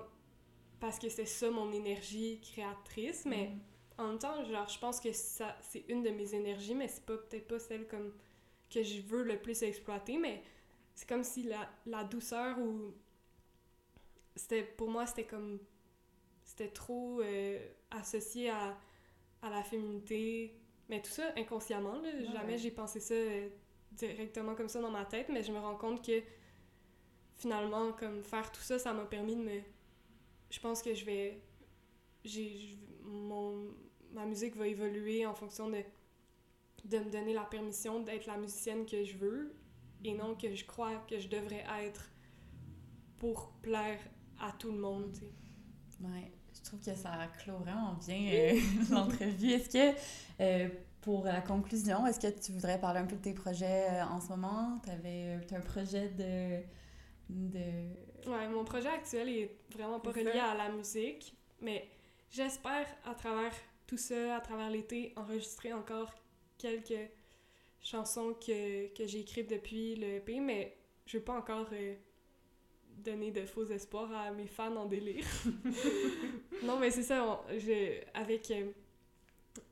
parce 0.80 1.00
que 1.00 1.10
c'est 1.10 1.26
ça 1.26 1.50
mon 1.50 1.72
énergie 1.72 2.40
créatrice 2.42 3.26
mais 3.26 3.52
en 3.98 4.08
même 4.10 4.20
temps 4.20 4.44
genre 4.46 4.68
je 4.68 4.80
pense 4.80 5.00
que 5.00 5.12
ça 5.14 5.56
c'est 5.62 5.86
une 5.90 6.04
de 6.04 6.10
mes 6.10 6.34
énergies 6.36 6.76
mais 6.76 6.88
c'est 6.88 7.06
pas 7.06 7.18
peut-être 7.18 7.48
pas 7.48 7.60
celle 7.60 7.88
comme 7.88 8.14
que 8.70 8.84
je 8.84 9.02
veux 9.02 9.24
le 9.24 9.40
plus 9.40 9.64
exploiter 9.64 10.18
mais 10.18 10.44
c'est 10.94 11.08
comme 11.08 11.24
si 11.24 11.44
la, 11.44 11.70
la 11.86 12.04
douceur 12.04 12.58
ou 12.60 12.94
c'était 14.36 14.64
pour 14.64 14.90
moi 14.90 15.06
c'était 15.06 15.26
comme 15.26 15.60
c'était 16.44 16.70
trop 16.70 17.22
euh, 17.22 17.60
associé 17.92 18.50
à, 18.50 18.78
à 19.42 19.50
la 19.50 19.64
féminité 19.64 20.60
mais 20.90 21.02
tout 21.02 21.12
ça 21.12 21.32
inconsciemment 21.38 21.98
là. 22.00 22.10
jamais 22.34 22.58
j'ai 22.58 22.72
pensé 22.72 23.00
ça 23.00 23.14
euh, 23.14 23.50
directement 23.94 24.56
comme 24.56 24.70
ça 24.70 24.82
dans 24.82 24.92
ma 24.92 25.06
tête 25.06 25.30
mais 25.30 25.42
je 25.42 25.52
me 25.52 25.60
rends 25.60 25.78
compte 25.78 26.06
que 26.06 26.22
finalement 27.38 27.94
comme 27.94 28.24
faire 28.24 28.52
tout 28.52 28.62
ça 28.62 28.78
ça 28.78 28.94
m'a 28.94 29.06
permis 29.06 29.36
de 29.36 29.42
me 29.42 29.62
je 30.56 30.60
pense 30.62 30.82
que 30.82 30.94
je 30.94 31.04
vais 31.04 31.42
j'ai 32.24 32.80
mon 33.04 33.68
ma 34.14 34.26
musique 34.26 34.56
va 34.56 34.68
évoluer 34.68 35.26
en 35.26 35.34
fonction 35.34 35.70
de 35.70 35.84
de 36.86 37.00
me 37.00 37.10
donner 37.12 37.34
la 37.34 37.44
permission 37.44 38.00
d'être 38.02 38.26
la 38.26 38.38
musicienne 38.38 38.86
que 38.86 39.04
je 39.04 39.18
veux 39.18 39.54
et 40.04 40.14
non 40.14 40.36
que 40.36 40.54
je 40.56 40.66
crois 40.66 40.96
que 41.10 41.20
je 41.20 41.28
devrais 41.28 41.66
être 41.84 42.10
pour 43.18 43.52
plaire 43.62 44.00
à 44.40 44.52
tout 44.54 44.72
le 44.72 44.78
monde 44.78 45.12
tu 45.12 45.20
sais. 45.20 46.04
ouais, 46.04 46.32
je 46.54 46.62
trouve 46.64 46.80
que 46.80 46.96
ça 46.96 47.12
clôt 47.40 47.58
vraiment 47.58 47.94
bien 48.06 48.32
euh, 48.34 48.60
l'entrevue. 48.92 49.52
Est-ce 49.52 49.70
que, 49.70 50.00
euh, 50.40 50.70
pour 51.02 51.26
la 51.26 51.42
conclusion, 51.42 52.06
est-ce 52.08 52.20
que 52.20 52.40
tu 52.40 52.52
voudrais 52.52 52.80
parler 52.80 53.00
un 53.00 53.06
peu 53.06 53.16
de 53.16 53.22
tes 53.22 53.34
projets 53.34 53.88
euh, 53.90 54.06
en 54.06 54.22
ce 54.22 54.30
moment? 54.30 54.80
T'avais 54.86 55.34
avais 55.34 55.56
un 55.56 55.62
projet 55.62 56.10
de... 56.10 56.64
de... 57.30 57.60
Ouais, 58.28 58.48
mon 58.48 58.64
projet 58.66 58.90
actuel 58.90 59.30
est 59.30 59.52
vraiment 59.72 60.00
pas 60.00 60.12
relié 60.12 60.32
ça. 60.34 60.52
à 60.52 60.56
la 60.56 60.70
musique, 60.70 61.36
mais 61.62 61.88
j'espère 62.32 62.88
à 63.06 63.14
travers 63.14 63.54
tout 63.88 63.98
ça, 63.98 64.38
à 64.38 64.42
travers 64.42 64.70
l'été, 64.70 65.14
enregistrer 65.16 65.72
encore 65.74 66.12
quelques 66.58 67.10
chansons 67.82 68.34
que, 68.34 68.88
que 68.96 69.06
j'ai 69.06 69.20
écrites 69.20 69.50
depuis 69.50 69.96
le 69.96 70.08
EP, 70.16 70.40
mais 70.40 70.76
je 71.06 71.18
veux 71.18 71.24
pas 71.24 71.38
encore 71.38 71.68
euh, 71.72 71.94
donner 72.98 73.30
de 73.32 73.46
faux 73.46 73.66
espoirs 73.66 74.12
à 74.12 74.32
mes 74.32 74.48
fans 74.48 74.76
en 74.76 74.86
délire. 74.86 75.26
non, 76.64 76.80
mais 76.80 76.90
c'est 76.90 77.04
ça, 77.04 77.24
on- 77.48 77.60
je- 77.60 78.02
avec, 78.16 78.50
euh, 78.50 78.72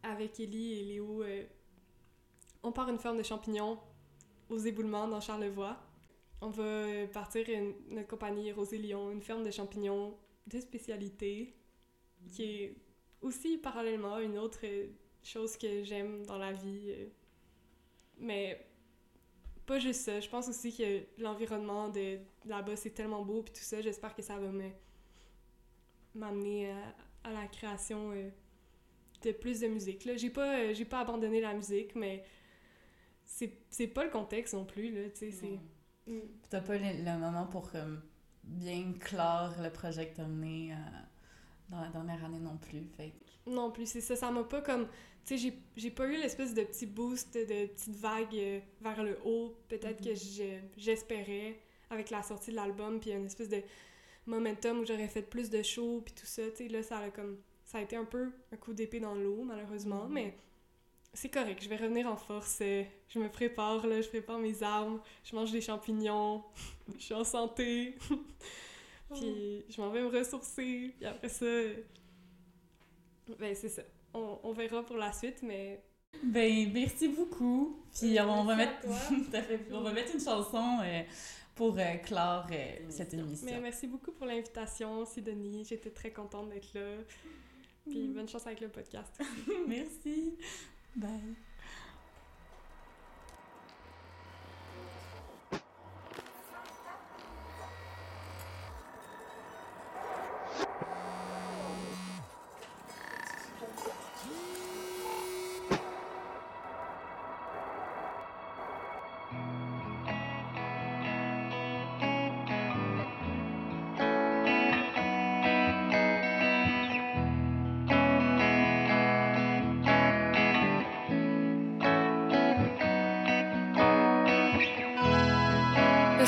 avec 0.03 0.39
Ellie 0.39 0.79
et 0.79 0.83
Léo, 0.83 1.23
euh, 1.23 1.43
on 2.61 2.71
part 2.71 2.87
une 2.89 2.99
ferme 2.99 3.17
de 3.17 3.23
champignons 3.23 3.79
aux 4.49 4.59
éboulements 4.59 5.07
dans 5.07 5.19
Charlevoix. 5.21 5.75
On 6.43 6.49
va 6.49 7.07
partir 7.07 7.47
une- 7.49 7.73
notre 7.95 8.09
compagnie 8.09 8.51
Rosé 8.51 8.77
Lyon, 8.77 9.11
une 9.11 9.21
ferme 9.21 9.45
de 9.45 9.51
champignons 9.51 10.17
de 10.45 10.59
spécialité, 10.59 11.55
qui 12.27 12.43
est 12.43 12.75
aussi 13.21 13.57
parallèlement 13.57 14.19
une 14.19 14.37
autre 14.37 14.59
chose 15.23 15.55
que 15.55 15.83
j'aime 15.85 16.25
dans 16.25 16.37
la 16.37 16.51
vie. 16.51 16.93
Mais 18.17 18.65
pas 19.65 19.79
juste 19.79 20.01
ça, 20.01 20.19
je 20.19 20.27
pense 20.27 20.49
aussi 20.49 20.75
que 20.75 21.03
l'environnement 21.21 21.87
de 21.87 22.19
là-bas 22.45 22.75
c'est 22.75 22.89
tellement 22.91 23.23
beau 23.23 23.41
puis 23.43 23.53
tout 23.53 23.61
ça, 23.61 23.79
j'espère 23.81 24.13
que 24.13 24.21
ça 24.21 24.37
va 24.37 24.49
me 24.51 24.69
m'amener 26.13 26.71
à, 27.23 27.31
la 27.31 27.47
création 27.47 28.11
euh, 28.11 28.29
de 29.21 29.31
plus 29.31 29.61
de 29.61 29.67
musique. 29.67 30.03
Là, 30.05 30.17
j'ai 30.17 30.29
pas 30.29 30.59
euh, 30.59 30.73
j'ai 30.73 30.85
pas 30.85 30.99
abandonné 30.99 31.39
la 31.39 31.53
musique, 31.53 31.95
mais 31.95 32.25
c'est 33.23 33.87
pas 33.87 34.03
le 34.03 34.11
contexte 34.11 34.53
non 34.53 34.65
plus 34.65 34.91
là, 34.91 35.09
Mm. 36.07 36.19
Puis 36.19 36.49
T'as 36.49 36.61
pas 36.61 36.77
le, 36.77 37.03
le 37.03 37.17
moment 37.19 37.45
pour 37.47 37.71
comme, 37.71 38.01
bien 38.43 38.93
clore 38.99 39.53
le 39.61 39.69
projet 39.69 40.09
que 40.09 40.17
t'as 40.17 40.25
mené 40.27 40.73
euh, 40.73 40.75
dans 41.69 41.81
la 41.81 41.87
dernière 41.89 42.23
année 42.25 42.39
non 42.39 42.57
plus. 42.57 42.83
Fait 42.97 43.13
Non 43.47 43.71
plus, 43.71 43.85
c'est 43.85 44.01
ça. 44.01 44.15
Ça 44.15 44.31
m'a 44.31 44.43
pas 44.43 44.61
comme. 44.61 44.87
Tu 45.25 45.37
sais, 45.37 45.53
j'ai- 45.77 45.89
pas 45.91 46.05
eu 46.07 46.17
l'espèce 46.17 46.53
de 46.53 46.63
petit 46.63 46.85
boost, 46.85 47.33
de 47.35 47.67
petite 47.67 47.95
vague 47.95 48.35
euh, 48.35 48.59
vers 48.81 49.01
le 49.03 49.17
haut, 49.23 49.55
peut-être 49.69 50.03
que 50.03 50.13
je- 50.13 50.59
j'espérais 50.77 51.57
avec 51.89 52.09
la 52.09 52.21
sortie 52.23 52.51
de 52.51 52.57
l'album, 52.57 52.99
puis 52.99 53.11
une 53.11 53.25
espèce 53.25 53.47
de 53.47 53.61
momentum 54.25 54.79
où 54.79 54.85
j'aurais 54.85 55.07
fait 55.07 55.21
plus 55.21 55.49
de 55.49 55.61
shows, 55.61 56.01
puis 56.03 56.13
tout 56.13 56.25
ça. 56.25 56.41
Tu 56.51 56.57
sais, 56.57 56.67
là, 56.67 56.83
ça 56.83 56.97
a 56.99 57.09
comme. 57.09 57.37
Ça 57.63 57.77
a 57.77 57.81
été 57.81 57.95
un 57.95 58.03
peu 58.05 58.31
un 58.51 58.57
coup 58.57 58.73
d'épée 58.73 58.99
dans 58.99 59.15
l'eau, 59.15 59.43
malheureusement, 59.43 60.07
mais 60.09 60.35
c'est 61.13 61.29
correct. 61.29 61.61
Je 61.63 61.69
vais 61.69 61.75
revenir 61.77 62.07
en 62.07 62.15
force. 62.17 62.59
euh, 62.61 62.83
Je 63.09 63.19
me 63.19 63.29
prépare, 63.29 63.85
là, 63.87 64.01
je 64.01 64.07
prépare 64.09 64.39
mes 64.39 64.61
armes, 64.63 64.99
je 65.23 65.35
mange 65.35 65.51
des 65.51 65.61
champignons, 65.61 66.43
je 66.97 67.03
suis 67.03 67.13
en 67.13 67.23
santé. 67.23 67.95
puis 69.13 69.63
je 69.69 69.79
m'en 69.81 69.89
vais 69.89 70.01
me 70.01 70.07
ressourcer, 70.07 70.93
puis 70.97 71.05
après 71.05 71.29
ça. 71.29 71.45
euh, 71.45 71.75
Ben, 73.39 73.55
c'est 73.55 73.69
ça. 73.69 73.83
On, 74.13 74.39
on 74.43 74.51
verra 74.53 74.83
pour 74.83 74.97
la 74.97 75.11
suite, 75.13 75.41
mais. 75.43 75.83
Ben, 76.23 76.71
merci 76.71 77.07
beaucoup. 77.09 77.83
Puis 77.97 78.19
on 78.21 78.43
va 78.45 78.55
mettre, 78.55 78.87
on 79.71 79.81
va 79.81 79.91
mettre 79.91 80.13
une 80.13 80.21
chanson 80.21 80.79
euh, 80.83 81.01
pour 81.55 81.77
euh, 81.77 81.95
clore 82.03 82.45
euh, 82.51 82.75
cette 82.89 83.13
émission. 83.13 83.45
Mais 83.45 83.59
merci 83.59 83.87
beaucoup 83.87 84.11
pour 84.11 84.25
l'invitation, 84.27 85.05
Sidonie. 85.05 85.65
J'étais 85.65 85.89
très 85.91 86.11
contente 86.11 86.49
d'être 86.49 86.73
là. 86.73 86.97
Puis 87.89 88.07
bonne 88.07 88.29
chance 88.29 88.45
avec 88.47 88.61
le 88.61 88.69
podcast. 88.69 89.21
Merci. 89.67 90.37
Bye. 90.95 91.35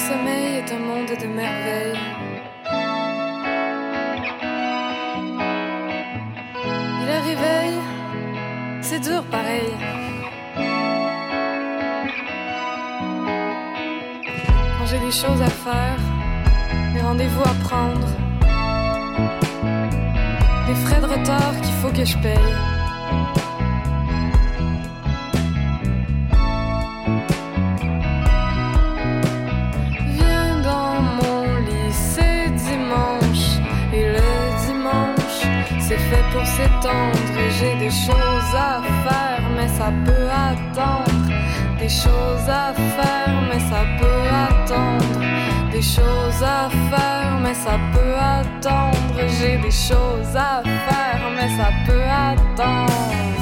Sommeil 0.10 0.58
est 0.62 0.72
un 0.72 0.80
monde 0.90 1.14
de 1.24 1.28
merveilles. 1.28 2.00
Et 7.02 7.06
le 7.12 7.18
réveil, 7.30 7.74
c'est 8.82 9.00
dur 9.00 9.24
pareil. 9.32 9.72
Quand 14.78 14.86
j'ai 14.92 15.00
des 15.00 15.16
choses 15.22 15.42
à 15.42 15.54
faire, 15.66 16.00
des 16.94 17.02
rendez-vous 17.02 17.46
à 17.54 17.56
prendre, 17.68 18.08
des 20.68 20.76
frais 20.84 21.02
de 21.02 21.08
retour 21.14 21.56
que 21.94 22.04
je 22.04 22.18
paye. 22.18 22.75
J'ai 37.60 37.76
des 37.76 37.90
choses 37.90 38.54
à 38.54 38.82
faire, 39.08 39.42
mais 39.56 39.68
ça 39.68 39.92
peut 40.06 40.30
attendre. 40.30 41.06
Des 41.80 41.90
choses 41.90 42.50
à 42.50 42.74
faire, 42.74 43.42
mais 43.50 43.60
ça 43.60 43.84
peut 44.00 44.28
attendre. 44.48 45.20
Des 45.72 45.82
choses 45.82 46.44
à 46.44 46.70
faire, 46.90 47.40
mais 47.44 47.54
ça 47.54 47.78
peut 47.94 48.16
attendre. 48.16 48.98
J'ai 49.40 49.58
des 49.58 49.72
choses 49.72 50.36
à 50.36 50.62
faire, 50.64 51.22
mais 51.36 51.50
ça 51.58 51.70
peut 51.86 52.10
attendre. 52.32 53.35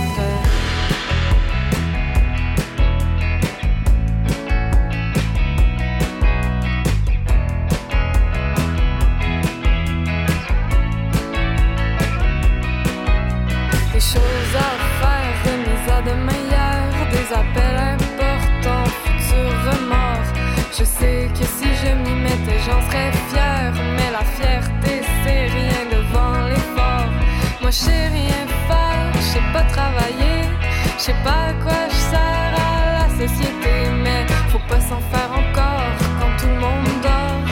Je 31.03 31.07
sais 31.07 31.23
pas 31.25 31.49
à 31.49 31.53
quoi 31.61 31.81
je 31.89 32.01
sers 32.11 32.53
à 32.65 32.99
la 32.99 33.09
société, 33.09 33.73
mais 34.03 34.25
faut 34.51 34.65
pas 34.69 34.79
s'en 34.79 35.01
faire 35.11 35.31
encore 35.33 35.91
quand 36.17 36.33
tout 36.39 36.47
le 36.47 36.59
monde 36.65 36.95
dort, 37.03 37.43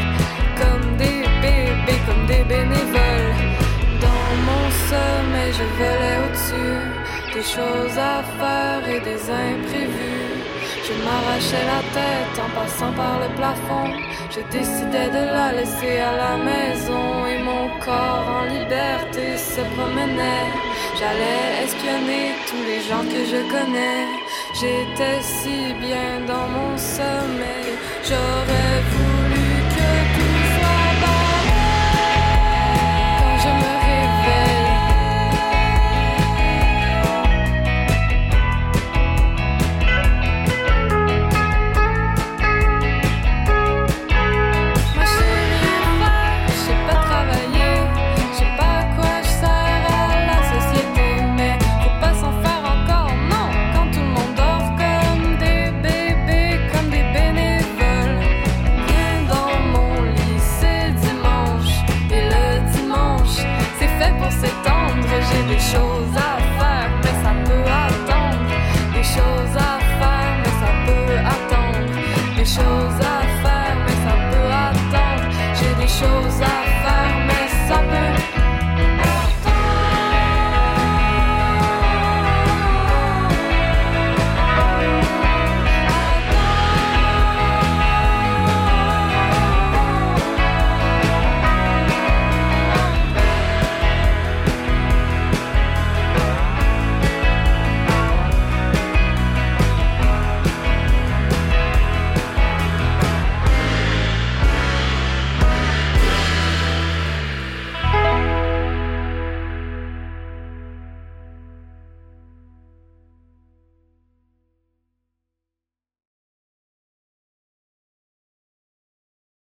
comme 0.61 0.95
des 0.95 1.19
bébés, 1.43 1.99
comme 2.07 2.25
des 2.27 2.45
bénévoles. 2.45 3.35
Dans 4.05 4.31
mon 4.47 4.65
sommeil, 4.87 5.51
je 5.59 5.65
volais 5.77 6.17
au-dessus 6.23 6.79
des 7.33 7.43
choses 7.43 7.97
à 7.97 8.23
faire 8.39 8.87
et 8.87 9.01
des 9.01 9.21
imprévus. 9.29 10.31
Je 10.87 10.93
m'arrachais 11.03 11.65
la 11.73 11.81
tête 11.97 12.35
en 12.45 12.49
passant 12.57 12.93
par 12.93 13.19
le 13.19 13.35
plafond. 13.35 13.89
Je 14.29 14.39
décidais 14.49 15.09
de 15.09 15.23
la 15.35 15.51
laisser 15.51 15.99
à 15.99 16.13
la 16.23 16.37
maison 16.37 17.25
et 17.25 17.39
mon 17.43 17.67
corps 17.85 18.27
en 18.39 18.45
liberté 18.45 19.35
se 19.37 19.61
promenait. 19.75 20.47
J'allais 21.01 21.63
espionner 21.63 22.29
tous 22.47 22.63
les 22.63 22.81
gens 22.87 23.01
que 23.01 23.25
je 23.25 23.41
connais. 23.49 24.05
J'étais 24.53 25.19
si 25.23 25.73
bien 25.81 26.19
dans 26.27 26.47
mon 26.47 26.77
sommeil. 26.77 27.73
J'aurais 28.07 28.81
voulu 28.91 29.00